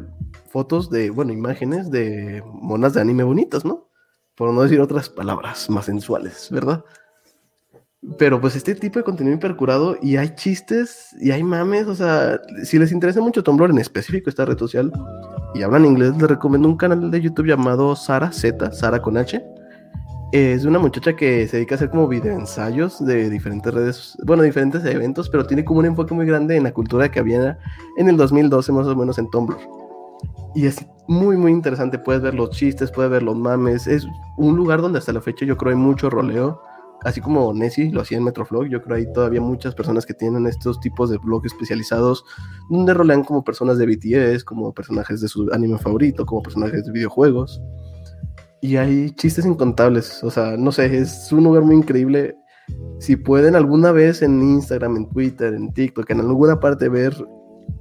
[0.49, 3.89] fotos de, bueno, imágenes de monas de anime bonitas, ¿no?
[4.35, 6.83] Por no decir otras palabras más sensuales, ¿verdad?
[8.17, 12.39] Pero pues este tipo de contenido hipercurado y hay chistes y hay mames, o sea,
[12.63, 14.91] si les interesa mucho Tumblr en específico esta red social
[15.53, 19.43] y hablan inglés, les recomiendo un canal de YouTube llamado Sara Z, Sara con H,
[20.31, 24.85] Es una muchacha que se dedica a hacer como videoensayos de diferentes redes, bueno, diferentes
[24.85, 27.59] eventos, pero tiene como un enfoque muy grande en la cultura que había
[27.97, 29.57] en el 2012 más o menos en Tumblr.
[30.55, 31.99] Y es muy, muy interesante.
[31.99, 33.87] Puedes ver los chistes, puedes ver los mames.
[33.87, 34.07] Es
[34.37, 36.61] un lugar donde hasta la fecha yo creo hay mucho roleo.
[37.03, 40.45] Así como Nessie lo hacía en Metroflog, yo creo hay todavía muchas personas que tienen
[40.47, 42.25] estos tipos de blogs especializados
[42.69, 46.91] donde rolean como personas de BTS, como personajes de su anime favorito, como personajes de
[46.91, 47.61] videojuegos.
[48.61, 50.21] Y hay chistes incontables.
[50.23, 52.35] O sea, no sé, es un lugar muy increíble.
[52.99, 57.15] Si pueden alguna vez en Instagram, en Twitter, en TikTok, en alguna parte ver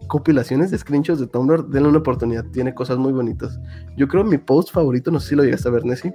[0.06, 2.44] compilaciones de screenshots de Tumblr, denle una oportunidad.
[2.52, 3.58] Tiene cosas muy bonitas.
[3.96, 6.14] Yo creo mi post favorito, no sé si lo llegaste a ver, Nessie,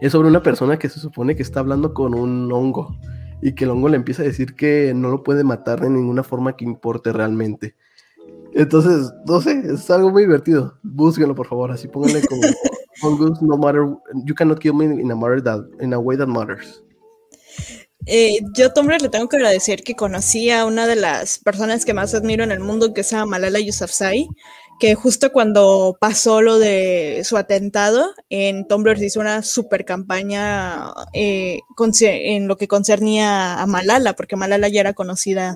[0.00, 2.96] es sobre una persona que se supone que está hablando con un hongo
[3.42, 6.22] y que el hongo le empieza a decir que no lo puede matar de ninguna
[6.22, 7.74] forma que importe realmente.
[8.52, 10.78] Entonces, no sé, es algo muy divertido.
[10.82, 12.42] Búsquenlo, por favor, así pónganle como
[13.00, 13.82] fungus no matter
[14.26, 16.82] you cannot kill me in a matter that in a way that matters.
[18.06, 21.94] Eh, yo, Tumblr, le tengo que agradecer que conocí a una de las personas que
[21.94, 24.26] más admiro en el mundo, que se llama Malala Yousafzai,
[24.80, 30.92] que justo cuando pasó lo de su atentado, en Tumblr se hizo una super campaña
[31.12, 31.60] eh,
[32.02, 35.54] en lo que concernía a Malala, porque Malala ya era conocida,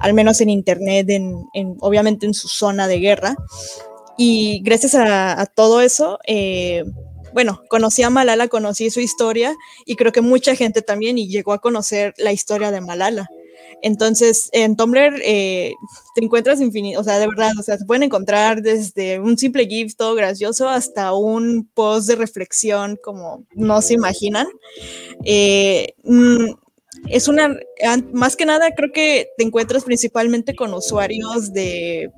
[0.00, 1.46] al menos en internet, en,
[1.80, 3.36] obviamente en su zona de guerra.
[4.18, 6.84] Y gracias a, todo eso, eh,
[7.32, 9.54] bueno, conocí a Malala, conocí su historia
[9.86, 13.28] y creo que mucha gente también y llegó a conocer la historia de Malala.
[13.82, 15.74] Entonces, en Tumblr eh,
[16.14, 19.66] te encuentras infinito, o sea, de verdad, o sea, se pueden encontrar desde un simple
[19.66, 24.46] GIF todo gracioso hasta un post de reflexión como no se imaginan.
[25.24, 26.54] Eh, mm,
[27.08, 27.56] es una,
[28.12, 32.10] más que nada, creo que te encuentras principalmente con usuarios de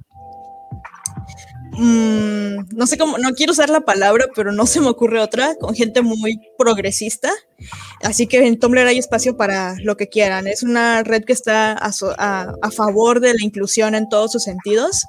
[1.79, 5.55] Mm, no sé cómo, no quiero usar la palabra, pero no se me ocurre otra,
[5.57, 7.31] con gente muy progresista.
[8.03, 10.47] Así que en Tumblr hay espacio para lo que quieran.
[10.47, 15.05] Es una red que está a, favor de la inclusión en todos sus sentidos.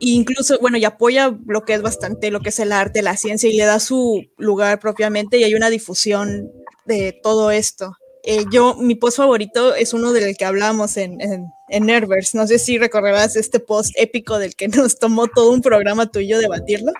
[0.00, 3.16] E incluso, bueno, y apoya lo que es bastante, lo que es el arte, la
[3.16, 6.50] ciencia, y le da su lugar propiamente, y hay una difusión
[6.86, 7.96] de todo esto.
[8.30, 12.34] Eh, yo, mi post favorito es uno del que hablamos en, en, Nervers.
[12.34, 16.38] No sé si recordarás este post épico del que nos tomó todo un programa tuyo
[16.38, 16.92] debatirlo.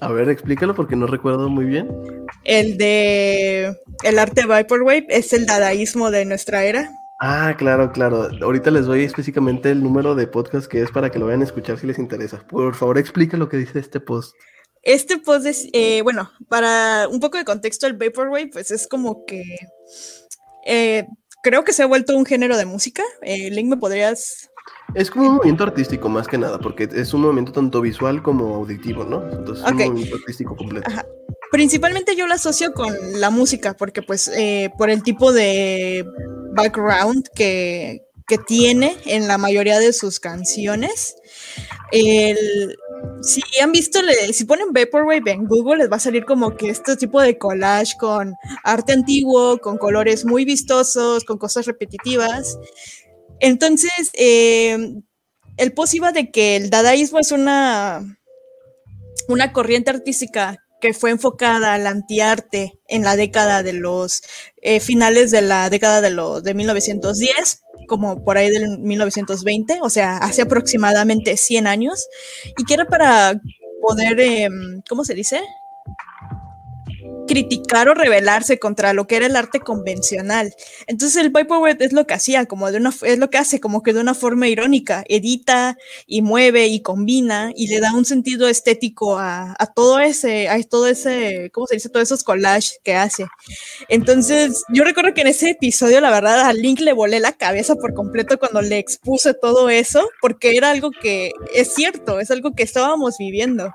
[0.00, 1.88] A ver, explícalo porque no recuerdo muy bien.
[2.42, 6.90] El de el arte Vaporwave es el dadaísmo de nuestra era.
[7.20, 8.28] Ah, claro, claro.
[8.42, 11.44] Ahorita les doy específicamente el número de podcast que es para que lo vayan a
[11.44, 12.38] escuchar si les interesa.
[12.48, 14.34] Por favor, explica lo que dice este post.
[14.88, 19.26] Este post es, eh, bueno, para un poco de contexto, el Vaporwave, pues es como
[19.26, 19.44] que
[20.64, 21.06] eh,
[21.42, 23.02] creo que se ha vuelto un género de música.
[23.20, 24.48] Eh, Link, ¿me podrías...?
[24.94, 28.54] Es como un movimiento artístico más que nada, porque es un movimiento tanto visual como
[28.54, 29.30] auditivo, ¿no?
[29.30, 30.90] Entonces es un movimiento artístico completo.
[31.52, 34.30] Principalmente yo lo asocio con la música, porque pues
[34.78, 36.02] por el tipo de
[36.54, 41.16] background que, que tiene en la mayoría de sus canciones,
[41.92, 42.76] el,
[43.22, 44.00] si han visto,
[44.32, 47.96] si ponen Vaporwave en Google, les va a salir como que este tipo de collage
[47.98, 48.34] con
[48.64, 52.58] arte antiguo, con colores muy vistosos, con cosas repetitivas.
[53.40, 54.76] Entonces, eh,
[55.56, 58.18] el post de que el dadaísmo es una,
[59.28, 64.22] una corriente artística que fue enfocada al antiarte en la década de los
[64.62, 69.90] eh, finales de la década de, los de 1910 como por ahí del 1920, o
[69.90, 72.06] sea, hace aproximadamente 100 años,
[72.56, 73.40] y que era para
[73.80, 75.40] poder, em, ¿cómo se dice?
[77.28, 80.52] Criticar o rebelarse contra lo que era el arte convencional.
[80.88, 83.84] Entonces el Vaporwave es lo que hacía, como de una, es lo que hace, como
[83.84, 88.48] que de una forma irónica, edita y mueve y combina y le da un sentido
[88.48, 91.88] estético a, todo ese, a todo ese, ¿cómo se dice?
[91.88, 93.26] Todos esos collages que hace.
[93.88, 97.76] Entonces yo recuerdo que en ese episodio, la verdad, a Link le volé la cabeza
[97.76, 102.54] por completo cuando le expuse todo eso, porque era algo que es cierto, es algo
[102.54, 103.72] que estábamos viviendo.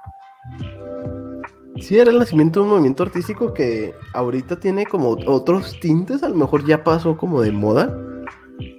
[1.80, 6.30] Sí, era el nacimiento de un movimiento artístico que ahorita tiene como otros tintes, a
[6.30, 7.98] lo mejor ya pasó como de moda,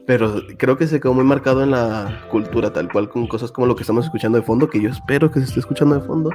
[0.06, 3.66] pero creo que se quedó muy marcado en la cultura, tal cual, con cosas como
[3.66, 6.30] lo que estamos escuchando de fondo, que yo espero que se esté escuchando de fondo,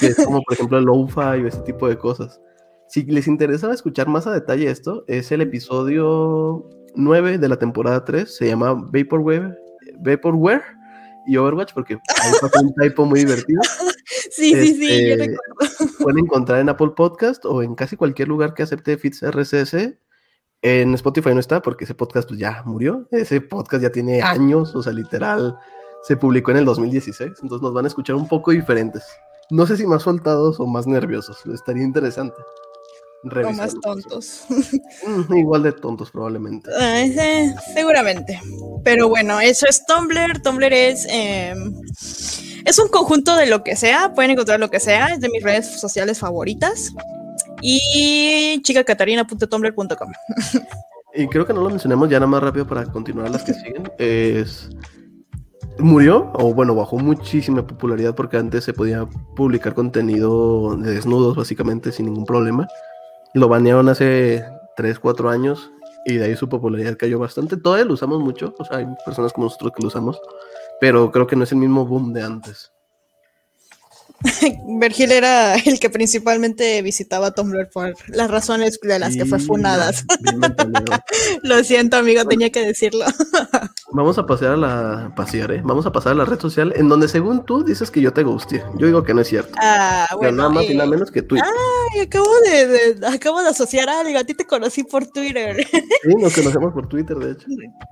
[0.00, 2.40] que es como por ejemplo el lo-fi o ese tipo de cosas.
[2.88, 8.04] Si les interesa escuchar más a detalle esto, es el episodio 9 de la temporada
[8.04, 9.56] 3, se llama Vaporwave,
[9.98, 10.62] Vaporware
[11.26, 13.60] y Overwatch, porque ahí pasó un typo muy divertido.
[14.30, 15.94] Sí, sí, sí, yo este, recuerdo.
[16.00, 19.94] Pueden encontrar en Apple Podcast o en casi cualquier lugar que acepte feeds RSS.
[20.62, 23.06] En Spotify no está porque ese podcast pues, ya murió.
[23.10, 25.58] Ese podcast ya tiene años, o sea, literal,
[26.02, 27.30] se publicó en el 2016.
[27.42, 29.04] Entonces nos van a escuchar un poco diferentes.
[29.50, 31.44] No sé si más soltados o más nerviosos.
[31.46, 32.36] Estaría interesante.
[33.24, 34.44] O más tontos.
[35.06, 36.70] Mm, igual de tontos, probablemente.
[37.74, 38.40] Seguramente.
[38.82, 40.42] Pero bueno, eso es Tumblr.
[40.42, 41.06] Tumblr es.
[41.08, 41.72] Em,
[42.64, 44.12] es un conjunto de lo que sea.
[44.14, 45.08] Pueden encontrar lo que sea.
[45.08, 46.92] Es de mis redes sociales favoritas.
[47.60, 50.12] Y chicacatarina.tumblr.com.
[51.14, 53.82] Y creo que no lo mencionamos ya nada más rápido para continuar las que siguen.
[53.98, 54.70] Es
[55.78, 61.92] murió, o bueno, bajó muchísima popularidad porque antes se podía publicar contenido de desnudos básicamente
[61.92, 62.68] sin ningún problema.
[63.34, 64.44] Lo banearon hace
[64.76, 65.70] 3, 4 años
[66.04, 67.56] y de ahí su popularidad cayó bastante.
[67.56, 70.20] Todavía lo usamos mucho, o sea, hay personas como nosotros que lo usamos,
[70.80, 72.72] pero creo que no es el mismo boom de antes.
[74.78, 80.04] Vergil era el que principalmente visitaba Tumblr por las razones de las que fue funadas.
[81.42, 83.04] Lo siento, amigo, tenía que decirlo.
[83.94, 85.60] Vamos a pasear a la pasear, ¿eh?
[85.62, 88.22] Vamos a pasar a la red social en donde según tú dices que yo te
[88.22, 88.64] guste.
[88.76, 89.52] Yo digo que no es cierto.
[89.60, 90.38] Ah, bueno.
[90.38, 91.48] nada más y nada menos que Twitter.
[91.92, 94.18] Ay, acabo de, acabo de asociar algo.
[94.18, 95.66] A ti te conocí por Twitter.
[96.02, 97.46] Sí, nos conocemos por Twitter, de hecho.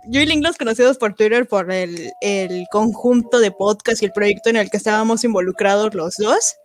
[0.08, 4.12] Yo y Link nos conocimos por Twitter por el, el conjunto de podcast y el
[4.12, 6.56] proyecto en el que estábamos involucrados los dos.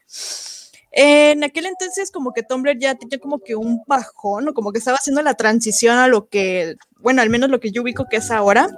[0.97, 4.79] En aquel entonces como que Tumblr ya tenía como que un bajón o como que
[4.79, 8.17] estaba haciendo la transición a lo que, bueno, al menos lo que yo ubico que
[8.17, 8.69] es ahora.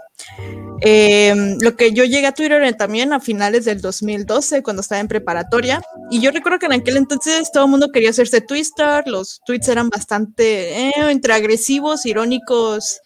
[0.82, 5.08] Em, lo que yo llegué a Twitter también a finales del 2012 cuando estaba en
[5.08, 9.42] preparatoria y yo recuerdo que en aquel entonces todo el mundo quería hacerse Twitter, los
[9.46, 13.00] tweets eran bastante eh, entre agresivos, irónicos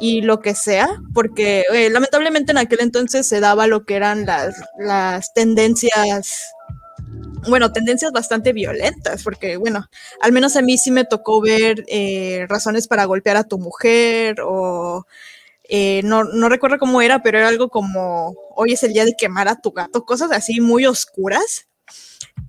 [0.00, 4.26] y lo que sea, porque eh, lamentablemente en aquel entonces se daba lo que eran
[4.26, 6.53] las, las tendencias
[7.48, 9.88] bueno, tendencias bastante violentas, porque, bueno,
[10.20, 14.36] al menos a mí sí me tocó ver eh, razones para golpear a tu mujer
[14.42, 15.06] o
[15.68, 19.16] eh, no, no, recuerdo cómo era, pero era algo como hoy es el día de
[19.16, 21.66] quemar a tu gato, cosas así muy oscuras,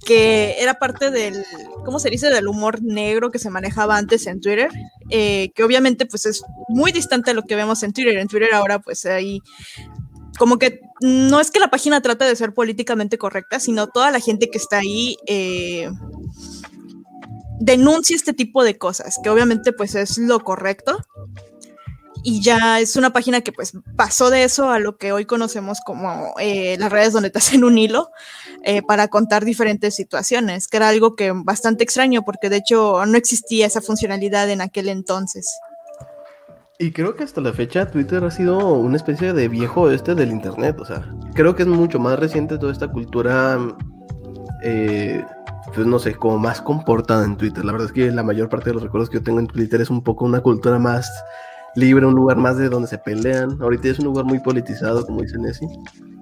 [0.05, 1.45] que era parte del,
[1.85, 4.69] ¿cómo se dice?, del humor negro que se manejaba antes en Twitter,
[5.09, 8.17] eh, que obviamente pues es muy distante a lo que vemos en Twitter.
[8.17, 9.41] En Twitter ahora pues hay
[10.37, 14.19] como que no es que la página trate de ser políticamente correcta, sino toda la
[14.19, 15.89] gente que está ahí eh,
[17.59, 20.97] denuncia este tipo de cosas, que obviamente pues es lo correcto.
[22.27, 25.79] Y ya es una página que pues pasó de eso a lo que hoy conocemos
[25.85, 28.09] como eh, las redes donde te hacen un hilo
[28.63, 33.15] eh, para contar diferentes situaciones, que era algo que bastante extraño porque de hecho no
[33.15, 35.47] existía esa funcionalidad en aquel entonces.
[36.77, 40.31] Y creo que hasta la fecha Twitter ha sido una especie de viejo este del
[40.31, 43.57] internet, o sea, creo que es mucho más reciente toda esta cultura,
[44.61, 45.23] eh,
[45.73, 47.64] pues no sé, como más comportada en Twitter.
[47.64, 49.80] La verdad es que la mayor parte de los recuerdos que yo tengo en Twitter
[49.80, 51.10] es un poco una cultura más
[51.76, 53.57] libre, un lugar más de donde se pelean.
[53.61, 55.69] Ahorita es un lugar muy politizado, como dice Nessie.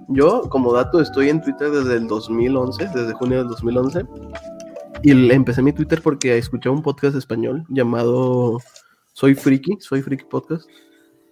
[0.08, 4.06] Yo, como dato, estoy en Twitter desde el 2011, desde junio del 2011.
[5.02, 8.58] Y empecé mi Twitter porque escuché un podcast español llamado
[9.14, 10.68] soy friki, soy friki podcast,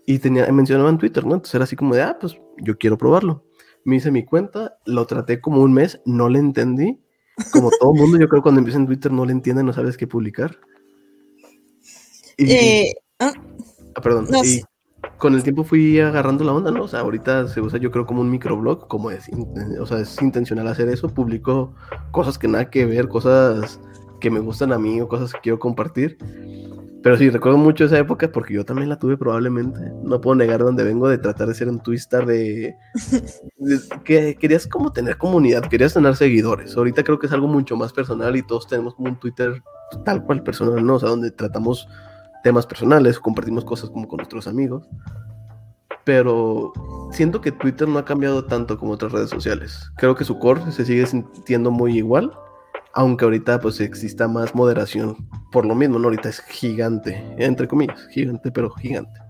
[0.06, 1.34] y tenía, mencionaban Twitter, ¿no?
[1.34, 3.44] Entonces era así como de, ah, pues yo quiero probarlo.
[3.84, 7.00] Me hice mi cuenta, lo traté como un mes, no le entendí.
[7.52, 10.06] Como todo mundo, yo creo cuando empieza en Twitter no le entiende, no sabes qué
[10.06, 10.58] publicar.
[12.36, 13.32] Y, eh, ah,
[13.96, 14.28] ah, perdón.
[14.44, 14.62] y
[15.18, 16.84] con el tiempo fui agarrando la onda, ¿no?
[16.84, 19.28] O sea, ahorita se usa yo creo como un microblog, como es,
[19.80, 21.74] o sea, es intencional hacer eso, publico
[22.12, 23.80] cosas que nada que ver, cosas
[24.20, 26.16] que me gustan a mí o cosas que quiero compartir.
[27.02, 29.80] Pero sí, recuerdo mucho esa época porque yo también la tuve probablemente.
[30.04, 32.76] No puedo negar donde vengo de tratar de ser un twister de,
[34.04, 36.76] que querías como tener comunidad, querías tener seguidores.
[36.76, 39.62] Ahorita creo que es algo mucho más personal y todos tenemos como un Twitter
[40.04, 40.94] tal cual personal, ¿no?
[40.94, 41.88] O sea, donde tratamos
[42.44, 44.88] temas personales, compartimos cosas como con nuestros amigos.
[46.04, 46.72] Pero
[47.10, 49.90] siento que Twitter no ha cambiado tanto como otras redes sociales.
[49.96, 52.32] Creo que su core se sigue sintiendo muy igual
[52.94, 56.08] aunque ahorita pues exista más moderación por lo mismo, ¿no?
[56.08, 59.20] Ahorita es gigante, entre comillas, gigante, pero gigante.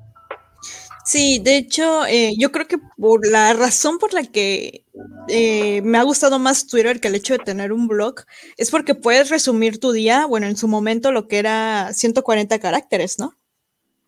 [1.04, 4.84] Sí, de hecho, eh, yo creo que por la razón por la que
[5.28, 8.20] eh, me ha gustado más Twitter que el hecho de tener un blog
[8.56, 13.18] es porque puedes resumir tu día, bueno, en su momento lo que era 140 caracteres,
[13.18, 13.34] ¿no?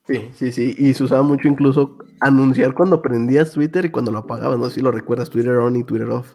[0.06, 4.18] Sí, sí, sí, y se usaba mucho incluso anunciar cuando prendías Twitter y cuando lo
[4.18, 6.34] apagabas, no sé si lo recuerdas, Twitter on y Twitter off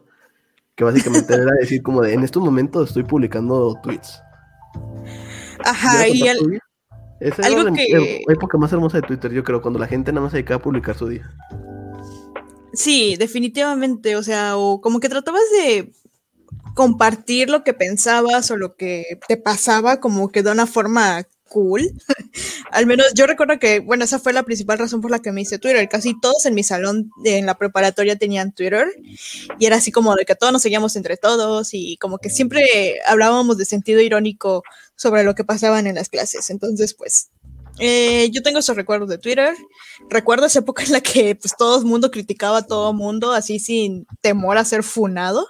[0.79, 4.23] que básicamente era decir como de en estos momentos estoy publicando tweets.
[5.65, 6.61] Ajá, y el,
[7.19, 8.23] Esa algo la que...
[8.29, 10.63] época más hermosa de Twitter, yo creo, cuando la gente nada más se dedicaba a
[10.63, 11.29] publicar su día.
[12.71, 15.91] Sí, definitivamente, o sea, o como que tratabas de
[16.75, 21.91] compartir lo que pensabas o lo que te pasaba como que de una forma cool,
[22.71, 25.41] Al menos yo recuerdo que, bueno, esa fue la principal razón por la que me
[25.41, 25.87] hice Twitter.
[25.89, 28.87] Casi todos en mi salón en la preparatoria tenían Twitter
[29.59, 32.99] y era así como de que todos nos seguíamos entre todos y como que siempre
[33.05, 34.63] hablábamos de sentido irónico
[34.95, 36.49] sobre lo que pasaban en las clases.
[36.49, 37.29] Entonces, pues,
[37.79, 39.55] eh, yo tengo esos recuerdos de Twitter.
[40.09, 43.59] Recuerdo esa época en la que pues todo el mundo criticaba a todo mundo así
[43.59, 45.47] sin temor a ser funado.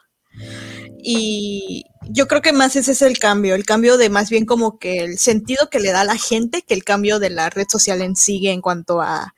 [1.01, 4.79] Y yo creo que más ese es el cambio, el cambio de más bien como
[4.79, 7.67] que el sentido que le da a la gente que el cambio de la red
[7.69, 9.33] social en sí en cuanto a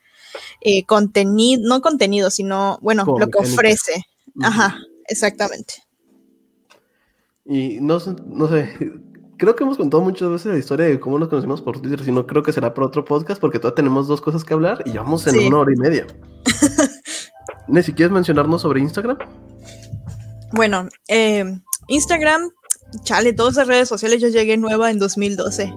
[0.60, 4.04] eh, contenido, no contenido, sino, bueno, lo que ofrece.
[4.42, 4.78] Ajá,
[5.08, 5.74] exactamente.
[7.44, 8.72] Y no, no sé,
[9.36, 12.26] creo que hemos contado muchas veces la historia de cómo nos conocimos por Twitter, sino
[12.26, 15.26] creo que será para otro podcast porque todavía tenemos dos cosas que hablar y vamos
[15.26, 16.06] en una hora y media.
[17.68, 19.18] Nessie, ¿quieres mencionarnos sobre Instagram?
[20.52, 21.44] Bueno, eh,
[21.88, 22.50] Instagram,
[23.04, 25.72] chale, todas las redes sociales yo llegué nueva en 2012.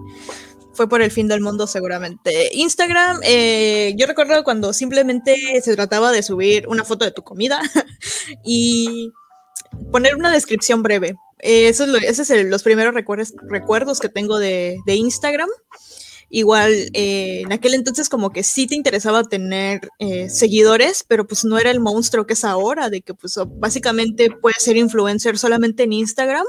[0.73, 2.49] Fue por el fin del mundo seguramente.
[2.53, 7.61] Instagram, eh, yo recuerdo cuando simplemente se trataba de subir una foto de tu comida
[8.43, 9.11] y
[9.91, 11.15] poner una descripción breve.
[11.39, 15.49] Eh, eso es esos son los primeros recuerdos, que tengo de Instagram.
[16.30, 21.45] Igual, eh, en aquel entonces como que sí te interesaba tener eh, seguidores, pero pues
[21.45, 25.84] no era el monstruo que es ahora, de que pues básicamente puedes ser influencer solamente
[25.84, 26.45] en Instagram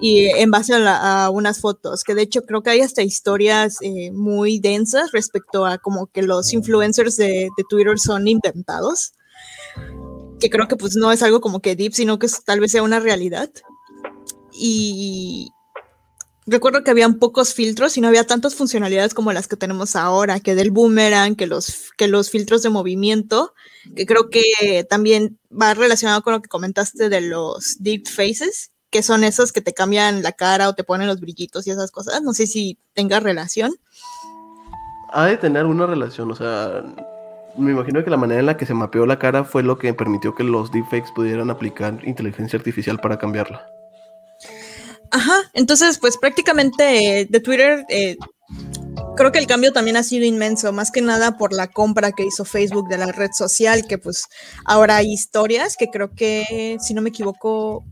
[0.00, 4.10] y en base a, unas fotos, que de hecho creo que hay hasta historias eh,
[4.12, 9.12] muy densas respecto a como que los influencers de, de, Twitter son inventados,
[10.40, 12.82] que creo que pues no es algo como que deep, sino que tal vez sea
[12.82, 13.50] una realidad.
[14.52, 15.50] Y,
[16.46, 20.40] recuerdo que habían pocos filtros y no había tantas funcionalidades como las que tenemos ahora,
[20.40, 23.54] que del boomerang, que los, que los filtros de movimiento,
[23.94, 29.02] que creo que también va relacionado con lo que comentaste de los deep faces, que
[29.02, 32.22] son esos que te cambian la cara o te ponen los brillitos y esas cosas.
[32.22, 33.74] No sé si tenga relación.
[35.12, 36.82] Ha de tener una relación, o sea,
[37.56, 39.94] me imagino que la manera en la que se mapeó la cara fue lo que
[39.94, 43.75] permitió que los deepfakes pudieran aplicar inteligencia artificial para cambiarla.
[45.16, 48.18] Ajá, entonces pues prácticamente eh, de Twitter eh,
[49.16, 52.26] creo que el cambio también ha sido inmenso, más que nada por la compra que
[52.26, 54.26] hizo Facebook de la red social, que pues
[54.66, 57.82] ahora hay historias que creo que, si no me equivoco,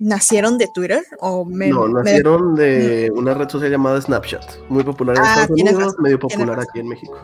[0.00, 5.22] nacieron de Twitter o No, nacieron de una red social llamada Snapchat, muy popular en
[5.22, 7.16] ah, Estados Unidos, medio popular aquí en México.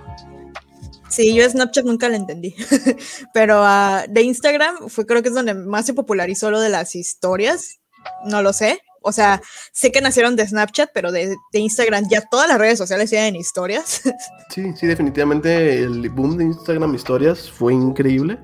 [1.09, 2.55] Sí, yo Snapchat nunca la entendí,
[3.35, 6.95] pero uh, de Instagram fue creo que es donde más se popularizó lo de las
[6.95, 7.81] historias,
[8.25, 9.41] no lo sé, o sea,
[9.73, 14.03] sé que nacieron de Snapchat, pero de, Instagram ya todas las redes sociales tienen historias.
[14.51, 18.37] Sí, sí, definitivamente el boom de Instagram historias fue increíble.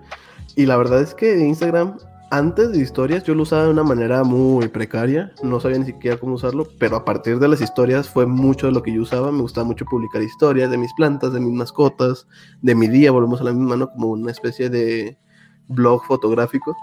[0.55, 1.99] Y la verdad es que Instagram,
[2.31, 5.33] antes de historias, yo lo usaba de una manera muy precaria.
[5.43, 8.73] No sabía ni siquiera cómo usarlo, pero a partir de las historias fue mucho de
[8.73, 9.33] lo que yo usaba.
[9.33, 12.29] Me gustaba mucho publicar historias de mis plantas, de mis mascotas,
[12.63, 13.11] de mi día.
[13.11, 15.19] Volvemos a la misma mano como una especie de
[15.67, 16.77] blog fotográfico.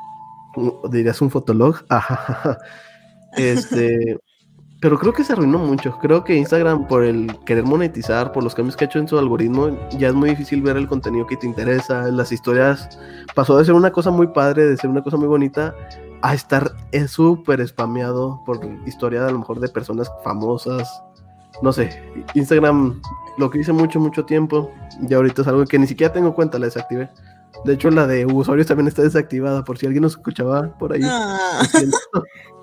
[0.90, 1.78] Dirías un fotolog.
[1.90, 2.60] Ajá.
[3.38, 4.18] Este,
[4.84, 5.98] pero creo que se arruinó mucho.
[6.00, 9.18] Creo que Instagram, por el querer monetizar, por los cambios que ha hecho en su
[9.18, 12.04] algoritmo, ya es muy difícil ver el contenido que te interesa.
[12.12, 13.00] Las historias
[13.34, 15.74] pasó de ser una cosa muy padre, de ser una cosa muy bonita,
[16.22, 16.74] a estar
[17.08, 21.02] súper spameado por historia a lo mejor de personas famosas.
[21.62, 22.04] No sé,
[22.34, 23.02] Instagram
[23.38, 24.72] lo que hice mucho, mucho tiempo,
[25.08, 27.10] y ahorita es algo que ni siquiera tengo cuenta, la desactivé.
[27.64, 31.02] De hecho, la de usuarios también está desactivada, por si alguien nos escuchaba por ahí.
[31.04, 31.62] Ah.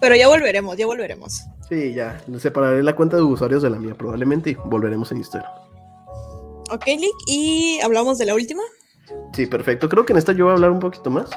[0.00, 1.44] Pero ya volveremos, ya volveremos.
[1.68, 2.22] Sí, ya.
[2.38, 5.50] Separaré la cuenta de usuarios de la mía probablemente y volveremos en Instagram.
[6.70, 8.62] Ok, Lick, ¿y hablamos de la última?
[9.32, 9.88] Sí, perfecto.
[9.88, 11.30] Creo que en esta yo voy a hablar un poquito más.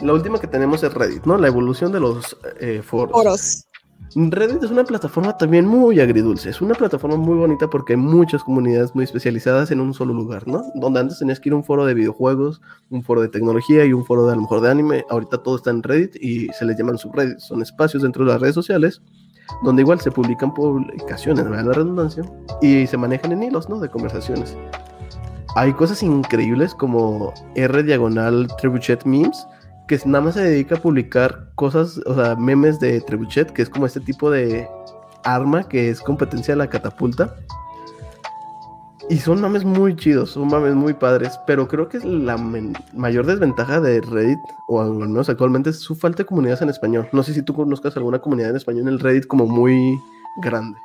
[0.00, 1.38] La última que tenemos es Reddit, ¿no?
[1.38, 3.12] La evolución de los eh, foros.
[3.12, 3.67] Foros.
[4.14, 6.50] Reddit es una plataforma también muy agridulce.
[6.50, 10.48] Es una plataforma muy bonita porque hay muchas comunidades muy especializadas en un solo lugar,
[10.48, 10.62] ¿no?
[10.74, 12.60] Donde antes tenías que ir a un foro de videojuegos,
[12.90, 15.04] un foro de tecnología y un foro de mejor de anime.
[15.10, 17.44] Ahorita todo está en Reddit y se les llaman subreddits.
[17.44, 19.02] Son espacios dentro de las redes sociales
[19.62, 21.64] donde igual se publican publicaciones, ¿verdad?
[21.64, 22.22] La redundancia,
[22.60, 23.80] y se manejan en hilos, ¿no?
[23.80, 24.56] De conversaciones.
[25.56, 29.46] Hay cosas increíbles como R diagonal Trebuchet Memes
[29.88, 33.70] que nada más se dedica a publicar cosas, o sea, memes de Trebuchet, que es
[33.70, 34.68] como este tipo de
[35.24, 37.34] arma que es competencia de la catapulta.
[39.10, 42.36] Y son memes muy chidos, son memes muy padres, pero creo que la
[42.92, 44.38] mayor desventaja de Reddit,
[44.68, 47.08] o al menos actualmente, es su falta de comunidades en español.
[47.12, 49.98] No sé si tú conozcas alguna comunidad en español en el Reddit como muy
[50.42, 50.78] grande.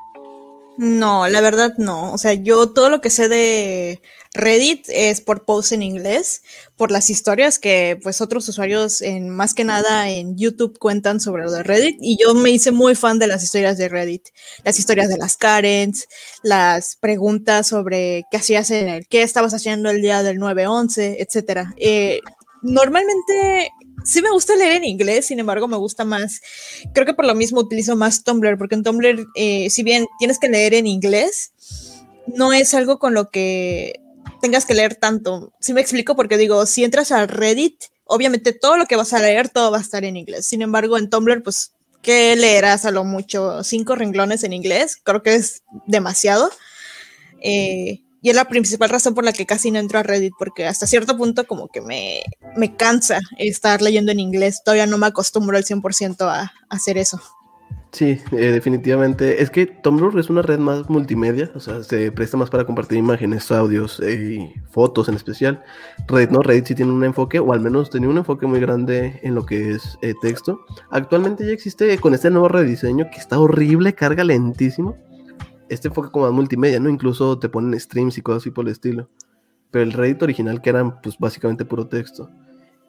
[0.77, 2.11] No, la verdad no.
[2.13, 4.01] O sea, yo todo lo que sé de
[4.33, 6.41] Reddit es por posts en inglés,
[6.75, 11.43] por las historias que pues otros usuarios en más que nada en YouTube cuentan sobre
[11.43, 14.29] lo de Reddit y yo me hice muy fan de las historias de Reddit,
[14.63, 16.07] las historias de las Karens,
[16.41, 21.75] las preguntas sobre qué hacías en el, qué estabas haciendo el día del 9-11, etcétera.
[21.77, 22.19] Eh,
[22.63, 23.69] normalmente
[24.03, 26.41] sí me gusta leer en inglés, sin embargo me gusta más,
[26.93, 30.39] creo que por lo mismo utilizo más Tumblr, porque en Tumblr, eh, si bien tienes
[30.39, 31.51] que leer en inglés,
[32.27, 33.99] no es algo con lo que
[34.41, 35.53] tengas que leer tanto.
[35.59, 39.19] Si me explico, porque digo, si entras a Reddit, obviamente todo lo que vas a
[39.19, 40.45] leer, todo va a estar en inglés.
[40.45, 43.63] Sin embargo, en Tumblr, pues, ¿qué leerás a lo mucho?
[43.63, 46.51] Cinco renglones en inglés, creo que es demasiado.
[47.41, 50.65] Eh, y es la principal razón por la que casi no entro a Reddit, porque
[50.65, 52.23] hasta cierto punto como que me,
[52.55, 54.61] me cansa estar leyendo en inglés.
[54.63, 57.21] Todavía no me acostumbro al 100% a, a hacer eso.
[57.93, 59.43] Sí, eh, definitivamente.
[59.43, 62.97] Es que Tumblr es una red más multimedia, o sea, se presta más para compartir
[62.97, 65.61] imágenes, audios eh, y fotos en especial.
[66.07, 69.19] Reddit no, Reddit sí tiene un enfoque, o al menos tenía un enfoque muy grande
[69.21, 70.65] en lo que es eh, texto.
[70.89, 74.97] Actualmente ya existe con este nuevo rediseño que está horrible, carga lentísimo
[75.73, 76.89] este enfoque como más multimedia, ¿no?
[76.89, 79.09] Incluso te ponen streams y cosas así por el estilo.
[79.71, 82.29] Pero el Reddit original que eran pues básicamente puro texto.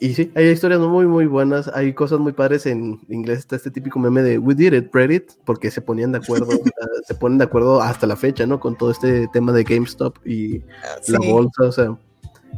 [0.01, 3.70] Y sí, hay historias muy muy buenas, hay cosas muy padres en inglés, está este
[3.70, 6.48] típico meme de We did it, Reddit, porque se ponían de acuerdo,
[7.06, 8.59] se ponen de acuerdo hasta la fecha, ¿no?
[8.59, 11.97] Con todo este tema de GameStop y ah, la bolsa, o sea,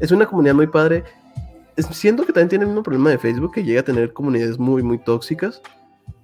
[0.01, 1.05] es una comunidad muy padre.
[1.91, 4.83] Siento que también tiene el mismo problema de Facebook, que llega a tener comunidades muy
[4.83, 5.61] muy tóxicas,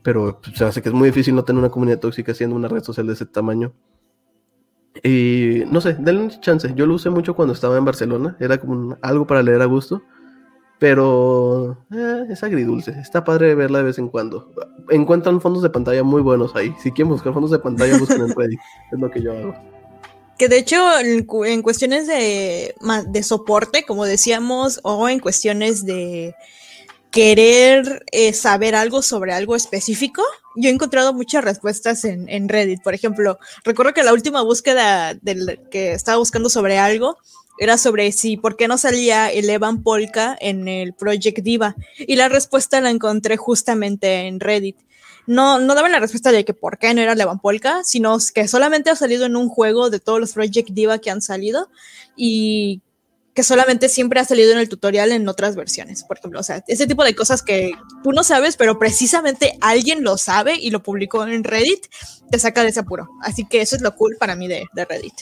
[0.02, 2.68] pero pues, se hace que es muy difícil no tener una comunidad tóxica siendo una
[2.68, 3.72] red social de ese tamaño.
[5.02, 6.72] Y no sé, denle un chance.
[6.74, 8.36] Yo lo usé mucho cuando estaba en Barcelona.
[8.40, 10.02] Era como algo para leer a gusto.
[10.78, 12.90] Pero eh, es agridulce.
[13.00, 14.52] Está padre verla de vez en cuando.
[14.90, 16.74] Encuentran fondos de pantalla muy buenos ahí.
[16.82, 18.58] Si quieren buscar fondos de pantalla, busquen en Reddit.
[18.90, 19.54] Es lo que yo hago.
[20.38, 22.74] Que de hecho, en, cuestiones de,
[23.06, 26.34] de soporte, como decíamos, o en cuestiones de
[27.12, 30.22] querer eh, saber algo sobre algo específico,
[30.56, 32.82] yo he encontrado muchas respuestas en, Reddit.
[32.82, 37.18] Por ejemplo, recuerdo que la última búsqueda del que estaba buscando sobre algo
[37.58, 41.76] era sobre si por qué no salía el Evan Polka en el Project Diva.
[41.98, 44.78] Y la respuesta la encontré justamente en Reddit.
[45.26, 48.48] No, no daban la respuesta de que por qué no era Evan Polka, sino que
[48.48, 51.68] solamente ha salido en un juego de todos los Project Diva que han salido
[52.16, 52.80] y
[53.34, 56.40] que solamente siempre ha salido en el tutorial en otras versiones, por ejemplo.
[56.40, 57.72] O sea, ese tipo de cosas que
[58.02, 61.86] tú no sabes, pero precisamente alguien lo sabe y lo publicó en Reddit,
[62.30, 63.08] te saca de ese apuro.
[63.22, 65.14] Así que eso es lo cool para mí de, Reddit.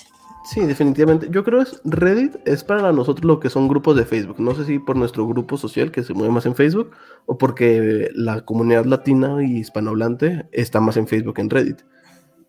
[0.44, 1.28] Sí, definitivamente.
[1.30, 4.40] Yo creo que Reddit es para nosotros lo que son grupos de Facebook.
[4.40, 6.90] No sé si por nuestro grupo social que se mueve más en Facebook
[7.26, 11.82] o porque la comunidad latina y hispanohablante está más en Facebook que en Reddit.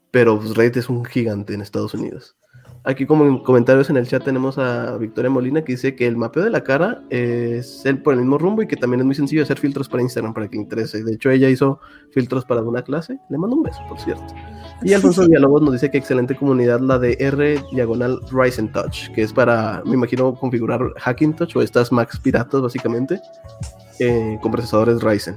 [0.10, 2.36] Pero pues, Reddit es un gigante en Estados Unidos.
[2.84, 6.18] Aquí como en comentarios en el chat tenemos a Victoria Molina que dice que el
[6.18, 9.14] mapeo de la cara es el por el mismo rumbo y que también es muy
[9.14, 11.04] sencillo hacer filtros para Instagram para que interese.
[11.04, 11.80] De hecho, ella hizo
[12.10, 13.20] filtros para alguna clase.
[13.30, 14.26] Le mando un beso, por cierto.
[14.82, 19.22] Y Alfonso Villalobos nos dice que excelente comunidad la de R diagonal Ryzen Touch, que
[19.22, 23.22] es para, me imagino, configurar Hacking Touch o estas Macs piratas básicamente
[24.00, 25.36] eh, con procesadores Ryzen.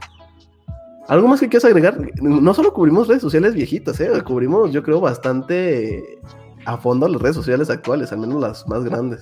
[1.09, 1.99] ¿Algo más que quieras agregar?
[2.23, 4.11] No solo cubrimos redes sociales viejitas, ¿eh?
[4.25, 6.19] cubrimos yo creo bastante
[6.67, 9.21] a fondo las redes sociales actuales, al menos las más grandes.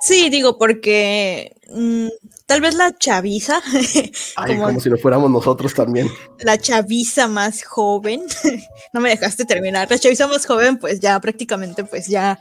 [0.00, 2.08] Sí, digo, porque mm,
[2.46, 3.60] tal vez la chaviza.
[4.46, 6.08] como, si lo fuéramos nosotros también.
[6.38, 8.22] La chaviza más joven.
[8.94, 9.90] no me dejaste terminar.
[9.90, 12.38] La chaviza más joven, pues ya prácticamente, pues ya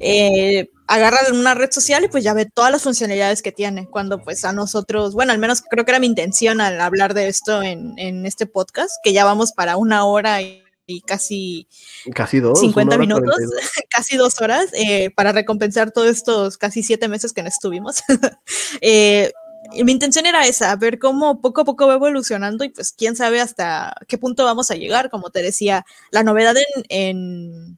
[0.00, 3.86] eh, agarra una red social y pues ya ve todas las funcionalidades que tiene.
[3.90, 7.28] Cuando pues a nosotros, bueno, al menos creo que era mi intención al hablar de
[7.28, 10.61] esto en, en este podcast, que ya vamos para una hora y
[10.96, 11.68] y casi,
[12.14, 13.36] casi dos, 50 minutos,
[13.90, 18.02] casi dos horas, eh, para recompensar todos estos casi siete meses que no estuvimos.
[18.80, 19.32] eh,
[19.84, 23.40] mi intención era esa, ver cómo poco a poco va evolucionando y pues quién sabe
[23.40, 25.08] hasta qué punto vamos a llegar.
[25.10, 27.76] Como te decía, la novedad en, en,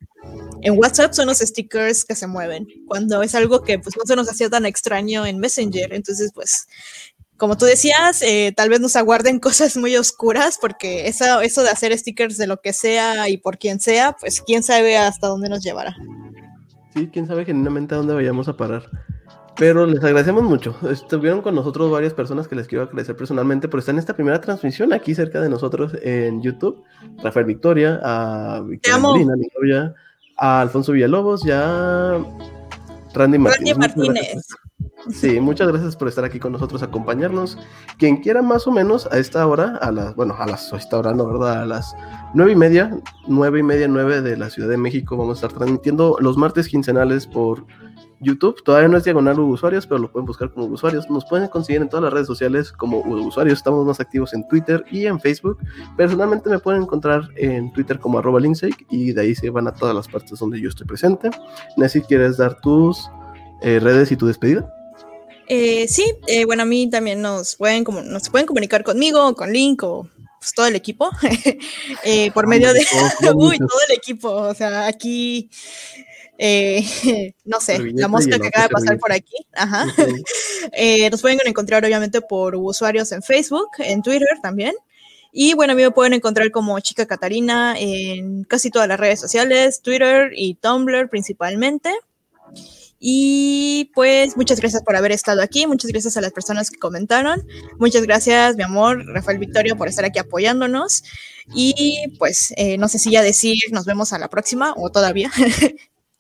[0.63, 4.17] en, WhatsApp son los stickers que se mueven, cuando es algo que pues no se
[4.17, 5.93] nos hacía tan extraño en Messenger.
[5.93, 6.67] Entonces, pues
[7.37, 11.71] como tú decías, eh, tal vez nos aguarden cosas muy oscuras, porque eso, eso de
[11.71, 15.49] hacer stickers de lo que sea y por quien sea, pues quién sabe hasta dónde
[15.49, 15.97] nos llevará.
[16.95, 18.89] Sí, quién sabe genuinamente a dónde vayamos a parar.
[19.57, 20.77] Pero les agradecemos mucho.
[20.91, 24.41] Estuvieron con nosotros varias personas que les quiero agradecer personalmente por estar en esta primera
[24.41, 26.83] transmisión aquí cerca de nosotros en YouTube.
[27.23, 29.95] Rafael Victoria, a Victoria Molina,
[30.37, 32.19] a Alfonso Villalobos y a
[33.15, 33.77] Randy Martínez.
[33.77, 34.47] Randy Martínez.
[35.11, 37.59] Sí, muchas gracias por estar aquí con nosotros, acompañarnos.
[37.99, 41.13] Quien quiera más o menos a esta hora, a las, bueno, a las, esta hora
[41.13, 41.63] no, ¿verdad?
[41.63, 41.95] A las
[42.33, 45.59] nueve y media, nueve y media, nueve de la Ciudad de México, vamos a estar
[45.59, 47.67] transmitiendo los martes quincenales por
[48.21, 48.63] YouTube.
[48.65, 51.09] Todavía no es diagonal usuarios, pero lo pueden buscar como usuarios.
[51.11, 53.59] Nos pueden conseguir en todas las redes sociales como usuarios.
[53.59, 55.59] Estamos más activos en Twitter y en Facebook.
[55.97, 59.75] Personalmente me pueden encontrar en Twitter como arroba linksake y de ahí se van a
[59.75, 61.31] todas las partes donde yo estoy presente.
[61.77, 63.11] Nancy, ¿quieres dar tus
[63.61, 64.67] eh, redes y tu despedida?
[65.47, 69.53] Eh, sí, eh, bueno, a mí también nos pueden, como, nos pueden comunicar conmigo, con
[69.53, 70.09] Link o
[70.39, 71.11] pues, todo el equipo,
[72.05, 72.81] eh, por medio de...
[73.35, 75.51] Uy, todo el equipo, o sea, aquí...
[77.45, 79.37] no sé, la mosca que acaba de pasar por aquí.
[79.55, 79.87] Ajá.
[81.09, 84.75] nos pueden encontrar obviamente por usuarios en Facebook, en Twitter también.
[85.31, 89.21] Y bueno, a mí me pueden encontrar como Chica Catarina en casi todas las redes
[89.21, 91.93] sociales, Twitter y Tumblr principalmente.
[93.07, 97.47] Y pues muchas gracias por haber estado aquí, muchas gracias a las personas que comentaron,
[97.79, 101.05] muchas gracias mi amor Rafael Victorio por estar aquí apoyándonos
[101.55, 105.31] y pues eh, no sé si ya decir nos vemos a la próxima o todavía.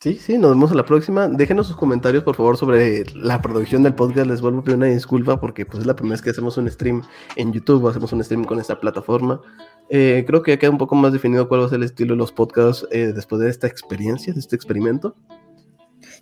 [0.01, 1.28] Sí, sí, nos vemos a la próxima.
[1.28, 4.28] Déjenos sus comentarios, por favor, sobre la producción del podcast.
[4.28, 6.70] Les vuelvo a pedir una disculpa porque pues, es la primera vez que hacemos un
[6.70, 7.01] stream
[7.36, 9.40] en YouTube, hacemos un stream con esta plataforma.
[9.89, 12.12] Eh, creo que ya queda un poco más definido cuál va a ser el estilo
[12.12, 15.16] de los podcasts eh, después de esta experiencia, de este experimento.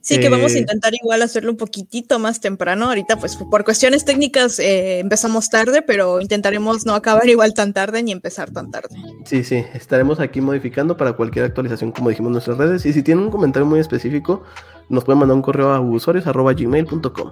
[0.03, 2.87] Sí, que vamos a eh, intentar igual hacerlo un poquitito más temprano.
[2.87, 8.03] Ahorita, pues por cuestiones técnicas eh, empezamos tarde, pero intentaremos no acabar igual tan tarde
[8.03, 8.97] ni empezar tan tarde.
[9.25, 12.85] Sí, sí, estaremos aquí modificando para cualquier actualización, como dijimos en nuestras redes.
[12.85, 14.43] Y si tienen un comentario muy específico,
[14.89, 17.31] nos pueden mandar un correo a usuarios.gmail.com.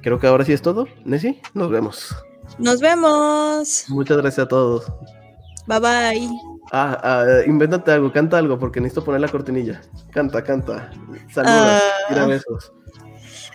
[0.00, 0.86] Creo que ahora sí es todo.
[1.04, 2.16] Nessie, nos vemos.
[2.58, 3.84] Nos vemos.
[3.88, 4.90] Muchas gracias a todos.
[5.66, 6.57] Bye bye.
[6.70, 9.80] Ah, ah, invéntate algo, canta algo, porque necesito poner la cortinilla.
[10.12, 10.90] Canta, canta.
[11.32, 12.72] Saludos, uh, besos.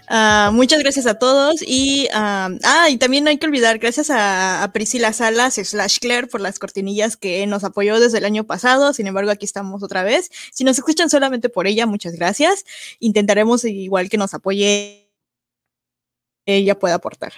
[0.10, 4.10] Uh, muchas gracias a todos y, uh, ah, y también no hay que olvidar, gracias
[4.10, 8.44] a, a, Priscila Salas slash Claire por las cortinillas que nos apoyó desde el año
[8.44, 10.30] pasado, sin embargo aquí estamos otra vez.
[10.52, 12.66] Si nos escuchan solamente por ella, muchas gracias.
[13.00, 15.10] Intentaremos igual que nos apoye,
[16.46, 17.32] ella pueda aportar.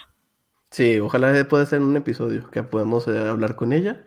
[0.71, 4.03] Sí, ojalá pueda ser un episodio que podamos eh, hablar con ella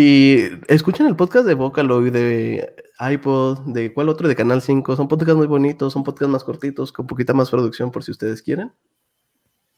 [0.00, 4.94] y escuchen el podcast de Vocaloid, de iPod, de cuál otro, de Canal 5.
[4.94, 8.40] Son podcasts muy bonitos, son podcasts más cortitos, con poquita más producción por si ustedes
[8.40, 8.72] quieren.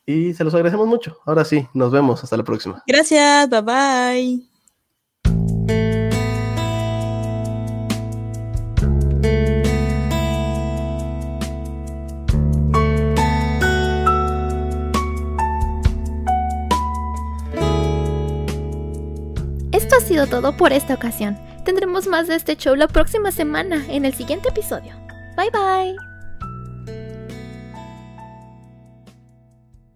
[0.04, 1.16] Y se los agradecemos mucho.
[1.24, 2.22] Ahora sí, nos vemos.
[2.22, 2.82] Hasta la próxima.
[2.86, 4.49] Gracias, bye bye.
[19.92, 21.38] Ha sido todo por esta ocasión.
[21.64, 24.94] Tendremos más de este show la próxima semana en el siguiente episodio.
[25.36, 26.09] Bye bye.